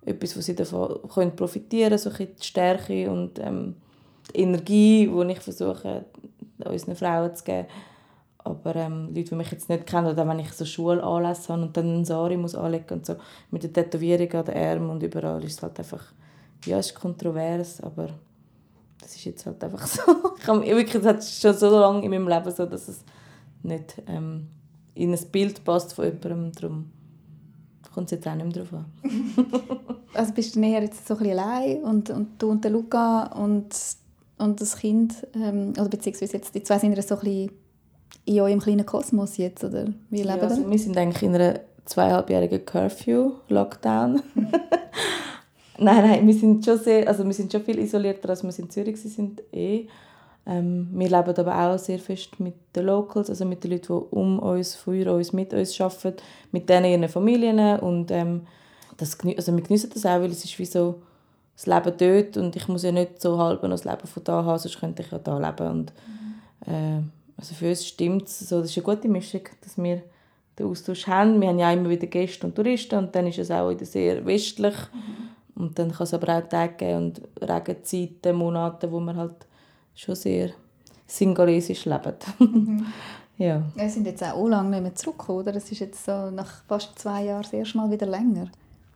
etwas, 0.04 0.36
was 0.36 0.44
sie 0.44 0.54
davon 0.54 0.98
können 1.08 1.34
profitieren 1.34 1.90
können, 1.90 1.98
so 1.98 2.10
ein 2.10 2.16
bisschen 2.16 2.36
die 2.36 2.46
Stärke 2.46 3.10
und 3.10 3.38
ähm, 3.38 3.76
die 4.34 4.40
Energie, 4.40 5.06
die 5.06 5.32
ich 5.32 5.40
versuche, 5.40 6.04
unseren 6.58 6.96
Frauen 6.96 7.34
zu 7.34 7.44
geben. 7.44 7.68
Aber 8.38 8.76
ähm, 8.76 9.06
Leute, 9.14 9.30
die 9.30 9.34
mich 9.36 9.50
jetzt 9.50 9.70
nicht 9.70 9.86
kennen, 9.86 10.06
oder 10.06 10.28
wenn 10.28 10.38
ich 10.38 10.52
so 10.52 10.66
Schulanlässe 10.66 11.52
habe 11.52 11.62
und 11.62 11.76
dann 11.76 11.86
einen 11.86 12.04
Sari 12.04 12.36
muss 12.36 12.54
anlegen 12.54 12.92
und 12.92 13.06
so, 13.06 13.16
mit 13.50 13.62
der 13.62 13.72
Tätowierung 13.72 14.30
an 14.32 14.44
den 14.44 14.56
Armen 14.56 14.90
und 14.90 15.02
überall, 15.02 15.42
ist 15.42 15.54
es 15.54 15.62
halt 15.62 15.78
einfach, 15.78 16.02
ja, 16.66 16.78
es 16.78 16.88
ist 16.88 16.94
kontrovers, 16.94 17.80
aber 17.80 18.08
das 19.00 19.16
ist 19.16 19.24
jetzt 19.24 19.46
halt 19.46 19.64
einfach 19.64 19.86
so. 19.86 20.02
ich 20.38 20.46
habe, 20.46 20.66
wirklich, 20.66 21.02
das 21.02 21.04
hat 21.04 21.24
schon 21.24 21.54
so 21.54 21.70
lange 21.70 22.04
in 22.04 22.10
meinem 22.10 22.28
Leben 22.28 22.50
so, 22.50 22.66
dass 22.66 22.88
es 22.88 23.02
nicht 23.62 24.02
ähm, 24.06 24.48
in 24.94 25.14
ein 25.14 25.26
Bild 25.32 25.64
passt 25.64 25.94
von 25.94 26.04
jemandem, 26.04 26.52
darum 26.52 26.90
kommt 27.94 28.06
es 28.06 28.12
jetzt 28.12 28.28
auch 28.28 28.34
nicht 28.34 28.54
mehr 28.54 28.64
drauf 28.64 28.72
an. 28.74 28.84
also 30.14 30.32
bist 30.34 30.54
du 30.54 30.60
näher 30.60 30.82
jetzt 30.82 31.06
so 31.06 31.14
ein 31.14 31.20
bisschen 31.20 31.38
allein 31.38 31.82
und, 31.82 32.10
und 32.10 32.42
du 32.42 32.50
und 32.50 32.64
der 32.64 32.72
Luca 32.72 33.26
und, 33.28 33.74
und 34.44 34.60
das 34.60 34.76
Kind, 34.76 35.26
ähm, 35.34 35.70
oder 35.70 35.88
beziehungsweise 35.88 36.36
jetzt 36.36 36.54
die 36.54 36.62
zwei 36.62 36.78
sind 36.78 36.94
so 37.02 37.14
ein 37.14 37.20
bisschen 37.20 37.50
in 38.26 38.40
eurem 38.40 38.60
kleinen 38.60 38.86
Kosmos 38.86 39.36
jetzt, 39.38 39.64
oder 39.64 39.86
wie 40.10 40.22
leben 40.22 40.36
ja, 40.36 40.42
also 40.42 40.70
Wir 40.70 40.78
sind 40.78 40.96
eigentlich 40.96 41.22
in 41.22 41.34
einer 41.34 41.60
zweieinhalbjährigen 41.84 42.64
Curfew-Lockdown. 42.64 44.22
nein, 45.78 46.08
nein, 46.08 46.26
wir 46.26 46.34
sind 46.34 46.64
schon 46.64 46.78
sehr, 46.78 47.08
also 47.08 47.24
wir 47.24 47.32
sind 47.32 47.50
schon 47.50 47.62
viel 47.62 47.78
isolierter, 47.78 48.30
als 48.30 48.42
wir 48.42 48.56
in 48.58 48.70
Zürich 48.70 49.00
sind 49.00 49.42
eh. 49.52 49.86
Ähm, 50.46 50.90
wir 50.92 51.08
leben 51.08 51.34
aber 51.36 51.58
auch 51.58 51.78
sehr 51.78 51.98
fest 51.98 52.38
mit 52.38 52.54
den 52.76 52.84
Locals, 52.86 53.30
also 53.30 53.46
mit 53.46 53.64
den 53.64 53.72
Leuten, 53.72 53.86
die 53.86 54.14
um 54.14 54.38
uns, 54.38 54.74
für 54.74 55.10
uns, 55.12 55.32
mit 55.32 55.54
uns 55.54 55.80
arbeiten, 55.80 56.22
mit 56.52 56.68
denen 56.68 56.84
ihren 56.84 57.08
Familien 57.08 57.78
und 57.80 58.10
ähm, 58.10 58.42
das, 58.98 59.18
also 59.20 59.56
wir 59.56 59.62
genießen 59.62 59.90
das 59.92 60.04
auch, 60.04 60.20
weil 60.20 60.30
es 60.30 60.44
ist 60.44 60.58
wie 60.58 60.66
so 60.66 61.00
das 61.56 61.66
Leben 61.66 61.96
dort 61.96 62.36
und 62.36 62.56
ich 62.56 62.68
muss 62.68 62.82
ja 62.82 62.92
nicht 62.92 63.20
so 63.20 63.38
halb 63.38 63.62
noch 63.62 63.70
das 63.70 63.84
Leben 63.84 64.06
von 64.06 64.24
da 64.24 64.44
haben, 64.44 64.58
sonst 64.58 64.80
könnte 64.80 65.02
ich 65.02 65.10
ja 65.10 65.18
da 65.18 65.38
leben 65.38 65.70
und 65.70 65.92
äh, 66.66 67.00
also 67.36 67.54
für 67.54 67.68
uns 67.68 67.86
stimmt 67.86 68.28
es 68.28 68.40
so, 68.40 68.60
das 68.60 68.70
ist 68.70 68.76
eine 68.76 68.84
gute 68.84 69.08
Mischung, 69.08 69.42
dass 69.62 69.76
wir 69.76 70.02
den 70.58 70.66
Austausch 70.66 71.06
haben. 71.06 71.40
Wir 71.40 71.48
haben 71.48 71.58
ja 71.58 71.72
immer 71.72 71.88
wieder 71.90 72.06
Gäste 72.06 72.46
und 72.46 72.54
Touristen 72.54 72.98
und 72.98 73.14
dann 73.14 73.26
ist 73.26 73.38
es 73.38 73.50
auch 73.50 73.70
wieder 73.70 73.84
sehr 73.84 74.24
westlich 74.24 74.74
mhm. 74.92 75.62
und 75.62 75.78
dann 75.78 75.90
kann 75.92 76.04
es 76.04 76.14
aber 76.14 76.38
auch 76.38 76.48
Tage 76.48 76.74
geben 76.74 76.96
und 76.96 77.22
Regenzeiten, 77.40 78.36
Monate, 78.36 78.90
wo 78.90 79.00
man 79.00 79.16
halt 79.16 79.46
schon 79.94 80.14
sehr 80.14 80.50
singolesisch 81.06 81.84
leben. 81.84 82.14
Mhm. 82.38 82.86
ja. 83.38 83.62
Wir 83.74 83.88
sind 83.88 84.06
jetzt 84.06 84.22
auch 84.22 84.46
lange 84.46 84.70
nicht 84.70 84.82
mehr 84.82 84.94
zurückgekommen, 84.94 85.40
oder? 85.40 85.56
Es 85.56 85.70
ist 85.70 85.80
jetzt 85.80 86.04
so 86.04 86.30
nach 86.30 86.62
fast 86.68 86.98
zwei 86.98 87.24
Jahren 87.24 87.42
das 87.42 87.52
erste 87.52 87.78
Mal 87.78 87.90
wieder 87.90 88.06
länger. 88.06 88.48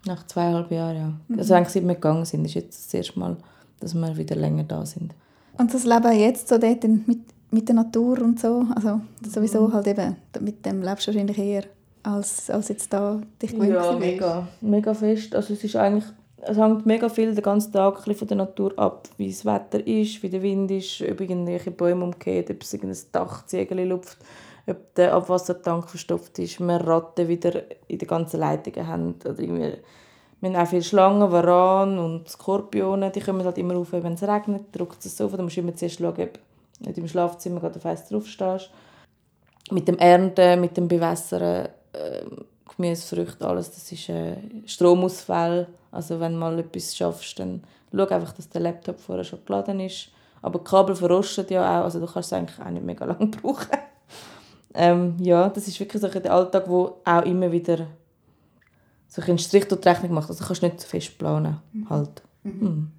Nach 0.09 0.27
zweieinhalb 0.27 0.71
Jahren, 0.71 0.97
ja. 0.97 1.13
Mhm. 1.29 1.39
Also 1.39 1.55
eigentlich 1.55 1.75
seit 1.75 1.87
wir 1.87 1.95
gegangen 1.95 2.25
sind, 2.25 2.45
ist 2.45 2.55
jetzt 2.55 2.87
das 2.87 2.95
erste 2.95 3.19
Mal, 3.19 3.37
dass 3.81 3.95
wir 3.95 4.17
wieder 4.17 4.37
länger 4.37 4.65
da 4.65 4.85
sind. 4.87 5.15
Und 5.59 5.73
das 5.73 5.85
Leben 5.85 6.19
jetzt 6.19 6.49
so 6.49 6.57
dort 6.57 6.83
mit, 6.85 7.21
mit 7.51 7.69
der 7.69 7.75
Natur 7.75 8.23
und 8.23 8.41
so, 8.41 8.65
also 8.75 9.01
sowieso 9.29 9.69
mhm. 9.69 9.73
halt 9.75 9.87
eben, 9.87 10.17
mit 10.41 10.65
dem 10.65 10.83
lebst 10.83 11.07
du 11.07 11.13
wahrscheinlich 11.13 11.39
eher 11.39 11.65
als, 12.03 12.49
als 12.49 12.69
jetzt 12.69 12.93
da 12.93 13.21
dich 13.43 13.53
gewöhnt 13.53 13.75
Ja, 13.75 13.93
mega, 13.93 14.49
mega 14.61 14.95
fest. 14.95 15.35
Also 15.35 15.53
es 15.53 15.63
ist 15.63 15.77
eigentlich 15.77 16.05
es 16.41 16.57
hängt 16.57 16.87
mega 16.87 17.09
viel 17.09 17.35
den 17.35 17.43
ganzen 17.43 17.73
Tag 17.73 18.01
von 18.01 18.29
der 18.29 18.37
Natur 18.37 18.73
ab, 18.77 19.09
wie 19.17 19.29
das 19.29 19.45
Wetter 19.45 19.85
ist, 19.87 20.23
wie 20.23 20.29
der 20.29 20.43
Wind 20.43 20.71
ist, 20.71 21.03
ob 21.03 21.21
irgendwelche 21.21 21.71
Bäume 21.71 22.05
umgehen, 22.05 22.45
ob 22.49 22.63
es 22.63 22.75
ein 22.75 22.97
Dachziegel 23.13 23.89
lupft, 23.89 24.19
ob 24.69 24.95
der 24.95 25.15
Abwassertank 25.15 25.89
verstopft 25.89 26.39
ist, 26.39 26.61
wir 26.61 26.77
Ratten 26.77 27.29
wieder 27.29 27.63
in 27.87 27.99
den 27.99 28.09
ganzen 28.09 28.41
Leitungen 28.41 28.87
haben. 28.87 29.15
Oder 29.25 29.39
irgendwie, 29.39 29.73
wir 30.41 30.51
haben 30.51 30.57
auch 30.57 30.69
viele 30.69 30.83
Schlangen, 30.83 31.33
Varan 31.33 31.99
und 31.99 32.29
Skorpione, 32.29 33.11
die 33.11 33.21
kommen 33.21 33.45
halt 33.45 33.59
immer 33.59 33.75
rauf, 33.75 33.93
wenn 33.93 34.13
es 34.13 34.23
regnet, 34.23 34.67
drückt 34.73 35.05
es 35.05 35.21
auf, 35.21 35.33
dann 35.33 35.45
musst 35.45 35.57
du 35.57 35.61
immer 35.61 35.75
zuerst 35.75 35.99
schauen, 35.99 36.09
ob 36.11 36.39
du 36.95 37.01
im 37.01 37.09
Schlafzimmer 37.09 37.61
gerade 37.61 37.81
fest 37.81 38.11
draufstehst. 38.13 38.71
Mit 39.71 39.89
dem 39.89 39.99
Ernten, 39.99 40.61
mit 40.61 40.77
dem 40.77 40.89
Bewässern, 40.89 41.69
äh, 41.93 42.23
Gemüse, 42.77 43.17
Früchte, 43.17 43.47
alles, 43.47 43.71
das 43.71 43.91
ist 43.91 44.09
äh, 44.09 44.37
Stromausfall 44.67 45.67
also 45.91 46.21
wenn 46.21 46.33
du 46.33 46.39
mal 46.39 46.59
etwas 46.59 46.97
schaffst, 46.97 47.39
dann 47.39 47.63
schau 47.93 48.07
einfach, 48.07 48.33
dass 48.33 48.49
der 48.51 48.61
Laptop 48.61 49.01
vorher 49.01 49.25
schon 49.25 49.45
geladen 49.45 49.81
ist. 49.81 50.11
Aber 50.43 50.59
die 50.59 50.65
Kabel 50.65 50.95
verrosten 50.95 51.47
ja 51.51 51.81
auch, 51.81 51.85
also 51.85 52.01
du 52.01 52.07
kannst 52.07 52.33
es 52.33 52.33
eigentlich 52.33 52.61
auch 52.61 52.71
nicht 52.71 52.85
mega 52.85 53.05
lange 53.07 53.27
brauchen. 53.27 53.79
Ähm, 54.75 55.17
ja, 55.21 55.49
das 55.49 55.69
ist 55.69 55.81
wirklich 55.81 56.01
so 56.01 56.09
der 56.09 56.33
Alltag, 56.33 56.69
wo 56.69 56.97
auch 57.05 57.23
immer 57.23 57.51
wieder 57.51 57.87
so 59.09 59.23
einen 59.23 59.39
Strich 59.39 59.67
durch 59.67 59.81
die 59.81 59.89
Rechnung 59.89 60.13
macht. 60.15 60.29
Also 60.29 60.43
du 60.43 60.47
kannst 60.47 60.63
nicht 60.63 60.81
zu 60.81 60.89
fest 60.89 61.19
planen. 61.19 61.59
Mhm. 61.73 61.91
Halt. 61.91 62.23
Mhm. 62.43 62.53
Mhm. 62.61 62.91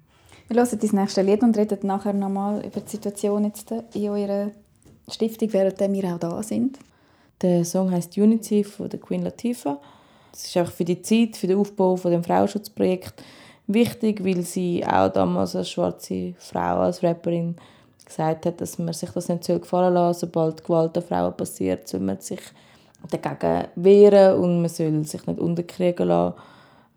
Wir 0.48 0.56
hören 0.56 0.78
dein 0.80 0.90
nächste 1.00 1.22
Lied 1.22 1.42
und 1.42 1.56
reden 1.56 1.78
nachher 1.82 2.12
nochmal 2.12 2.64
über 2.66 2.80
die 2.80 2.90
Situation 2.90 3.44
jetzt 3.44 3.70
in 3.94 4.08
eurer 4.08 4.50
Stiftung, 5.08 5.52
während 5.52 5.78
wir 5.78 6.14
auch 6.14 6.18
da 6.18 6.42
sind. 6.42 6.78
Der 7.40 7.64
Song 7.64 7.90
heißt 7.90 8.16
Unity 8.18 8.64
von 8.64 8.88
der 8.88 9.00
Queen 9.00 9.22
Latifah. 9.22 9.80
Das 10.32 10.44
ist 10.44 10.56
auch 10.58 10.70
für 10.70 10.84
die 10.84 11.02
Zeit, 11.02 11.36
für 11.36 11.46
den 11.46 11.58
Aufbau 11.58 11.96
von 11.96 12.10
dem 12.10 12.24
Frauenschutzprojekt 12.24 13.22
wichtig, 13.66 14.24
weil 14.24 14.42
sie 14.42 14.84
auch 14.84 15.12
damals 15.12 15.56
als 15.56 15.70
schwarze 15.70 16.34
Frau, 16.38 16.80
als 16.80 17.02
Rapperin 17.02 17.56
gesagt 18.10 18.46
hat, 18.46 18.60
dass 18.60 18.78
man 18.78 18.92
sich 18.92 19.10
das 19.10 19.28
nicht 19.28 19.46
gefallen 19.46 19.94
lassen 19.94 20.20
soll, 20.20 20.28
sobald 20.28 20.64
Gewalt 20.64 20.96
an 20.96 21.02
Frauen 21.02 21.36
passiert, 21.36 21.88
soll 21.88 22.00
man 22.00 22.20
sich 22.20 22.40
dagegen 23.10 23.68
wehren 23.76 24.38
und 24.38 24.60
man 24.60 24.68
soll 24.68 25.04
sich 25.04 25.26
nicht 25.26 25.40
unterkriegen 25.40 26.08
lassen, 26.08 26.34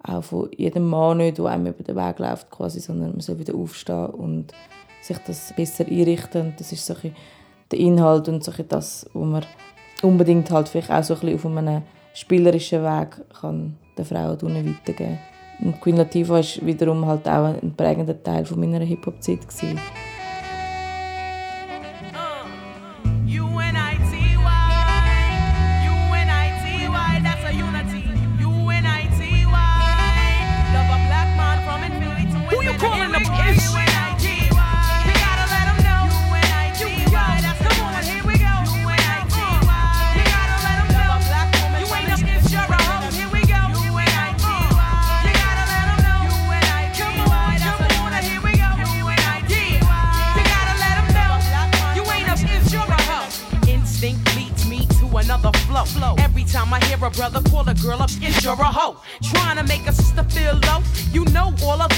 auch 0.04 0.24
von 0.24 0.50
jedem 0.58 0.90
Mann 0.90 1.18
nicht, 1.18 1.38
der 1.38 1.46
einem 1.46 1.68
über 1.68 1.84
den 1.84 1.96
Weg 1.96 2.20
läuft, 2.20 2.52
quasi, 2.52 2.80
sondern 2.80 3.12
man 3.12 3.22
soll 3.22 3.40
wieder 3.40 3.56
aufstehen 3.56 4.08
und 4.08 4.54
sich 5.02 5.18
das 5.20 5.54
besser 5.56 5.86
einrichten. 5.86 6.54
Das 6.58 6.72
ist 6.72 6.86
so 6.86 6.96
der 7.72 7.80
Inhalt 7.80 8.28
und 8.28 8.44
so 8.44 8.52
das, 8.52 9.06
was 9.14 9.26
man 9.26 9.46
unbedingt 10.02 10.52
halt 10.52 10.70
vielleicht 10.70 10.92
auch 10.92 11.04
so 11.04 11.16
ein 11.16 11.36
auf 11.36 11.46
einem 11.46 11.84
spielerischen 12.14 12.84
Weg 12.84 13.22
kann 13.40 13.78
der 13.98 14.06
Frau 14.06 14.32
weitergeben 14.32 15.20
Und 15.62 15.80
Queen 15.82 15.98
Latifah 15.98 16.34
war 16.34 16.44
wiederum 16.68 17.06
halt 17.06 17.28
auch 17.28 17.46
ein 17.46 17.74
prägender 17.76 18.22
Teil 18.22 18.46
meiner 18.56 18.80
Hip-Hop-Zeit. 18.80 19.40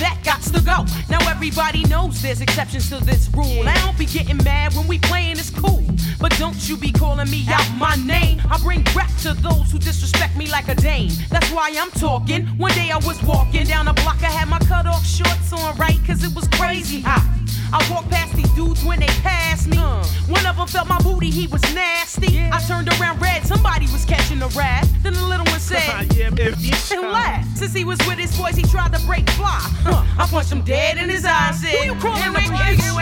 That 0.05 0.21
got 0.23 0.41
to 0.53 0.61
go. 0.61 0.85
Now 1.09 1.19
everybody 1.27 1.83
knows 1.85 2.21
there's 2.21 2.41
exceptions 2.41 2.89
to 2.89 3.03
this 3.03 3.27
rule. 3.33 3.67
I 3.67 3.75
don't 3.83 3.97
be 3.97 4.05
getting 4.05 4.37
mad 4.37 4.73
when 4.75 4.87
we 4.87 4.99
playing, 4.99 5.37
it's 5.37 5.49
cool. 5.49 5.83
But 6.19 6.31
don't 6.37 6.57
you 6.69 6.77
be 6.77 6.91
calling 6.91 7.29
me 7.29 7.45
out 7.49 7.67
my 7.77 7.95
name. 7.95 8.39
I 8.49 8.59
bring 8.59 8.83
rap 8.95 9.09
to 9.23 9.33
those 9.33 9.71
who 9.71 9.79
disrespect 9.79 10.37
me 10.37 10.47
like 10.47 10.67
a 10.67 10.75
dame. 10.75 11.11
That's 11.31 11.49
why 11.51 11.73
I'm 11.75 11.91
talking. 11.91 12.45
One 12.57 12.73
day 12.73 12.91
I 12.91 12.97
was 12.97 13.21
walking 13.23 13.65
down 13.65 13.87
a 13.87 13.93
block, 13.93 14.21
I 14.21 14.31
had 14.39 14.47
my 14.47 14.59
cut 14.59 14.85
off 14.85 15.05
shorts 15.05 15.51
on 15.51 15.75
right, 15.77 15.99
cause 16.05 16.23
it 16.23 16.33
was 16.35 16.47
crazy 16.49 17.01
hot. 17.01 17.44
I 17.73 17.85
walked 17.91 18.09
past 18.09 18.35
these 18.35 18.51
dudes 18.53 18.83
when 18.83 18.99
they 18.99 19.11
passed 19.21 19.67
me. 19.67 19.77
Uh. 19.77 20.03
One 20.27 20.45
of 20.45 20.57
them 20.57 20.67
felt 20.67 20.87
my 20.87 20.99
booty, 20.99 21.29
he 21.29 21.47
was 21.47 21.61
nasty. 21.73 22.33
Yeah. 22.33 22.51
I 22.53 22.59
turned 22.61 22.89
around 22.99 23.21
red, 23.21 23.45
somebody 23.45 23.85
was 23.91 24.05
catching 24.05 24.41
a 24.41 24.47
rat. 24.49 24.87
Then 25.03 25.13
the 25.13 25.25
little 25.25 25.45
one 25.45 25.59
said, 25.59 26.13
yeah, 26.15 26.27
and 26.27 27.01
laughed. 27.01 27.57
Since 27.57 27.73
he 27.73 27.83
was 27.83 27.99
with 28.07 28.17
his 28.17 28.35
boys, 28.37 28.55
he 28.55 28.63
tried 28.63 28.93
to 28.93 29.05
break 29.05 29.29
fly. 29.31 29.59
Huh. 29.83 30.03
I 30.17 30.27
punched 30.27 30.51
him 30.51 30.61
dead 30.63 30.97
in 30.97 31.09
his 31.09 31.25
eyes. 31.25 31.61
Said, 31.61 31.69
Who 31.69 31.93
you 31.93 31.95
calling 32.01 32.33
the 32.33 32.39
police? 32.39 32.85
You 32.85 32.93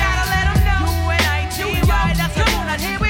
gotta 0.00 0.26
let 0.30 0.46
him 0.50 0.60
know. 0.66 0.84
You 0.90 1.10
and 1.10 1.58
U-N-I-T-Y. 1.58 2.14
That's 2.16 2.36
a 2.36 3.09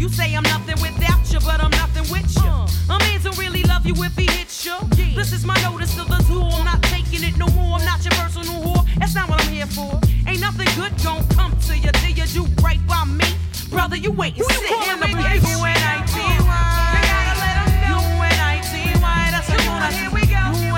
You 0.00 0.08
say 0.08 0.34
I'm 0.34 0.42
nothing 0.44 0.80
without 0.80 1.30
you, 1.30 1.40
but 1.40 1.62
I'm 1.62 1.70
nothing 1.72 2.10
with 2.10 2.34
you. 2.42 2.48
A 2.88 2.98
man 3.00 3.20
don't 3.22 3.36
really 3.36 3.62
love 3.64 3.84
you 3.84 3.92
if 4.02 4.16
he 4.16 4.24
hits 4.24 4.64
you. 4.64 4.78
This 5.14 5.30
is 5.34 5.44
my 5.44 5.60
notice 5.60 5.94
to 5.94 6.04
the 6.04 6.24
tool. 6.26 6.48
I'm 6.54 6.64
not 6.64 6.82
taking 6.84 7.22
it 7.22 7.36
no 7.36 7.46
more. 7.48 7.76
I'm 7.78 7.84
not 7.84 8.02
your 8.02 8.12
personal 8.12 8.62
whore. 8.64 8.86
That's 8.98 9.14
not 9.14 9.28
what 9.28 9.44
I'm 9.44 9.52
here 9.52 9.66
for. 9.66 10.00
Ain't 10.26 10.40
nothing 10.40 10.68
good 10.74 10.92
gon' 11.04 11.22
come 11.36 11.54
to 11.68 11.76
you 11.76 11.92
till 11.92 12.12
you 12.16 12.24
do 12.32 12.46
right 12.62 12.80
by 12.86 13.04
me. 13.04 13.26
Brother, 13.68 13.96
you 13.96 14.10
wait 14.10 14.38
and 14.38 14.46
sit 14.46 14.70
in 14.88 15.00
the 15.00 15.06
place. 15.20 15.44
You 15.44 15.64
and 15.68 15.84
I, 15.84 16.00
You 16.00 17.00
gotta 17.04 17.34
let 17.44 17.56
'em 17.60 17.70
know. 17.84 18.00
You 18.00 18.22
and 18.24 19.04
I, 19.04 19.30
That's 19.32 19.50
what 19.50 19.62
you 19.62 19.70
wanna 19.70 19.92
hear. 19.92 20.10
We 20.10 20.24
go. 20.24 20.69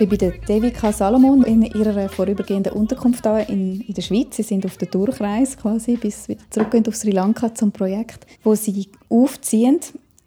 Bin 0.00 0.08
bei 0.08 0.16
der 0.16 0.30
Devika 0.30 0.92
Salomon 0.92 1.42
in 1.42 1.62
ihrer 1.62 2.08
vorübergehenden 2.08 2.72
Unterkunft 2.72 3.26
da 3.26 3.38
in, 3.38 3.82
in 3.82 3.92
der 3.92 4.00
Schweiz. 4.00 4.36
Sie 4.36 4.42
sind 4.42 4.64
auf 4.64 4.78
der 4.78 4.88
Durchreise 4.88 5.58
quasi, 5.58 5.96
bis 5.96 6.26
wieder 6.26 6.40
zurückgehen 6.48 6.86
auf 6.86 6.96
Sri 6.96 7.10
Lanka 7.10 7.54
zum 7.54 7.70
Projekt, 7.70 8.26
wo 8.42 8.54
sie 8.54 8.88
aufziehen. 9.10 9.80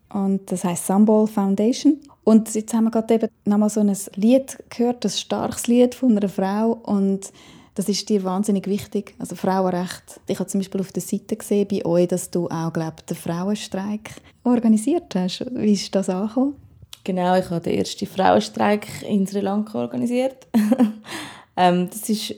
Und 0.09 0.51
das 0.51 0.63
heißt 0.63 0.85
Sambol 0.85 1.25
Foundation. 1.25 1.97
Und 2.23 2.53
jetzt 2.53 2.71
haben 2.73 2.83
wir 2.83 2.91
gerade 2.91 3.15
eben 3.15 3.27
nochmal 3.45 3.69
so 3.69 3.79
ein 3.79 3.97
Lied 4.15 4.57
gehört, 4.69 5.05
ein 5.05 5.09
starkes 5.09 5.65
Lied 5.65 5.95
von 5.95 6.15
einer 6.15 6.29
Frau. 6.29 6.73
Und 6.83 7.31
das 7.73 7.89
ist 7.89 8.07
dir 8.09 8.23
wahnsinnig 8.23 8.67
wichtig. 8.67 9.15
Also 9.17 9.35
Frauenrecht. 9.35 10.21
Ich 10.27 10.37
habe 10.37 10.49
zum 10.49 10.59
Beispiel 10.59 10.81
auf 10.81 10.91
der 10.91 11.01
Seite 11.01 11.35
gesehen 11.35 11.67
bei 11.67 11.83
euch, 11.83 12.07
dass 12.07 12.29
du 12.29 12.47
auch, 12.47 12.71
glaube 12.71 12.97
den 13.09 13.17
Frauenstreik 13.17 14.11
organisiert 14.43 15.15
hast. 15.15 15.43
Wie 15.55 15.73
ist 15.73 15.95
das 15.95 16.09
angekommen? 16.09 16.62
Genau, 17.03 17.35
ich 17.37 17.49
habe 17.49 17.59
den 17.59 17.77
ersten 17.77 18.07
Frauenstreik 18.07 19.01
in 19.03 19.27
Sri 19.27 19.41
Lanka 19.41 19.77
organisiert. 19.77 20.47
ähm, 21.57 21.89
das 21.89 22.07
ist 22.07 22.35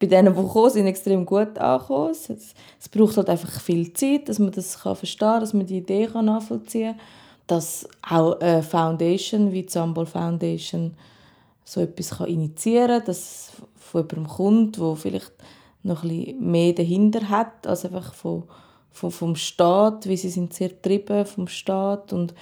bei 0.00 0.06
denen, 0.06 0.34
die 0.34 0.40
gekommen 0.40 0.70
sind, 0.70 0.86
extrem 0.86 1.24
gut 1.24 1.56
angekommen. 1.58 2.10
Es, 2.10 2.28
es 2.28 2.88
braucht 2.90 3.16
halt 3.16 3.28
einfach 3.28 3.60
viel 3.60 3.92
Zeit, 3.92 4.28
dass 4.28 4.38
man 4.38 4.50
das 4.50 4.80
kann 4.80 4.96
verstehen 4.96 5.28
kann, 5.28 5.40
dass 5.40 5.52
man 5.52 5.66
die 5.66 5.76
Idee 5.76 6.06
kann 6.06 6.24
nachvollziehen 6.24 6.96
kann. 6.96 7.06
Dass 7.46 7.88
auch 8.08 8.40
eine 8.40 8.62
Foundation 8.62 9.52
wie 9.52 9.62
die 9.62 9.72
Sambol 9.72 10.06
Foundation 10.06 10.94
so 11.64 11.80
etwas 11.80 12.10
kann 12.10 12.28
initiieren 12.28 12.98
kann, 12.98 13.04
dass 13.06 13.52
von 13.76 14.02
jemandem 14.02 14.26
kommt, 14.26 14.78
der 14.78 14.96
vielleicht 14.96 15.32
noch 15.82 16.02
ein 16.02 16.08
bisschen 16.08 16.50
mehr 16.50 16.72
dahinter 16.72 17.28
hat, 17.28 17.66
als 17.66 17.84
einfach 17.84 18.14
von, 18.14 18.44
von, 18.90 19.10
vom 19.10 19.36
Staat, 19.36 20.08
wie 20.08 20.16
sie 20.16 20.30
sind 20.30 20.54
sehr 20.54 20.70
getrieben 20.70 21.26
vom 21.26 21.46
Staat 21.46 22.12
und 22.12 22.34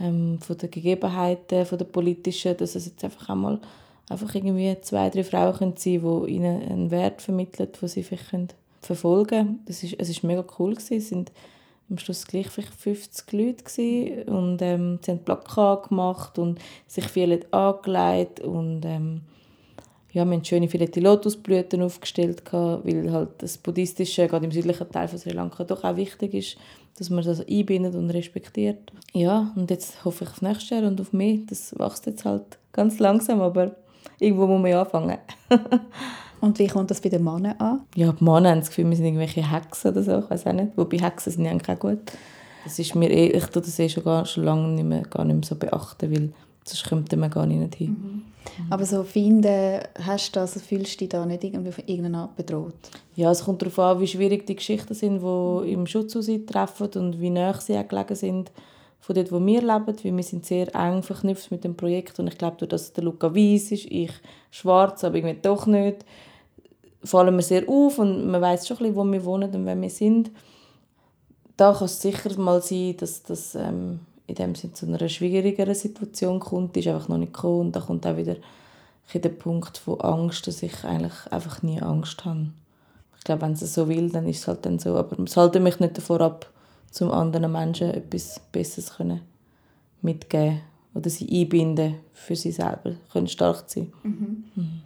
ähm, 0.00 0.38
von 0.40 0.58
den 0.58 0.70
Gegebenheiten, 0.70 1.66
von 1.66 1.78
den 1.78 1.90
politischen, 1.90 2.56
dass 2.56 2.74
es 2.74 2.86
jetzt 2.86 3.04
einfach 3.04 3.28
einmal 3.28 3.60
einfach 4.08 4.34
irgendwie 4.34 4.76
zwei, 4.82 5.10
drei 5.10 5.24
Frauen 5.24 5.54
können 5.54 5.74
sein 5.76 6.00
können, 6.00 6.26
die 6.26 6.32
ihnen 6.32 6.62
einen 6.62 6.90
Wert 6.90 7.22
vermitteln, 7.22 7.68
den 7.80 7.88
sie 7.88 8.02
vielleicht 8.02 8.30
können 8.30 8.48
verfolgen 8.80 9.62
können. 9.66 9.66
Es 9.66 9.82
war 9.82 10.28
mega 10.28 10.44
cool. 10.58 10.74
Gewesen. 10.74 10.96
Es 10.98 11.12
waren 11.12 11.26
am 11.90 11.98
Schluss 11.98 12.26
gleich 12.26 12.48
vielleicht 12.48 12.74
50 12.74 13.32
Leute 13.32 13.64
gewesen. 13.64 14.22
und 14.28 14.62
ähm, 14.62 14.98
sie 15.02 15.12
haben 15.12 15.24
Plakate 15.24 15.88
gemacht 15.88 16.38
und 16.38 16.58
sich 16.86 17.06
viele 17.08 17.40
angelegt 17.52 18.40
und 18.40 18.82
ähm, 18.84 19.22
ja, 20.12 20.26
wir 20.26 20.36
haben 20.36 20.44
schöne 20.44 20.68
filette 20.68 21.00
Lotusblüten 21.00 21.80
aufgestellt, 21.80 22.42
weil 22.52 23.10
halt 23.10 23.30
das 23.38 23.56
Buddhistische, 23.56 24.28
gerade 24.28 24.44
im 24.44 24.52
südlichen 24.52 24.90
Teil 24.90 25.08
von 25.08 25.18
Sri 25.18 25.30
Lanka, 25.30 25.64
doch 25.64 25.84
auch 25.84 25.96
wichtig 25.96 26.34
ist, 26.34 26.56
dass 26.98 27.10
man 27.10 27.24
das 27.24 27.46
einbindet 27.46 27.94
und 27.94 28.10
respektiert. 28.10 28.92
Ja, 29.12 29.52
und 29.56 29.70
jetzt 29.70 30.04
hoffe 30.04 30.24
ich 30.24 30.30
auf 30.30 30.42
nächstes 30.42 30.70
Jahr 30.70 30.84
und 30.84 31.00
auf 31.00 31.12
mich. 31.12 31.46
Das 31.46 31.78
wächst 31.78 32.06
jetzt 32.06 32.24
halt 32.24 32.58
ganz 32.72 32.98
langsam, 32.98 33.40
aber 33.40 33.76
irgendwo 34.18 34.46
muss 34.46 34.60
man 34.60 34.70
ja 34.70 34.82
anfangen. 34.82 35.18
und 36.40 36.58
wie 36.58 36.66
kommt 36.66 36.90
das 36.90 37.00
bei 37.00 37.08
den 37.08 37.24
Männern 37.24 37.56
an? 37.58 37.80
Ja, 37.94 38.12
die 38.12 38.24
Männer 38.24 38.50
haben 38.50 38.60
das 38.60 38.68
Gefühl, 38.68 38.88
wir 38.88 38.96
sind 38.96 39.06
irgendwelche 39.06 39.50
Hexen 39.50 39.92
oder 39.92 40.02
so, 40.02 40.18
ich 40.18 40.30
weiß 40.30 40.46
auch 40.46 40.52
nicht. 40.52 40.76
Wobei 40.76 40.98
Hexen 40.98 41.32
sind 41.32 41.44
ja 41.44 41.50
eigentlich 41.50 41.76
auch 41.76 41.80
gut. 41.80 42.12
Das 42.64 42.78
ist 42.78 42.94
mir 42.94 43.10
eh, 43.10 43.28
ich 43.28 43.46
tue 43.46 43.62
das 43.62 43.78
eh 43.78 43.88
schon, 43.88 44.04
gar, 44.04 44.24
schon 44.24 44.44
lange 44.44 44.68
nicht 44.68 44.84
mehr, 44.84 45.02
gar 45.02 45.24
nicht 45.24 45.34
mehr 45.34 45.44
so 45.44 45.56
beachten, 45.56 46.12
weil 46.12 46.32
sonst 46.64 46.88
kommt 46.88 47.14
man 47.16 47.30
gar 47.30 47.46
nicht 47.46 47.74
hin. 47.74 47.88
Mhm. 47.90 48.22
Aber 48.70 48.84
so 48.84 49.04
finden, 49.04 49.80
hast 50.04 50.34
du 50.34 50.40
das, 50.40 50.60
fühlst 50.60 50.94
du 50.94 50.98
dich 50.98 51.08
da 51.10 51.24
nicht 51.24 51.44
irgendwie 51.44 51.72
von 51.72 51.84
irgendeiner 51.86 52.22
Art 52.22 52.36
bedroht? 52.36 52.74
Ja, 53.14 53.30
es 53.30 53.44
kommt 53.44 53.62
darauf 53.62 53.78
an, 53.78 54.00
wie 54.00 54.06
schwierig 54.06 54.46
die 54.46 54.56
Geschichten 54.56 54.94
sind, 54.94 55.22
die 55.22 55.72
im 55.72 55.86
Schutzhaus 55.86 56.28
treffen 56.46 56.90
und 56.96 57.20
wie 57.20 57.30
nah 57.30 57.54
sie 57.54 57.76
auch 57.76 57.86
gelegen 57.86 58.14
sind 58.14 58.50
von 59.02 59.16
dort, 59.16 59.32
wo 59.32 59.44
wir 59.44 59.60
leben, 59.60 59.96
weil 60.04 60.16
wir 60.16 60.22
sind 60.22 60.46
sehr 60.46 60.72
eng 60.76 61.02
verknüpft 61.02 61.50
mit 61.50 61.64
dem 61.64 61.76
Projekt 61.76 62.20
und 62.20 62.28
ich 62.28 62.38
glaube, 62.38 62.68
dass 62.68 62.92
der 62.92 63.02
Luca 63.02 63.34
weiß 63.34 63.72
ist, 63.72 63.86
ich 63.86 64.12
schwarz, 64.52 65.02
aber 65.02 65.16
irgendwie 65.16 65.38
doch 65.42 65.66
nicht, 65.66 66.04
fallen 67.02 67.34
wir 67.34 67.42
sehr 67.42 67.68
auf 67.68 67.98
und 67.98 68.30
man 68.30 68.40
weiß 68.40 68.66
schon 68.66 68.76
ein 68.76 68.82
bisschen, 68.84 68.96
wo 68.96 69.04
wir 69.04 69.24
wohnen 69.24 69.52
und 69.52 69.66
wer 69.66 69.80
wir 69.80 69.90
sind. 69.90 70.30
Da 71.56 71.72
kann 71.72 71.86
es 71.86 72.00
sicher 72.00 72.38
mal 72.38 72.62
sein, 72.62 72.96
dass 72.96 73.24
das 73.24 73.56
ähm, 73.56 74.00
in 74.26 74.34
dem 74.34 74.54
Sinne 74.54 74.72
zu 74.72 74.86
einer 74.86 75.08
schwierigeren 75.08 75.74
Situation 75.74 76.40
kommt, 76.40 76.76
ist 76.76 76.86
einfach 76.88 77.08
noch 77.08 77.18
nicht 77.18 77.32
gekommen. 77.32 77.60
Und 77.60 77.76
da 77.76 77.80
kommt 77.80 78.06
auch 78.06 78.16
wieder 78.16 78.36
der 79.14 79.28
Punkt 79.28 79.76
von 79.76 80.00
Angst, 80.00 80.46
dass 80.46 80.62
ich 80.62 80.84
eigentlich 80.84 81.12
einfach 81.30 81.62
nie 81.62 81.80
Angst 81.80 82.24
habe. 82.24 82.46
Ich 83.18 83.24
glaube, 83.24 83.42
wenn 83.42 83.52
es 83.52 83.60
so 83.60 83.88
will, 83.88 84.10
dann 84.10 84.26
ist 84.26 84.38
es 84.38 84.48
halt 84.48 84.64
dann 84.64 84.78
so, 84.78 84.96
aber 84.96 85.18
es 85.22 85.36
halte 85.36 85.60
mich 85.60 85.78
nicht 85.80 85.98
davor 85.98 86.20
ab, 86.22 86.50
zum 86.90 87.10
anderen 87.12 87.52
Menschen 87.52 87.90
etwas 87.90 88.40
Besseres 88.50 88.96
können 88.96 89.20
mitgeben 90.00 90.60
oder 90.94 91.10
sie 91.10 91.28
einbinden 91.28 91.96
für 92.12 92.36
sie 92.36 92.52
selber, 92.52 92.94
können 93.12 93.28
stark 93.28 93.64
sein. 93.66 93.92
Mhm. 94.02 94.44
Mhm. 94.54 94.82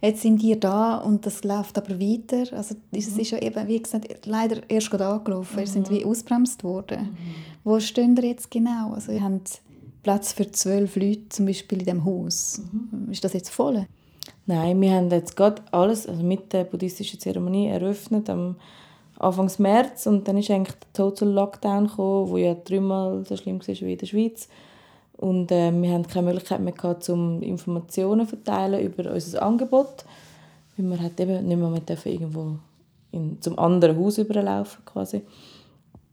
Jetzt 0.00 0.22
sind 0.22 0.42
ihr 0.42 0.60
da 0.60 0.98
und 0.98 1.26
das 1.26 1.42
läuft 1.42 1.78
aber 1.78 1.98
weiter. 1.98 2.56
Also 2.56 2.76
es 2.92 3.10
mhm. 3.10 3.20
ist 3.20 3.30
ja 3.30 3.38
eben, 3.38 3.66
wie 3.66 3.82
gesagt, 3.82 4.26
leider 4.26 4.58
erst 4.68 4.90
gerade 4.90 5.06
angelaufen. 5.06 5.58
Ihr 5.58 5.66
sind 5.66 5.90
mhm. 5.90 5.94
wie 5.94 6.04
ausbremst 6.04 6.62
worden. 6.64 7.10
Mhm. 7.10 7.16
Wo 7.64 7.80
stehen 7.80 8.16
ihr 8.16 8.28
jetzt 8.28 8.50
genau? 8.50 8.92
Also 8.92 9.12
ihr 9.12 9.22
habt 9.22 9.60
Platz 10.02 10.32
für 10.32 10.50
zwölf 10.50 10.96
Leute 10.96 11.28
zum 11.30 11.46
Beispiel 11.46 11.80
in 11.80 11.86
dem 11.86 12.04
Haus. 12.04 12.62
Mhm. 12.72 13.10
Ist 13.10 13.24
das 13.24 13.32
jetzt 13.32 13.50
voll? 13.50 13.86
Nein, 14.46 14.80
wir 14.80 14.92
haben 14.92 15.10
jetzt 15.10 15.36
gerade 15.36 15.62
alles 15.72 16.06
also 16.06 16.22
mit 16.22 16.52
der 16.52 16.64
buddhistischen 16.64 17.18
Zeremonie 17.18 17.68
eröffnet 17.68 18.30
am 18.30 18.56
Anfang 19.18 19.50
März 19.58 20.06
und 20.06 20.28
dann 20.28 20.36
ist 20.36 20.50
eigentlich 20.50 20.76
der 20.76 20.92
Total 20.92 21.28
Lockdown 21.28 21.86
gekommen, 21.86 22.30
wo 22.30 22.36
ja 22.36 22.54
dreimal 22.54 23.24
so 23.26 23.36
schlimm 23.36 23.60
war 23.60 23.66
wie 23.66 23.92
in 23.92 23.98
der 23.98 24.06
Schweiz. 24.06 24.48
Und 25.18 25.50
äh, 25.50 25.72
wir 25.72 25.92
hatten 25.92 26.06
keine 26.06 26.26
Möglichkeit 26.26 26.60
mehr 26.60 26.72
gehabt, 26.72 27.08
um 27.08 27.42
Informationen 27.42 28.26
verteilen 28.26 28.80
über 28.80 29.12
unser 29.12 29.42
Angebot. 29.42 30.04
Weil 30.76 30.90
wir 30.90 31.00
halt 31.00 31.18
eben 31.20 31.46
nicht 31.46 31.58
mehr, 31.58 31.68
mehr 31.68 31.82
irgendwo 32.04 32.58
in, 33.12 33.40
zum 33.40 33.58
anderen 33.58 33.98
Haus 33.98 34.18
überlaufen 34.18 34.84
quasi. 34.84 35.22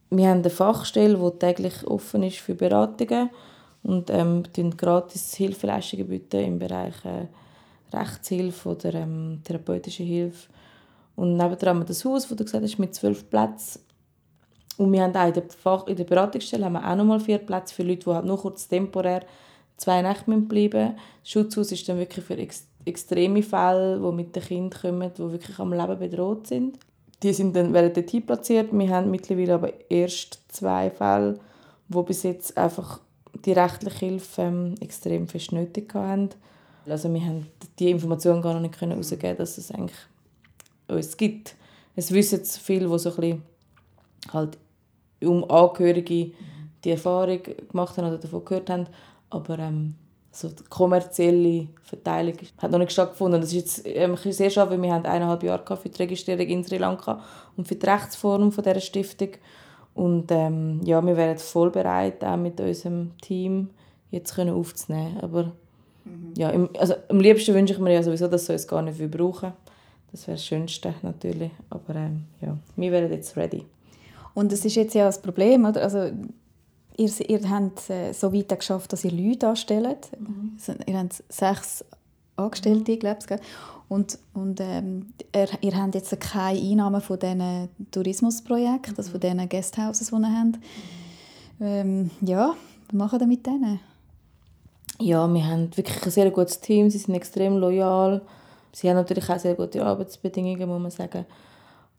Wir 0.10 0.30
haben 0.30 0.40
eine 0.40 0.50
Fachstelle, 0.50 1.18
die 1.18 1.40
täglich 1.40 1.86
offen 1.88 2.24
ist 2.24 2.38
für 2.38 2.56
Beratungen 2.56 3.30
und 3.82 4.10
ähm, 4.10 4.44
gratis 4.78 5.34
Hilfeleistungen 5.34 6.08
bieten 6.08 6.40
im 6.40 6.60
Bereich 6.60 6.94
äh, 7.04 7.28
Rechtshilfe 7.96 8.70
oder 8.70 8.94
ähm, 8.94 9.42
therapeutische 9.44 10.04
Hilfe 10.04 10.48
und 11.16 11.38
nebenan 11.38 11.70
haben 11.70 11.80
wir 11.80 11.86
das 11.86 12.04
Haus, 12.06 12.28
das 12.28 12.38
du 12.38 12.44
gesagt 12.44 12.64
hast, 12.64 12.80
mit 12.80 12.96
zwölf 12.96 13.30
Plätzen. 13.30 13.82
Und 14.78 14.92
wir 14.92 15.04
haben 15.04 15.16
auch 15.16 15.28
in 15.28 15.34
der, 15.34 15.44
Fach 15.50 15.88
in 15.88 15.96
der 15.96 16.04
Beratungsstelle 16.04 16.66
haben 16.66 16.74
wir 16.74 16.90
auch 16.90 16.96
nochmal 16.96 17.20
vier 17.20 17.38
Plätze 17.38 17.76
für 17.76 17.84
Leute, 17.84 18.06
die 18.06 18.10
halt 18.10 18.26
nur 18.26 18.40
kurz 18.40 18.68
temporär 18.68 19.24
zwei 19.78 20.02
Nächte 20.02 20.32
bleiben 20.38 20.96
Das 21.22 21.30
Schutzhaus 21.32 21.72
ist 21.72 21.88
dann 21.88 21.98
wirklich 22.00 22.26
für 22.26 22.38
ex 22.38 22.68
extreme 22.86 23.42
Fälle, 23.42 23.98
die 23.98 24.12
mit 24.14 24.36
den 24.36 24.44
Kindern 24.44 24.82
kommen, 24.82 25.12
die 25.18 25.32
wirklich 25.32 25.58
am 25.58 25.72
Leben 25.72 26.00
bedroht 26.00 26.48
sind. 26.48 26.78
die 27.22 27.32
sind 27.32 27.56
dann, 27.56 27.74
werden 27.74 27.94
dort 27.94 28.26
platziert. 28.26 28.74
Wir 28.74 28.90
haben 28.90 29.10
mittlerweile 29.10 29.54
aber 29.54 29.72
erst 29.90 30.40
zwei 30.50 30.90
Fälle, 30.90 31.40
wo 31.88 32.04
bis 32.04 32.24
jetzt 32.24 32.58
einfach 32.58 33.00
die 33.46 33.54
rechtliche 33.54 34.00
Hilfe 34.00 34.42
ähm, 34.42 34.76
extrem 34.82 35.30
fest 35.30 35.54
nötig 35.54 35.94
haben. 35.94 36.30
Also 36.86 37.14
wir 37.14 37.22
haben 37.22 37.48
die 37.80 37.90
Informationen 37.90 38.42
gar 38.42 38.60
nicht 38.60 38.80
herausgeben 38.80 39.38
dass 39.38 39.58
es 39.58 39.72
eigentlich 39.72 39.98
uns 40.88 41.16
gibt. 41.16 41.56
Es 41.96 42.12
wissen 42.12 42.44
viele, 42.44 42.90
die 42.90 43.00
so 43.00 43.10
ein 43.12 43.16
bisschen 43.16 43.44
halt 44.34 44.58
um 45.26 45.50
Angehörige 45.50 46.32
die 46.84 46.92
Erfahrung 46.92 47.40
gemacht 47.70 47.98
haben 47.98 48.08
oder 48.08 48.18
davon 48.18 48.44
gehört 48.44 48.70
haben, 48.70 48.88
aber 49.30 49.60
ähm, 49.60 49.96
so 50.32 50.50
die 50.50 50.64
kommerzielle 50.64 51.68
Verteilung 51.84 52.34
hat 52.58 52.72
noch 52.72 52.80
nicht 52.80 52.92
stattgefunden. 52.92 53.40
Das 53.40 53.52
ist 53.52 53.56
jetzt 53.56 53.82
ähm, 53.86 54.18
sehr 54.18 54.50
schade, 54.50 54.72
weil 54.72 54.82
wir 54.82 54.92
haben 54.92 55.06
eineinhalb 55.06 55.44
Jahre 55.44 55.78
für 55.78 55.90
die 55.90 56.02
Registrierung 56.02 56.48
in 56.48 56.64
Sri 56.64 56.78
Lanka 56.78 57.22
und 57.56 57.68
für 57.68 57.76
die 57.76 57.86
Rechtsform 57.86 58.52
von 58.52 58.64
dieser 58.64 58.80
Stiftung. 58.80 59.30
Und 59.94 60.32
ähm, 60.32 60.82
ja, 60.84 61.06
wir 61.06 61.16
wären 61.16 61.38
voll 61.38 61.70
bereit, 61.70 62.24
auch 62.24 62.36
mit 62.36 62.60
unserem 62.60 63.12
Team 63.22 63.70
jetzt 64.10 64.34
können 64.34 64.56
aufzunehmen. 64.56 65.20
Aber 65.22 65.52
mhm. 66.04 66.34
ja, 66.36 66.50
im, 66.50 66.70
also, 66.80 66.96
am 67.10 67.20
liebsten 67.20 67.54
wünsche 67.54 67.74
ich 67.74 67.80
mir 67.80 67.94
ja 67.94 68.02
sowieso, 68.02 68.28
dass 68.28 68.48
sie 68.48 68.54
uns 68.54 68.68
gar 68.68 68.82
nicht 68.82 69.12
brauchen 69.12 69.54
Das 70.12 70.28
wäre 70.28 70.36
das 70.36 70.46
Schönste 70.46 70.96
natürlich. 71.04 71.52
Aber 71.70 71.96
ähm, 71.96 72.24
ja, 72.42 72.58
wir 72.76 72.92
wären 72.92 73.12
jetzt 73.12 73.38
ready. 73.38 73.66
Und 74.34 74.52
das 74.52 74.66
ist 74.66 74.76
jetzt 74.76 74.96
ja 74.96 75.06
das 75.06 75.22
Problem, 75.22 75.66
oder? 75.66 75.84
Also 75.84 76.12
Ihr, 76.96 77.10
ihr 77.28 77.50
habt 77.50 77.90
äh, 77.90 78.14
so 78.14 78.34
weit 78.34 78.50
geschafft, 78.50 78.94
dass 78.94 79.04
ihr 79.04 79.12
Leute 79.12 79.48
anstellt. 79.48 80.10
Mhm. 80.20 80.58
Ihr 80.86 81.00
habt 81.00 81.24
sechs 81.30 81.84
Angestellte, 82.36 82.92
mhm. 82.92 83.00
glaube 83.00 83.20
ich. 83.28 83.40
Und, 83.90 84.20
und 84.34 84.60
ähm, 84.60 85.14
ihr, 85.36 85.48
ihr 85.62 85.76
habt 85.76 85.96
jetzt 85.96 86.20
keine 86.20 86.60
Einnahmen 86.60 87.02
von 87.02 87.20
diesen 87.20 87.70
Tourismusprojekten, 87.92 88.98
also 88.98 89.12
von 89.12 89.20
diesen 89.20 89.50
Guesthouses, 89.50 90.10
die 90.10 90.16
ihr 90.16 90.40
habt. 90.40 90.60
Ähm, 91.60 92.12
ja, 92.22 92.54
was 92.88 92.94
machen 92.94 93.20
wir 93.20 93.28
mit 93.28 93.46
denen? 93.46 93.80
Ja, 95.00 95.28
wir 95.28 95.48
haben 95.48 95.76
wirklich 95.76 96.04
ein 96.04 96.12
sehr 96.12 96.30
gutes 96.32 96.60
Team. 96.62 96.90
Sie 96.90 97.00
sind 97.00 97.16
extrem 97.16 97.58
loyal. 97.58 98.22
Sie 98.72 98.90
haben 98.90 98.98
natürlich 98.98 99.30
auch 99.30 99.40
sehr 99.40 99.56
gute 99.56 99.84
Arbeitsbedingungen, 99.84 100.70
muss 100.70 100.82
man 100.82 100.92
sagen. 100.92 101.26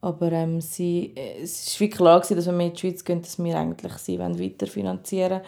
Aber 0.05 0.30
ähm, 0.32 0.61
sie, 0.61 1.14
äh, 1.16 1.40
es 1.42 1.80
war 1.80 1.88
klar, 1.88 2.20
gewesen, 2.20 2.36
dass 2.36 2.46
wenn 2.46 2.59
wir 2.59 2.66
in 2.66 2.72
die 2.74 2.78
Schweiz 2.78 3.02
gehen, 3.02 3.22
dass 3.22 3.42
wir 3.42 3.57
eigentlich 3.57 3.94
sie 3.94 4.18
weiterfinanzieren 4.18 5.40
wollen. 5.40 5.42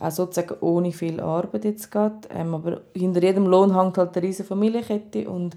Auch 0.00 0.10
sozusagen 0.10 0.56
ohne 0.60 0.90
viel 0.90 1.20
Arbeit 1.20 1.64
jetzt 1.64 1.88
geht. 1.88 2.28
Ähm, 2.30 2.52
aber 2.52 2.80
hinter 2.96 3.22
jedem 3.22 3.46
Lohn 3.46 3.78
hängt 3.78 3.96
halt 3.96 4.16
eine 4.16 4.26
riesige 4.26 4.48
Familienkette 4.48 5.30
und 5.30 5.56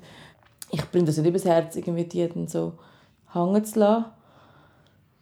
ich 0.70 0.86
bringe 0.92 1.06
das 1.06 1.18
nicht 1.18 1.28
übers 1.28 1.46
Herz, 1.46 1.76
irgendwie 1.76 2.04
die 2.04 2.28
dann 2.28 2.48
so 2.48 2.74
hängen 3.34 3.66
zu 3.66 3.80
lassen. 3.80 4.06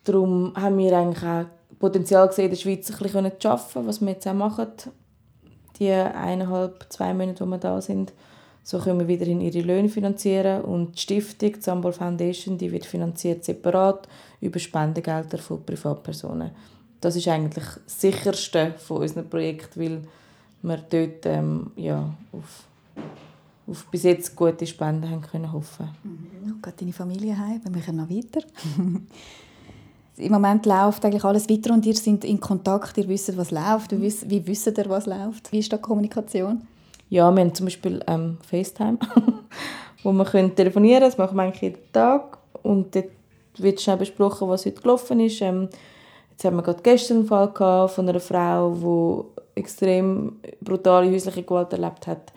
Darum 0.04 0.52
haben 0.58 0.78
wir 0.78 0.98
eigentlich 0.98 1.24
auch 1.24 1.46
Potenzial 1.80 2.28
gesehen, 2.28 2.46
in 2.46 2.52
der 2.52 2.58
Schweiz 2.58 2.92
ein 2.92 2.98
bisschen 2.98 3.40
zu 3.40 3.50
arbeiten, 3.50 3.88
was 3.88 4.02
wir 4.02 4.10
jetzt 4.10 4.28
auch 4.28 4.34
machen. 4.34 4.68
Die 5.80 5.90
eineinhalb, 5.90 6.88
zwei 6.90 7.14
Monate, 7.14 7.46
wo 7.46 7.50
wir 7.50 7.58
da 7.58 7.80
sind 7.80 8.12
so 8.64 8.80
können 8.80 9.00
wir 9.00 9.10
weiterhin 9.10 9.42
ihre 9.42 9.62
Löhne 9.62 9.90
finanzieren 9.90 10.62
und 10.62 10.96
die 10.96 11.02
Stiftung, 11.02 11.54
die 11.54 11.62
Sambol 11.62 11.92
Foundation, 11.92 12.58
die 12.58 12.72
wird 12.72 12.86
finanziert 12.86 13.44
separat 13.44 14.08
über 14.40 14.58
Spendengelder 14.58 15.38
von 15.38 15.64
Privatpersonen. 15.64 16.52
Das 17.02 17.18
ist 17.18 17.28
eigentlich 17.28 17.66
das 17.86 18.00
sicherste 18.00 18.74
von 18.78 19.02
unseren 19.02 19.30
Projekten, 19.30 19.80
weil 19.82 20.02
wir 20.62 20.78
dort 20.78 21.26
ähm, 21.26 21.72
ja, 21.76 22.14
auf, 22.32 22.64
auf 23.68 23.86
bis 23.92 24.04
jetzt 24.04 24.34
gute 24.34 24.66
Spenden 24.66 25.10
haben 25.10 25.22
können 25.22 25.52
hoffen. 25.52 25.90
Mhm. 26.04 26.62
Geht 26.62 26.80
deine 26.80 26.94
Familie 26.94 27.38
heim? 27.38 27.60
Wir 27.62 27.72
machen 27.72 27.98
noch 27.98 28.10
weiter. 28.10 28.48
Im 30.16 30.32
Moment 30.32 30.66
läuft 30.66 31.04
eigentlich 31.04 31.26
alles 31.26 31.50
weiter 31.50 31.74
und 31.74 31.86
ihr 31.86 31.96
seid 31.96 32.24
in 32.24 32.40
Kontakt, 32.40 32.98
ihr 32.98 33.08
wisst, 33.10 33.36
was 33.36 33.52
läuft. 33.52 33.92
Wie 33.92 34.48
wisst 34.48 34.68
ihr, 34.68 34.90
was 34.90 35.06
läuft? 35.06 35.52
Wie 35.52 35.60
ist 35.60 35.72
die 35.72 35.78
Kommunikation? 35.78 36.62
Ja, 37.14 37.32
wir 37.32 37.42
haben 37.42 37.54
zum 37.54 37.68
Beispiel 37.68 38.04
ähm, 38.08 38.40
FaceTime, 38.42 38.98
wo 40.04 40.12
wir 40.12 40.26
können 40.26 40.56
telefonieren 40.56 41.02
können. 41.02 41.12
Das 41.12 41.20
machen 41.20 41.38
wir 41.38 41.44
eigentlich 41.44 41.62
jeden 41.62 41.92
Tag. 41.92 42.40
Und 42.64 42.96
dort 42.96 43.10
wird 43.60 43.80
schnell 43.80 43.98
besprochen, 43.98 44.50
was 44.50 44.66
heute 44.66 44.82
gelaufen 44.82 45.20
ist. 45.20 45.40
Ähm, 45.42 45.70
jetzt 46.32 46.44
haben 46.44 46.56
wir 46.56 46.64
gerade 46.64 46.82
gestern 46.82 47.18
einen 47.18 47.28
Fall 47.28 47.88
von 47.88 48.10
einer 48.10 48.20
Frau, 48.20 49.30
die 49.46 49.60
extrem 49.60 50.38
brutale 50.60 51.12
häusliche 51.12 51.44
Gewalt 51.44 51.72
erlebt 51.72 52.08
hat. 52.08 52.34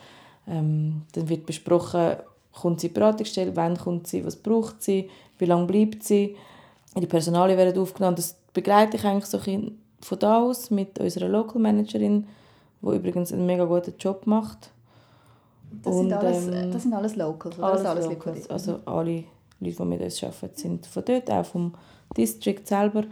Ähm, 0.46 1.04
dann 1.14 1.26
wird 1.26 1.46
besprochen, 1.46 2.16
kommt 2.52 2.80
sie 2.80 2.88
in 2.88 2.92
Beratungsstelle, 2.92 3.56
wann 3.56 3.78
kommt 3.78 4.06
sie, 4.08 4.26
was 4.26 4.36
braucht 4.36 4.82
sie, 4.82 5.08
wie 5.38 5.46
lange 5.46 5.64
bleibt 5.64 6.04
sie. 6.04 6.36
Die 6.94 7.06
Personalien 7.06 7.56
werden 7.56 7.80
aufgenommen. 7.80 8.16
Das 8.16 8.36
begleite 8.52 8.98
ich 8.98 9.04
eigentlich 9.06 9.24
so 9.24 9.38
von 9.38 10.18
da 10.18 10.42
aus 10.42 10.70
mit 10.70 10.98
unserer 10.98 11.28
Local 11.28 11.62
Managerin 11.62 12.26
wo 12.86 12.92
übrigens 12.92 13.32
einen 13.32 13.46
mega 13.46 13.64
guten 13.64 13.94
Job 13.98 14.26
macht. 14.26 14.70
Das, 15.82 15.92
und, 15.92 16.08
sind, 16.08 16.12
alles, 16.12 16.46
ähm, 16.46 16.72
das 16.72 16.82
sind 16.84 16.94
alles 16.94 17.16
Locals, 17.16 17.58
oder? 17.58 17.66
Alles, 17.66 17.84
alles 17.84 18.06
Locals. 18.06 18.48
Also 18.48 18.78
alle 18.86 19.24
Leute, 19.58 19.76
die 19.76 19.84
mit 19.84 20.00
uns 20.00 20.22
arbeiten, 20.22 20.56
sind 20.56 20.86
von 20.86 21.04
dort, 21.04 21.28
auch 21.28 21.44
vom 21.44 21.74
District 22.16 22.60
selber. 22.64 23.02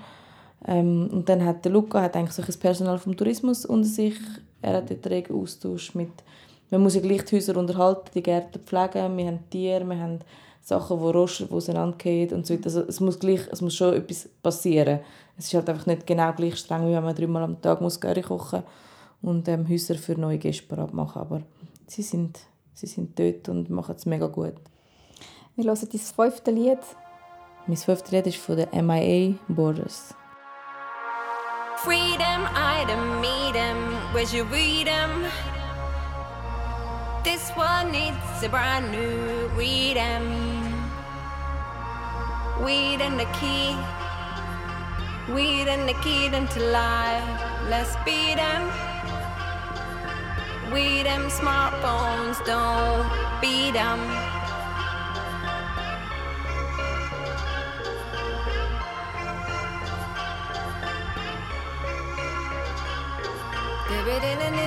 Ähm, 0.66 1.10
und 1.12 1.28
dann 1.28 1.44
hat 1.44 1.64
der 1.64 1.72
Luca 1.72 2.00
hat 2.00 2.14
eigentlich 2.14 2.32
so 2.32 2.42
ein 2.42 2.60
Personal 2.60 2.98
vom 2.98 3.16
Tourismus 3.16 3.66
unter 3.66 3.88
sich. 3.88 4.14
Er 4.62 4.76
hat 4.76 4.90
dort 4.90 5.06
regen 5.08 5.34
Austausch 5.34 5.94
mit... 5.96 6.12
Man 6.70 6.80
muss 6.80 6.94
ja 6.94 7.00
gleich 7.00 7.24
die 7.24 7.36
Häuser 7.36 7.56
unterhalten, 7.56 8.10
die 8.14 8.22
Gärten 8.22 8.60
pflegen, 8.60 9.16
wir 9.16 9.26
haben 9.26 9.50
Tiere, 9.50 9.84
wir 9.84 9.98
haben 9.98 10.20
Sachen, 10.62 10.98
die 10.98 11.04
rosten, 11.04 11.48
die 11.48 11.54
auseinandergehen 11.54 12.32
und 12.32 12.46
so 12.46 12.56
Also 12.64 12.82
es 12.82 13.00
muss, 13.00 13.18
gleich, 13.18 13.40
es 13.50 13.60
muss 13.60 13.74
schon 13.74 13.94
etwas 13.94 14.28
passieren. 14.40 15.00
Es 15.36 15.46
ist 15.46 15.54
halt 15.54 15.68
einfach 15.68 15.86
nicht 15.86 16.06
genau 16.06 16.32
gleich 16.32 16.56
streng, 16.56 16.86
wie 16.86 16.92
wenn 16.92 17.04
man 17.04 17.14
dreimal 17.14 17.42
am 17.42 17.60
Tag 17.60 17.80
muss 17.80 18.00
Curry 18.00 18.22
kochen 18.22 18.60
muss 18.60 18.70
und 19.24 19.48
ähm, 19.48 19.68
Häuser 19.68 19.96
für 19.96 20.18
neue 20.18 20.38
Gäste 20.38 20.64
parat 20.64 20.92
machen. 20.92 21.20
Aber 21.20 21.42
sie 21.86 22.02
sind, 22.02 22.40
sie 22.74 22.86
sind 22.86 23.18
dort 23.18 23.48
und 23.48 23.70
machen 23.70 23.94
es 23.96 24.06
mega 24.06 24.26
gut. 24.26 24.54
Wir 25.56 25.64
hören 25.64 25.88
dein 25.90 26.00
fünfte 26.00 26.50
Lied. 26.50 26.78
Mein 27.66 27.76
fünftes 27.76 28.12
Lied 28.12 28.26
ist 28.26 28.36
von 28.36 28.56
der 28.56 28.82
MIA 28.82 29.34
Borders. 29.48 30.14
Freedom, 31.78 32.46
item, 32.54 33.20
meet 33.20 33.54
where's 34.12 34.32
your 34.32 34.46
freedom? 34.46 35.26
This 37.24 37.50
one 37.50 37.90
needs 37.92 38.42
a 38.42 38.48
brand 38.48 38.90
new 38.90 39.48
freedom. 39.54 40.22
Weed 42.64 43.00
and 43.00 43.18
the 43.18 43.26
key, 43.40 43.76
weed 45.34 45.68
and 45.68 45.88
the 45.88 45.94
key 46.02 46.26
into 46.26 46.60
life. 46.70 47.24
Let's 47.68 47.94
beat 48.04 48.36
them. 48.36 48.93
We 50.74 51.04
them 51.04 51.28
smartphones 51.30 52.44
don't 52.44 53.06
beat 53.40 53.76
'em. 53.76 54.00
Did 63.88 64.06
it 64.08 64.24
in 64.24 64.64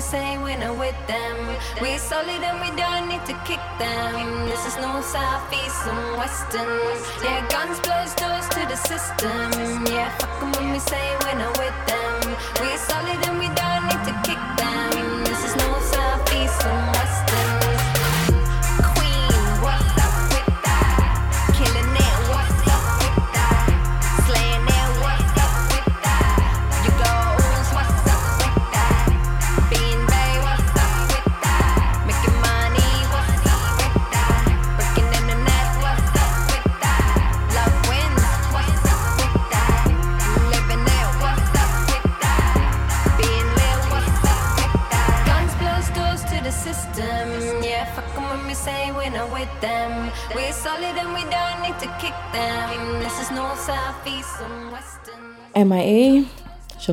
we 0.00 0.04
say 0.04 0.38
when 0.38 0.62
I'm 0.62 0.78
with 0.78 0.96
them. 1.06 1.36
We 1.82 1.98
solid 1.98 2.42
and 2.48 2.58
we 2.64 2.70
don't 2.74 3.06
need 3.06 3.22
to 3.26 3.34
kick 3.44 3.60
them. 3.78 4.46
This 4.48 4.64
is 4.64 4.76
no 4.76 5.02
south, 5.02 5.52
east, 5.52 5.84
and 5.92 6.16
western. 6.16 6.88
Yeah, 7.22 7.46
guns, 7.50 7.78
blows, 7.80 8.14
doors 8.14 8.48
to 8.48 8.60
the 8.72 8.76
system. 8.76 9.52
Yeah, 9.92 10.08
fuck 10.16 10.56
when 10.56 10.72
we 10.72 10.78
say 10.78 11.04
we're 11.20 11.36
not 11.36 11.52
with 11.58 11.78
them. 11.86 12.34
We're 12.60 12.78
solid 12.78 13.20
and 13.28 13.38
we 13.42 13.48
don't 13.60 13.84
need 13.90 14.02
to 14.08 14.14
kick 14.24 14.40
them. 14.56 14.69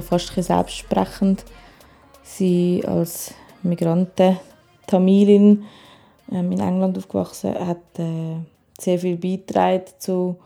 Schon 0.02 0.20
fast 0.20 0.34
selbstsprechend. 0.36 1.44
Sie 2.24 2.84
als 2.86 3.34
Migrantin, 3.64 4.38
Tamilin, 4.86 5.64
ähm, 6.32 6.52
in 6.52 6.60
England 6.60 6.98
aufgewachsen, 6.98 7.54
hat 7.54 8.00
äh, 8.00 8.38
sehr 8.80 9.00
viel 9.00 9.18
beigetragen 9.18 9.86
zu 9.98 10.38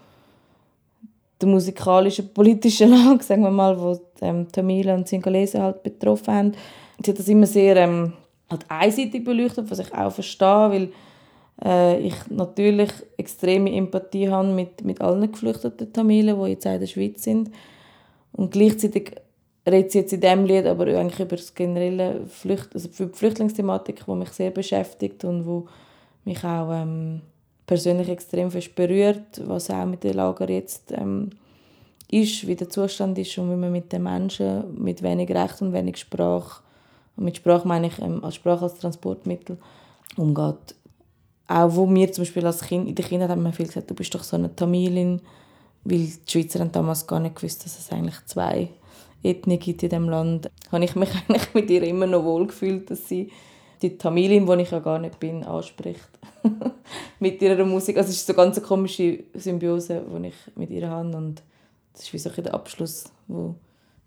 der 1.42 1.50
musikalischen, 1.50 2.34
politischen 2.34 2.92
Lage, 2.92 3.24
sagen 3.24 3.44
wir 3.44 3.52
mal, 3.52 3.80
wo 3.80 4.00
ähm, 4.22 4.48
Tamilen 4.52 5.00
und 5.00 5.08
Singalesen 5.08 5.62
halt 5.62 5.84
betroffen 5.84 6.34
haben. 6.34 6.52
Sie 7.04 7.12
hat 7.12 7.20
das 7.20 7.28
immer 7.28 7.48
sehr 7.48 7.78
ähm, 7.78 8.14
halt 8.50 8.66
einseitig 8.70 9.24
beleuchtet, 9.24 9.70
was 9.70 9.80
ich 9.80 9.94
auch 9.94 10.12
verstehe, 10.12 10.70
weil 10.70 10.90
äh, 11.64 12.00
ich 12.00 12.16
natürlich 12.30 12.92
extreme 13.18 13.74
Empathie 13.74 14.30
habe 14.30 14.50
mit, 14.50 14.84
mit 14.84 15.02
allen 15.02 15.32
geflüchteten 15.32 15.92
Tamilen, 15.92 16.40
die 16.40 16.52
jetzt 16.52 16.68
auch 16.68 16.74
in 16.74 16.80
der 16.80 16.88
Schweiz 16.88 17.24
sind. 17.24 17.50
Und 18.34 18.52
gleichzeitig 18.52 19.16
redet 19.66 19.94
jetzt 19.94 20.14
in 20.14 20.22
diesem 20.22 20.46
Lied 20.46 20.66
aber 20.66 20.88
eigentlich 20.88 21.20
über 21.20 21.36
das 21.36 21.54
generelle 21.54 22.26
Flücht 22.28 22.70
also 22.74 22.88
die 22.88 23.14
Flüchtlingsthematik, 23.14 24.06
die 24.06 24.12
mich 24.12 24.30
sehr 24.30 24.52
beschäftigt 24.52 25.24
und 25.24 25.46
wo 25.46 25.68
mich 26.26 26.44
auch 26.44 26.72
ähm, 26.72 27.22
persönlich 27.68 28.10
extrem 28.10 28.50
berührt, 28.76 29.42
was 29.46 29.70
auch 29.70 29.86
mit 29.86 30.04
den 30.04 30.16
Lager 30.16 30.50
jetzt 30.50 30.92
ähm, 30.92 31.30
ist, 32.10 32.46
wie 32.46 32.56
der 32.56 32.70
Zustand 32.70 33.18
ist 33.18 33.38
und 33.38 33.52
wie 33.52 33.56
man 33.56 33.72
mit 33.72 33.92
den 33.92 34.04
Menschen 34.04 34.82
mit 34.84 35.02
wenig 35.02 35.30
Recht 35.30 35.62
und 35.62 35.74
wenig 35.74 35.98
Sprache, 35.98 36.62
und 37.16 37.26
mit 37.26 37.38
Sprache 37.38 37.68
meine 37.68 37.88
ich 37.88 38.00
ähm, 38.00 38.24
als 38.24 38.36
Sprache 38.36 38.64
als 38.64 38.78
Transportmittel, 38.78 39.58
umgeht. 40.18 40.76
Auch 41.48 41.76
wo 41.76 41.90
wir 41.90 42.12
zum 42.12 42.24
Beispiel 42.24 42.46
als 42.46 42.62
Kind, 42.62 42.88
in 42.88 42.96
der 42.96 43.06
Kindheit 43.06 43.30
haben 43.30 43.44
wir 43.44 43.54
viel 43.54 43.68
gesagt, 43.68 43.90
du 43.90 43.94
bist 43.94 44.14
doch 44.16 44.24
so 44.24 44.38
eine 44.38 44.56
Tamilin, 44.56 45.22
weil 45.84 46.00
die 46.00 46.20
Schweizer 46.26 46.60
haben 46.60 46.72
damals 46.72 47.06
gar 47.08 47.20
nicht 47.20 47.36
gewusst, 47.36 47.66
dass 47.66 47.78
es 47.78 47.92
eigentlich 47.92 48.26
zwei 48.26 48.70
Ethnien 49.24 49.60
gibt 49.60 49.84
in 49.84 49.90
diesem 49.90 50.10
Land. 50.10 50.50
habe 50.72 50.84
ich 50.84 50.96
mich 50.96 51.10
eigentlich 51.30 51.54
mit 51.54 51.70
ihr 51.70 51.84
immer 51.84 52.08
noch 52.08 52.24
wohl 52.24 52.48
gefühlt, 52.48 52.90
dass 52.90 53.08
sie 53.08 53.32
die 53.82 53.98
Tamilin, 53.98 54.46
die 54.46 54.62
ich 54.62 54.72
ja 54.72 54.80
gar 54.80 55.00
nicht 55.00 55.20
bin, 55.20 55.44
anspricht. 55.44 56.10
mit 57.20 57.42
ihrer 57.42 57.66
Musik. 57.66 57.98
Also 57.98 58.10
es 58.10 58.18
ist 58.18 58.28
so 58.28 58.34
eine 58.34 58.44
ganz 58.44 58.62
komische 58.62 59.24
Symbiose, 59.34 60.04
die 60.06 60.28
ich 60.28 60.36
mit 60.56 60.70
ihr 60.70 60.90
habe. 60.90 61.16
Und 61.16 61.42
das 61.94 62.04
ist 62.04 62.14
wie 62.14 62.20
so 62.20 62.30
der 62.30 62.54
Abschluss, 62.54 63.06
wo 63.28 63.56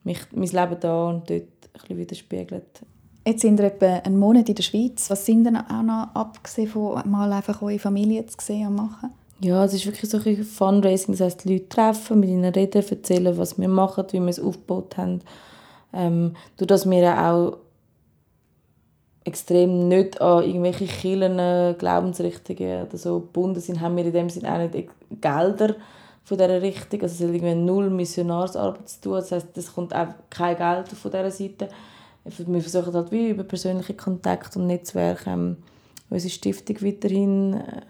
mich 0.05 0.21
mein 0.33 0.49
Leben 0.49 0.81
da 0.81 1.09
und 1.09 1.29
dort 1.29 1.43
ein 1.89 1.97
widerspiegelt. 1.97 2.83
Jetzt 3.27 3.41
sind 3.41 3.59
wir 3.59 3.67
etwa 3.67 3.87
einen 3.87 4.19
Monat 4.19 4.49
in 4.49 4.55
der 4.55 4.63
Schweiz. 4.63 5.09
Was 5.09 5.25
sind 5.25 5.45
denn 5.45 5.57
auch 5.57 5.83
noch, 5.83 6.15
abgesehen 6.15 6.69
von 6.69 7.03
mal 7.11 7.33
einfach 7.33 7.63
eure 7.63 7.79
Familie 7.79 8.27
zu 8.27 8.37
sehen 8.41 8.69
und 8.69 8.75
machen? 8.75 9.11
Ja, 9.41 9.65
es 9.65 9.75
ist 9.75 9.85
wirklich 9.85 10.09
so 10.09 10.19
ein 10.19 10.45
Fundraising, 10.45 11.15
das 11.15 11.21
heisst, 11.21 11.45
die 11.45 11.55
Leute 11.55 11.69
treffen, 11.69 12.21
mit 12.21 12.31
ihnen 12.31 12.53
reden, 12.53 12.85
erzählen, 12.89 13.37
was 13.37 13.59
wir 13.59 13.69
machen, 13.69 14.07
wie 14.11 14.21
wir 14.21 14.29
es 14.29 14.41
aufgebaut 14.41 14.97
haben. 14.97 15.21
Ähm, 15.93 16.35
durch 16.57 16.69
das 16.69 16.89
wir 16.89 17.19
auch 17.19 17.59
extrem 19.25 19.89
nicht 19.89 20.21
an 20.21 20.45
irgendwelche 20.45 20.87
Kirchen, 20.87 21.77
Glaubensrichtungen 21.79 22.87
oder 22.87 22.97
so 22.97 23.21
gebunden 23.21 23.61
sind, 23.61 23.81
haben 23.81 23.97
wir 23.97 24.05
in 24.05 24.13
dem 24.13 24.31
Sinne 24.31 24.53
auch 24.53 24.59
nicht 24.59 24.89
Gelder 25.21 25.75
von 26.25 26.39
dieser 26.39 26.63
Richtung. 26.63 27.03
Also 27.03 27.15
es 27.15 27.29
hat 27.29 27.35
irgendwie 27.35 27.55
null 27.55 27.91
Missionarsarbeit 27.91 28.89
zu 28.89 29.01
tun. 29.01 29.15
Das 29.15 29.33
heißt, 29.33 29.57
es 29.57 29.75
kommt 29.75 29.95
auch 29.95 30.09
kein 30.31 30.57
Geld 30.57 30.89
von 30.89 31.11
dieser 31.11 31.31
Seite. 31.31 31.69
Wir 32.25 32.63
versuchen 32.63 32.95
halt 32.95 33.13
wie 33.13 33.31
über 33.31 33.45
persönliche 33.45 33.95
Kontakte 33.95 34.59
und 34.59 34.67
Netzwerke 34.67 35.31
ähm, 35.31 35.57
unsere 36.09 36.31
Stiftung 36.31 36.77
weiterhin 36.81 37.55
äh, 37.55 37.83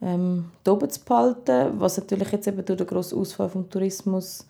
ähm, 0.00 0.46
oben 0.66 0.90
zu 0.90 1.04
behalten, 1.04 1.72
was 1.78 1.98
natürlich 1.98 2.30
jetzt 2.30 2.46
eben 2.46 2.64
durch 2.64 2.78
den 2.78 2.86
grossen 2.86 3.18
Ausfall 3.18 3.48
vom 3.48 3.68
Tourismus 3.68 4.46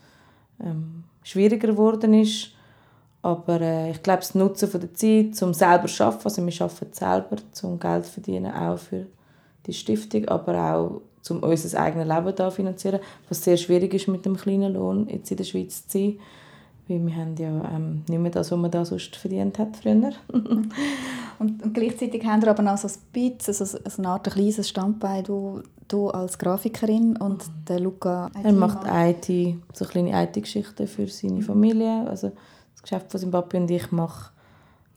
ähm, 0.63 1.05
schwieriger 1.23 1.69
geworden 1.69 2.15
ist. 2.15 2.51
Aber 3.23 3.61
äh, 3.61 3.91
ich 3.91 4.03
glaube, 4.03 4.21
das 4.21 4.35
Nutzen 4.35 4.69
von 4.69 4.81
der 4.81 4.95
Zeit, 4.95 5.43
um 5.43 5.55
selber 5.55 5.87
zu 5.87 6.05
arbeiten, 6.05 6.25
also 6.25 6.47
wir 6.47 6.63
arbeiten 6.63 6.93
selber, 6.93 7.37
um 7.63 7.81
Geld 7.81 8.07
zu 8.07 8.13
verdienen, 8.13 8.53
auch 8.53 8.79
für 8.79 9.07
die 9.67 9.73
Stiftung, 9.73 10.27
aber 10.29 10.75
auch 10.75 11.01
um 11.31 11.43
unser 11.43 11.81
eigenes 11.81 12.09
Leben 12.09 12.35
da 12.35 12.51
finanzieren, 12.51 13.01
was 13.29 13.43
sehr 13.43 13.57
schwierig 13.57 13.93
ist 13.93 14.09
mit 14.09 14.25
dem 14.25 14.37
kleinen 14.37 14.75
Lohn 14.75 15.09
jetzt 15.09 15.31
in 15.31 15.37
der 15.37 15.45
Schweiz 15.45 15.87
zu 15.87 15.99
sein. 15.99 16.19
Weil 16.89 17.07
wir 17.07 17.17
haben 17.17 17.37
ja 17.37 17.49
ähm, 17.49 18.03
nicht 18.09 18.19
mehr 18.19 18.31
das, 18.31 18.51
was 18.51 18.59
man 18.59 18.71
da 18.71 18.85
sonst 18.85 19.15
verdient 19.15 19.59
hat 19.59 19.77
früher. 19.77 20.13
und, 20.33 20.73
und, 21.39 21.75
gleichzeitig 21.75 22.25
haben 22.25 22.41
wir 22.41 22.49
aber 22.49 22.63
noch 22.63 22.79
so 22.79 22.89
ein 22.89 22.95
bisschen, 23.13 23.55
also 23.61 23.79
eine 23.99 24.09
Art 24.09 24.31
kleines 24.31 24.67
Standbein, 24.67 25.23
du, 25.23 25.63
du 25.87 26.09
als 26.09 26.39
Grafikerin 26.39 27.17
und 27.19 27.45
der 27.69 27.81
Luca... 27.81 28.31
Er 28.43 28.53
macht 28.53 28.87
IT, 28.91 29.57
so 29.75 29.85
kleine 29.85 30.25
IT-Geschichten 30.25 30.87
für 30.87 31.07
seine 31.09 31.35
mhm. 31.35 31.43
Familie. 31.43 32.07
Also 32.09 32.33
das 32.73 32.83
Geschäft 32.83 33.11
von 33.11 33.21
Zimbabwe 33.21 33.59
und 33.59 33.71
ich 33.71 33.93
mache 33.93 34.31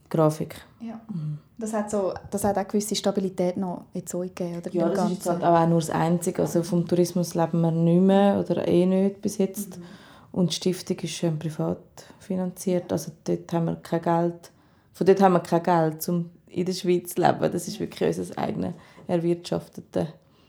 Grafik. 0.08 0.62
Ja. 0.80 0.98
Mhm. 1.12 1.38
Das, 1.58 1.74
hat 1.74 1.90
so, 1.90 2.14
das 2.30 2.44
hat 2.44 2.56
auch 2.56 2.68
gewisse 2.68 2.96
Stabilität 2.96 3.58
noch 3.58 3.84
jetzt 3.92 4.12
gegeben, 4.12 4.58
oder? 4.58 4.70
Ja, 4.72 4.88
das 4.88 5.10
ist 5.10 5.28
halt 5.28 5.44
auch 5.44 5.68
nur 5.68 5.80
das 5.80 5.90
Einzige. 5.90 6.40
Also 6.40 6.62
vom 6.62 6.88
Tourismus 6.88 7.34
leben 7.34 7.60
wir 7.60 7.70
nicht 7.70 8.00
mehr 8.00 8.38
oder 8.38 8.66
eh 8.66 8.86
nicht 8.86 9.20
bis 9.20 9.36
jetzt. 9.36 9.78
Mhm. 9.78 9.82
Und 10.32 10.50
die 10.50 10.54
Stiftung 10.56 10.98
ist 10.98 11.12
schön 11.12 11.38
privat 11.38 11.78
finanziert. 12.18 12.90
Also 12.90 13.12
dort 13.24 13.52
haben 13.52 13.66
wir 13.66 13.76
kein 13.76 14.02
Geld. 14.02 14.50
Von 14.94 15.06
dort 15.06 15.20
haben 15.20 15.34
wir 15.34 15.40
kein 15.40 15.62
Geld, 15.62 16.08
um 16.08 16.30
in 16.48 16.64
der 16.64 16.72
Schweiz 16.72 17.14
zu 17.14 17.22
leben. 17.22 17.52
Das 17.52 17.68
ist 17.68 17.78
wirklich 17.78 18.18
unser 18.18 18.38
eigenes 18.38 18.74
erwirtschaftetes 19.06 20.08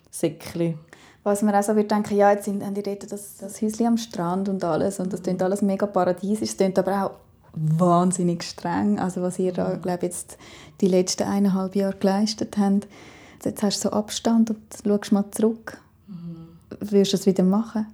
Säckchen. 0.09 0.79
Was 1.23 1.41
man 1.41 1.55
auch 1.55 1.63
so 1.63 1.75
wird 1.75 1.91
denken, 1.91 2.17
ja, 2.17 2.31
jetzt 2.31 2.45
sind, 2.45 2.63
haben 2.63 2.73
die 2.73 2.84
dort 2.84 3.09
das, 3.11 3.38
das 3.38 3.61
Häuschen 3.61 3.88
am 3.88 3.97
Strand 3.97 4.49
und 4.49 4.63
alles 4.63 4.99
und 4.99 5.11
das 5.13 5.23
klingt 5.23 5.41
alles 5.41 5.61
mega 5.61 5.86
paradiesisch. 5.86 6.49
Es 6.49 6.57
klingt 6.57 6.77
aber 6.77 7.05
auch 7.05 7.11
wahnsinnig 7.53 8.43
streng. 8.43 8.99
Also 8.99 9.21
was 9.21 9.39
ihr 9.39 9.53
da, 9.53 9.75
glaube 9.75 10.05
jetzt 10.05 10.38
die 10.81 10.88
letzten 10.88 11.23
eineinhalb 11.23 11.75
Jahre 11.75 11.95
geleistet 11.95 12.57
habt. 12.57 12.88
Jetzt 13.43 13.63
hast 13.63 13.84
du 13.84 13.89
so 13.89 13.95
Abstand 13.95 14.49
und 14.49 14.59
schaust 14.86 15.11
mal 15.11 15.25
zurück. 15.31 15.77
Mhm. 16.07 16.47
Würdest 16.79 17.13
du 17.13 17.17
es 17.17 17.25
wieder 17.25 17.43
machen? 17.43 17.88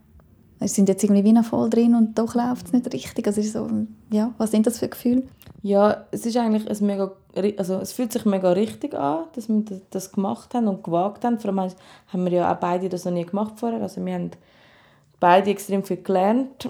Wir 0.59 0.67
sind 0.67 0.89
jetzt 0.89 1.03
irgendwie 1.03 1.23
wieder 1.23 1.43
voll 1.43 1.69
drin 1.69 1.95
und 1.95 2.19
doch 2.19 2.35
läuft 2.35 2.67
es 2.67 2.73
nicht 2.73 2.93
richtig. 2.93 3.25
Also 3.25 3.41
so, 3.41 3.69
ja, 4.11 4.33
was 4.37 4.51
sind 4.51 4.67
das 4.67 4.79
für 4.79 4.89
Gefühle? 4.89 5.23
Ja, 5.61 6.05
es 6.11 6.25
ist 6.25 6.35
eigentlich 6.35 6.69
ein 6.69 6.85
mega, 6.85 7.11
also 7.57 7.79
es 7.79 7.93
fühlt 7.93 8.11
sich 8.11 8.25
mega 8.25 8.51
richtig 8.51 8.93
an, 8.93 9.25
dass 9.33 9.47
wir 9.47 9.63
das 9.89 10.11
gemacht 10.11 10.53
haben 10.53 10.67
und 10.67 10.83
gewagt 10.83 11.23
haben. 11.23 11.39
Vor 11.39 11.49
allem 11.49 11.71
haben 12.07 12.25
wir 12.25 12.31
ja 12.31 12.53
auch 12.53 12.59
beide 12.59 12.89
das 12.89 13.05
noch 13.05 13.13
nie 13.13 13.25
gemacht 13.25 13.53
vorher. 13.57 13.81
Also 13.81 14.05
wir 14.05 14.13
haben 14.13 14.31
beide 15.19 15.49
extrem 15.49 15.83
viel 15.83 16.03
gelernt 16.03 16.69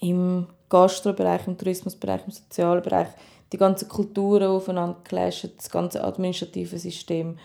im 0.00 0.46
Gastrobereich, 0.68 1.46
im 1.46 1.58
Tourismusbereich, 1.58 2.22
im 2.26 2.32
sozialen 2.32 2.82
Bereich. 2.82 3.08
Die 3.52 3.58
ganzen 3.58 3.88
Kulturen 3.88 4.48
aufeinander 4.48 4.98
clashen, 5.04 5.52
das 5.56 5.70
ganze 5.70 6.02
administrative 6.02 6.78
System, 6.78 7.38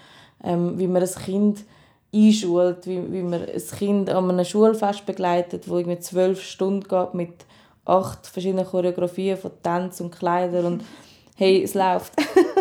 ähm, 0.43 0.77
wie 0.77 0.87
man 0.87 1.03
ein 1.03 1.09
Kind 1.09 1.65
einschult, 2.13 2.87
wie, 2.87 3.11
wie 3.11 3.21
man 3.21 3.43
ein 3.43 3.77
Kind 3.77 4.09
an 4.09 4.29
einem 4.29 4.45
Schulfest 4.45 5.05
begleitet, 5.05 5.69
wo 5.69 5.77
irgendwie 5.77 5.99
zwölf 5.99 6.41
Stunden 6.41 6.87
geht 6.87 7.13
mit 7.13 7.45
acht 7.85 8.27
verschiedenen 8.27 8.65
Choreografien 8.65 9.37
von 9.37 9.51
Tanz 9.63 10.01
und 10.01 10.11
Kleidern 10.11 10.65
und 10.65 10.83
hey, 11.35 11.63
es 11.63 11.73
läuft. 11.73 12.13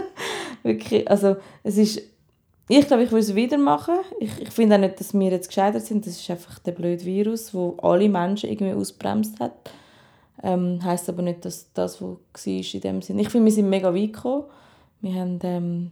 Wirklich, 0.62 1.08
also 1.08 1.36
es 1.62 1.78
ist, 1.78 2.02
ich 2.68 2.86
glaube, 2.86 3.04
ich 3.04 3.10
würde 3.10 3.24
es 3.24 3.34
wieder 3.34 3.58
machen. 3.58 3.94
Ich, 4.20 4.38
ich 4.40 4.50
finde 4.50 4.76
auch 4.76 4.80
nicht, 4.80 5.00
dass 5.00 5.14
wir 5.14 5.30
jetzt 5.30 5.48
gescheitert 5.48 5.84
sind. 5.84 6.06
Das 6.06 6.20
ist 6.20 6.30
einfach 6.30 6.58
der 6.58 6.72
blöde 6.72 7.04
Virus, 7.04 7.54
wo 7.54 7.76
alle 7.82 8.08
Menschen 8.08 8.50
irgendwie 8.50 8.74
ausbremst 8.74 9.40
hat. 9.40 9.52
Ähm, 10.42 10.78
heißt 10.82 11.08
aber 11.08 11.22
nicht, 11.22 11.44
dass 11.44 11.72
das, 11.72 12.02
was 12.02 12.46
war, 12.46 12.74
in 12.74 12.80
dem 12.80 13.02
Sinn. 13.02 13.18
Ich 13.18 13.30
finde, 13.30 13.46
wir 13.46 13.52
sind 13.52 13.70
mega 13.70 13.94
weit 13.94 14.12
gekommen. 14.12 14.44
Wir 15.00 15.14
haben 15.14 15.38
ähm, 15.42 15.90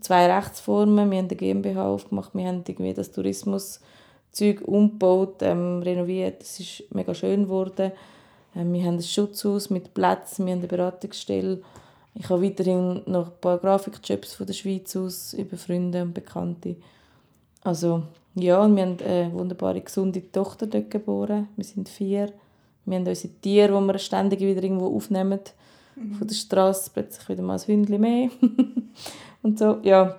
zwei 0.00 0.32
Rechtsformen. 0.32 1.10
Wir 1.10 1.18
haben 1.18 1.26
eine 1.26 1.36
GmbH 1.36 1.88
aufgemacht, 1.88 2.34
wir 2.34 2.46
haben 2.46 2.64
irgendwie 2.66 2.94
das 2.94 3.12
Tourismuszeug 3.12 4.62
umgebaut, 4.66 5.36
ähm, 5.40 5.82
renoviert. 5.82 6.42
Es 6.42 6.60
ist 6.60 6.84
mega 6.94 7.14
schön 7.14 7.44
geworden. 7.44 7.92
Ähm, 8.54 8.72
wir 8.72 8.84
haben 8.84 8.96
ein 8.96 9.02
Schutzhaus 9.02 9.70
mit 9.70 9.94
Plätzen, 9.94 10.46
wir 10.46 10.52
haben 10.52 10.60
eine 10.60 10.68
Beratungsstelle. 10.68 11.62
Ich 12.14 12.28
habe 12.28 12.42
weiterhin 12.42 13.02
noch 13.06 13.26
ein 13.26 13.40
paar 13.40 13.58
Grafikjobs 13.58 14.34
von 14.34 14.46
der 14.46 14.54
Schweiz 14.54 14.96
aus 14.96 15.34
über 15.34 15.56
Freunde 15.56 16.02
und 16.02 16.14
Bekannte. 16.14 16.76
Also 17.62 18.02
ja, 18.34 18.62
und 18.62 18.76
wir 18.76 18.82
haben 18.82 18.96
eine 19.04 19.32
wunderbare, 19.32 19.80
gesunde 19.80 20.30
Tochter 20.32 20.66
dort 20.66 20.90
geboren. 20.90 21.48
Wir 21.56 21.64
sind 21.64 21.88
vier. 21.88 22.32
Wir 22.84 22.98
haben 22.98 23.06
unsere 23.06 23.34
Tiere, 23.34 23.80
die 23.80 23.86
wir 23.86 23.98
ständig 23.98 24.40
wieder 24.40 24.62
irgendwo 24.62 24.94
aufnehmen. 24.96 25.40
Mhm. 25.96 26.14
Von 26.14 26.26
der 26.26 26.34
Straße 26.34 26.90
plötzlich 26.92 27.28
wieder 27.28 27.42
mal 27.42 27.58
ein 27.58 27.66
Hündchen 27.66 28.00
mehr. 28.00 28.30
und 29.42 29.58
so. 29.58 29.78
Ja, 29.82 30.16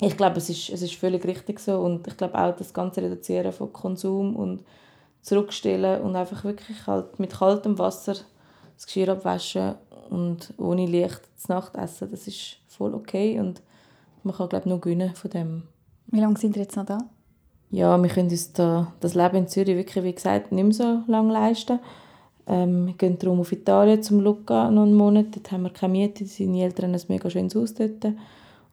ich 0.00 0.16
glaube, 0.16 0.36
es 0.38 0.50
ist, 0.50 0.70
es 0.70 0.82
ist 0.82 0.94
völlig 0.94 1.24
richtig 1.24 1.60
so 1.60 1.80
und 1.80 2.06
ich 2.06 2.16
glaube 2.16 2.38
auch 2.38 2.54
das 2.54 2.74
ganze 2.74 3.02
Reduzieren 3.02 3.52
von 3.52 3.72
Konsum 3.72 4.36
und 4.36 4.62
zurückstellen 5.22 6.02
und 6.02 6.14
einfach 6.16 6.44
wirklich 6.44 6.86
halt 6.86 7.18
mit 7.18 7.32
kaltem 7.32 7.78
Wasser 7.78 8.14
das 8.74 8.86
Geschirr 8.86 9.08
abwaschen 9.08 9.74
und 10.10 10.52
ohne 10.58 10.86
Licht 10.86 11.22
das 11.34 11.48
Nacht 11.48 11.76
essen, 11.76 12.10
das 12.10 12.28
ist 12.28 12.58
voll 12.68 12.94
okay 12.94 13.40
und 13.40 13.62
man 14.22 14.34
kann 14.34 14.48
glaube 14.48 14.68
nur 14.68 14.80
gewinnen 14.80 15.14
von 15.14 15.30
dem. 15.30 15.62
Wie 16.08 16.20
lange 16.20 16.38
sind 16.38 16.56
ihr 16.56 16.62
jetzt 16.62 16.76
noch 16.76 16.84
da? 16.84 16.98
Ja, 17.70 18.00
wir 18.00 18.08
können 18.10 18.30
uns 18.30 18.52
da, 18.52 18.92
das 19.00 19.14
Leben 19.14 19.36
in 19.36 19.48
Zürich 19.48 19.76
wirklich, 19.76 20.04
wie 20.04 20.14
gesagt, 20.14 20.52
nicht 20.52 20.64
mehr 20.64 20.72
so 20.72 21.02
lange 21.10 21.32
leisten. 21.32 21.80
Ähm, 22.46 22.86
wir 22.86 22.94
gehen 22.94 23.18
darum 23.18 23.40
auf 23.40 23.50
Italien 23.50 24.02
zum 24.02 24.20
Luca 24.20 24.70
noch 24.70 24.82
einen 24.82 24.94
Monat. 24.94 25.34
Dort 25.34 25.50
haben 25.50 25.64
wir 25.64 25.70
keine 25.70 25.92
Miete. 25.92 26.24
Seine 26.26 26.62
Eltern 26.62 26.92
haben 26.92 27.00
ein 27.00 27.06
mega 27.08 27.28
schönes 27.28 27.54
Haus 27.56 27.74
dort. 27.74 28.04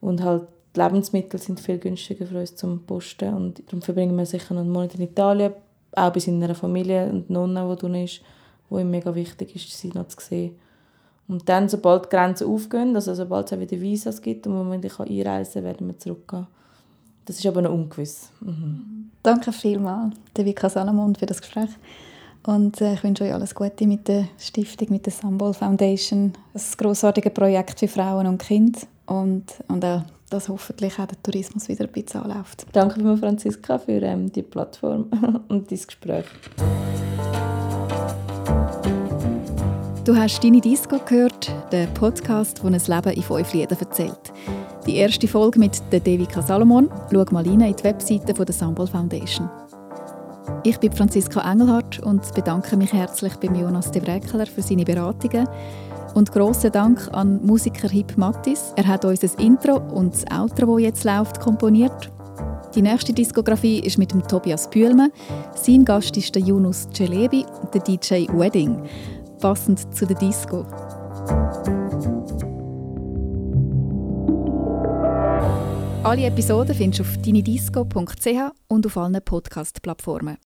Und 0.03 0.21
halt 0.21 0.43
die 0.75 0.81
Lebensmittel 0.81 1.39
sind 1.39 1.59
viel 1.59 1.77
günstiger 1.77 2.25
für 2.25 2.39
uns 2.39 2.55
zum 2.55 2.83
Posten. 2.85 3.33
Und 3.33 3.63
darum 3.67 3.81
verbringen 3.81 4.17
wir 4.17 4.25
sicher 4.25 4.53
noch 4.53 4.61
einen 4.61 4.71
Monat 4.71 4.95
in 4.95 5.01
Italien. 5.01 5.53
Auch 5.93 6.11
bei 6.11 6.19
seiner 6.19 6.55
Familie 6.55 7.09
und 7.09 7.29
Nonna, 7.29 7.69
die 7.73 7.79
drin 7.79 7.95
ist, 7.95 8.21
wo 8.69 8.79
ihm 8.79 8.89
mega 8.89 9.13
wichtig 9.15 9.55
ist, 9.55 9.71
sie 9.71 9.89
noch 9.89 10.07
zu 10.07 10.17
sehen. 10.19 10.55
Und 11.27 11.47
dann, 11.47 11.69
sobald 11.69 12.05
die 12.05 12.09
Grenzen 12.09 12.47
aufgehen, 12.47 12.95
also 12.95 13.13
sobald 13.13 13.47
es 13.47 13.53
auch 13.53 13.61
wieder 13.61 13.79
Visas 13.79 14.21
gibt 14.21 14.45
und 14.45 14.53
man 14.53 14.83
wieder 14.83 14.99
einreisen 14.99 15.53
kann, 15.53 15.63
werden 15.63 15.87
wir 15.87 15.97
zurückgehen. 15.97 16.47
Das 17.25 17.37
ist 17.37 17.45
aber 17.45 17.61
noch 17.61 17.71
ungewiss. 17.71 18.29
Mhm. 18.41 19.11
Danke 19.21 19.53
vielmals, 19.53 20.15
Devika 20.35 20.67
Salomon, 20.67 21.15
für 21.15 21.25
das 21.25 21.39
Gespräch. 21.39 21.69
Und 22.45 22.81
äh, 22.81 22.95
ich 22.95 23.03
wünsche 23.03 23.23
euch 23.23 23.33
alles 23.33 23.55
Gute 23.55 23.87
mit 23.87 24.09
der 24.09 24.27
Stiftung, 24.37 24.89
mit 24.89 25.05
der 25.05 25.13
Sambol 25.13 25.53
Foundation. 25.53 26.33
Ein 26.53 26.61
grossartiges 26.77 27.33
Projekt 27.33 27.79
für 27.79 27.87
Frauen 27.87 28.27
und 28.27 28.41
Kinder. 28.41 28.81
Und, 29.05 29.45
und 29.67 29.83
auch, 29.83 30.03
dass 30.29 30.49
hoffentlich 30.49 30.97
auch 30.99 31.05
der 31.05 31.21
Tourismus 31.21 31.67
wieder 31.67 31.85
ein 31.85 31.91
bisschen 31.91 32.21
anläuft. 32.21 32.65
Danke, 32.71 32.99
lieber 32.99 33.17
Franziska, 33.17 33.77
für 33.77 34.01
ähm, 34.01 34.31
die 34.31 34.43
Plattform 34.43 35.07
und 35.49 35.69
dieses 35.69 35.87
Gespräch. 35.87 36.25
Du 40.05 40.15
hast 40.15 40.43
«Deine 40.43 40.59
Disco» 40.59 40.99
gehört, 40.99 41.49
der 41.71 41.87
Podcast, 41.87 42.61
der 42.61 42.65
ein 42.65 42.73
Leben 42.73 43.15
in 43.15 43.23
fünf 43.23 43.53
Liedern 43.53 43.79
erzählt. 43.79 44.33
Die 44.85 44.97
erste 44.97 45.29
Folge 45.29 45.59
mit 45.59 45.81
der 45.93 46.01
Devika 46.01 46.41
Salomon. 46.41 46.89
Schau 47.09 47.23
mal 47.31 47.47
rein 47.47 47.61
in 47.61 47.73
die 47.73 47.83
Webseite 47.85 48.33
der 48.33 48.53
Sambol 48.53 48.85
Foundation. 48.87 49.49
Ich 50.65 50.77
bin 50.77 50.91
Franziska 50.91 51.49
Engelhardt 51.49 51.99
und 51.99 52.33
bedanke 52.35 52.75
mich 52.75 52.91
herzlich 52.91 53.33
bei 53.37 53.47
Jonas 53.47 53.91
de 53.91 54.05
Wreckler 54.05 54.45
für 54.45 54.61
seine 54.61 54.83
Beratungen. 54.83 55.47
Und 56.13 56.31
grossen 56.31 56.71
Dank 56.71 57.09
an 57.11 57.43
Musiker 57.43 57.89
Hip 57.89 58.17
Mattis. 58.17 58.73
Er 58.75 58.87
hat 58.87 59.03
uns 59.03 59.21
das 59.21 59.35
Intro 59.35 59.77
und 59.77 60.13
das 60.13 60.25
Outro, 60.31 60.77
das 60.77 60.83
jetzt 60.83 61.03
läuft, 61.03 61.39
komponiert. 61.39 62.11
Die 62.75 62.81
nächste 62.81 63.13
Diskografie 63.13 63.79
ist 63.79 63.97
mit 63.97 64.11
dem 64.11 64.27
Tobias 64.27 64.69
Bühlmann. 64.69 65.11
Sein 65.55 65.85
Gast 65.85 66.15
ist 66.17 66.33
der 66.33 66.41
Yunus 66.41 66.87
Celebi, 66.93 67.45
der 67.73 67.81
DJ 67.81 68.27
Wedding, 68.31 68.81
passend 69.39 69.93
zu 69.95 70.05
der 70.05 70.17
Disco. 70.17 70.65
Alle 76.03 76.25
Episoden 76.25 76.75
findest 76.75 76.99
du 76.99 77.03
auf 77.03 77.17
dynidisco.ch 77.17 78.51
und 78.67 78.85
auf 78.85 78.97
allen 78.97 79.21
Podcast-Plattformen. 79.23 80.37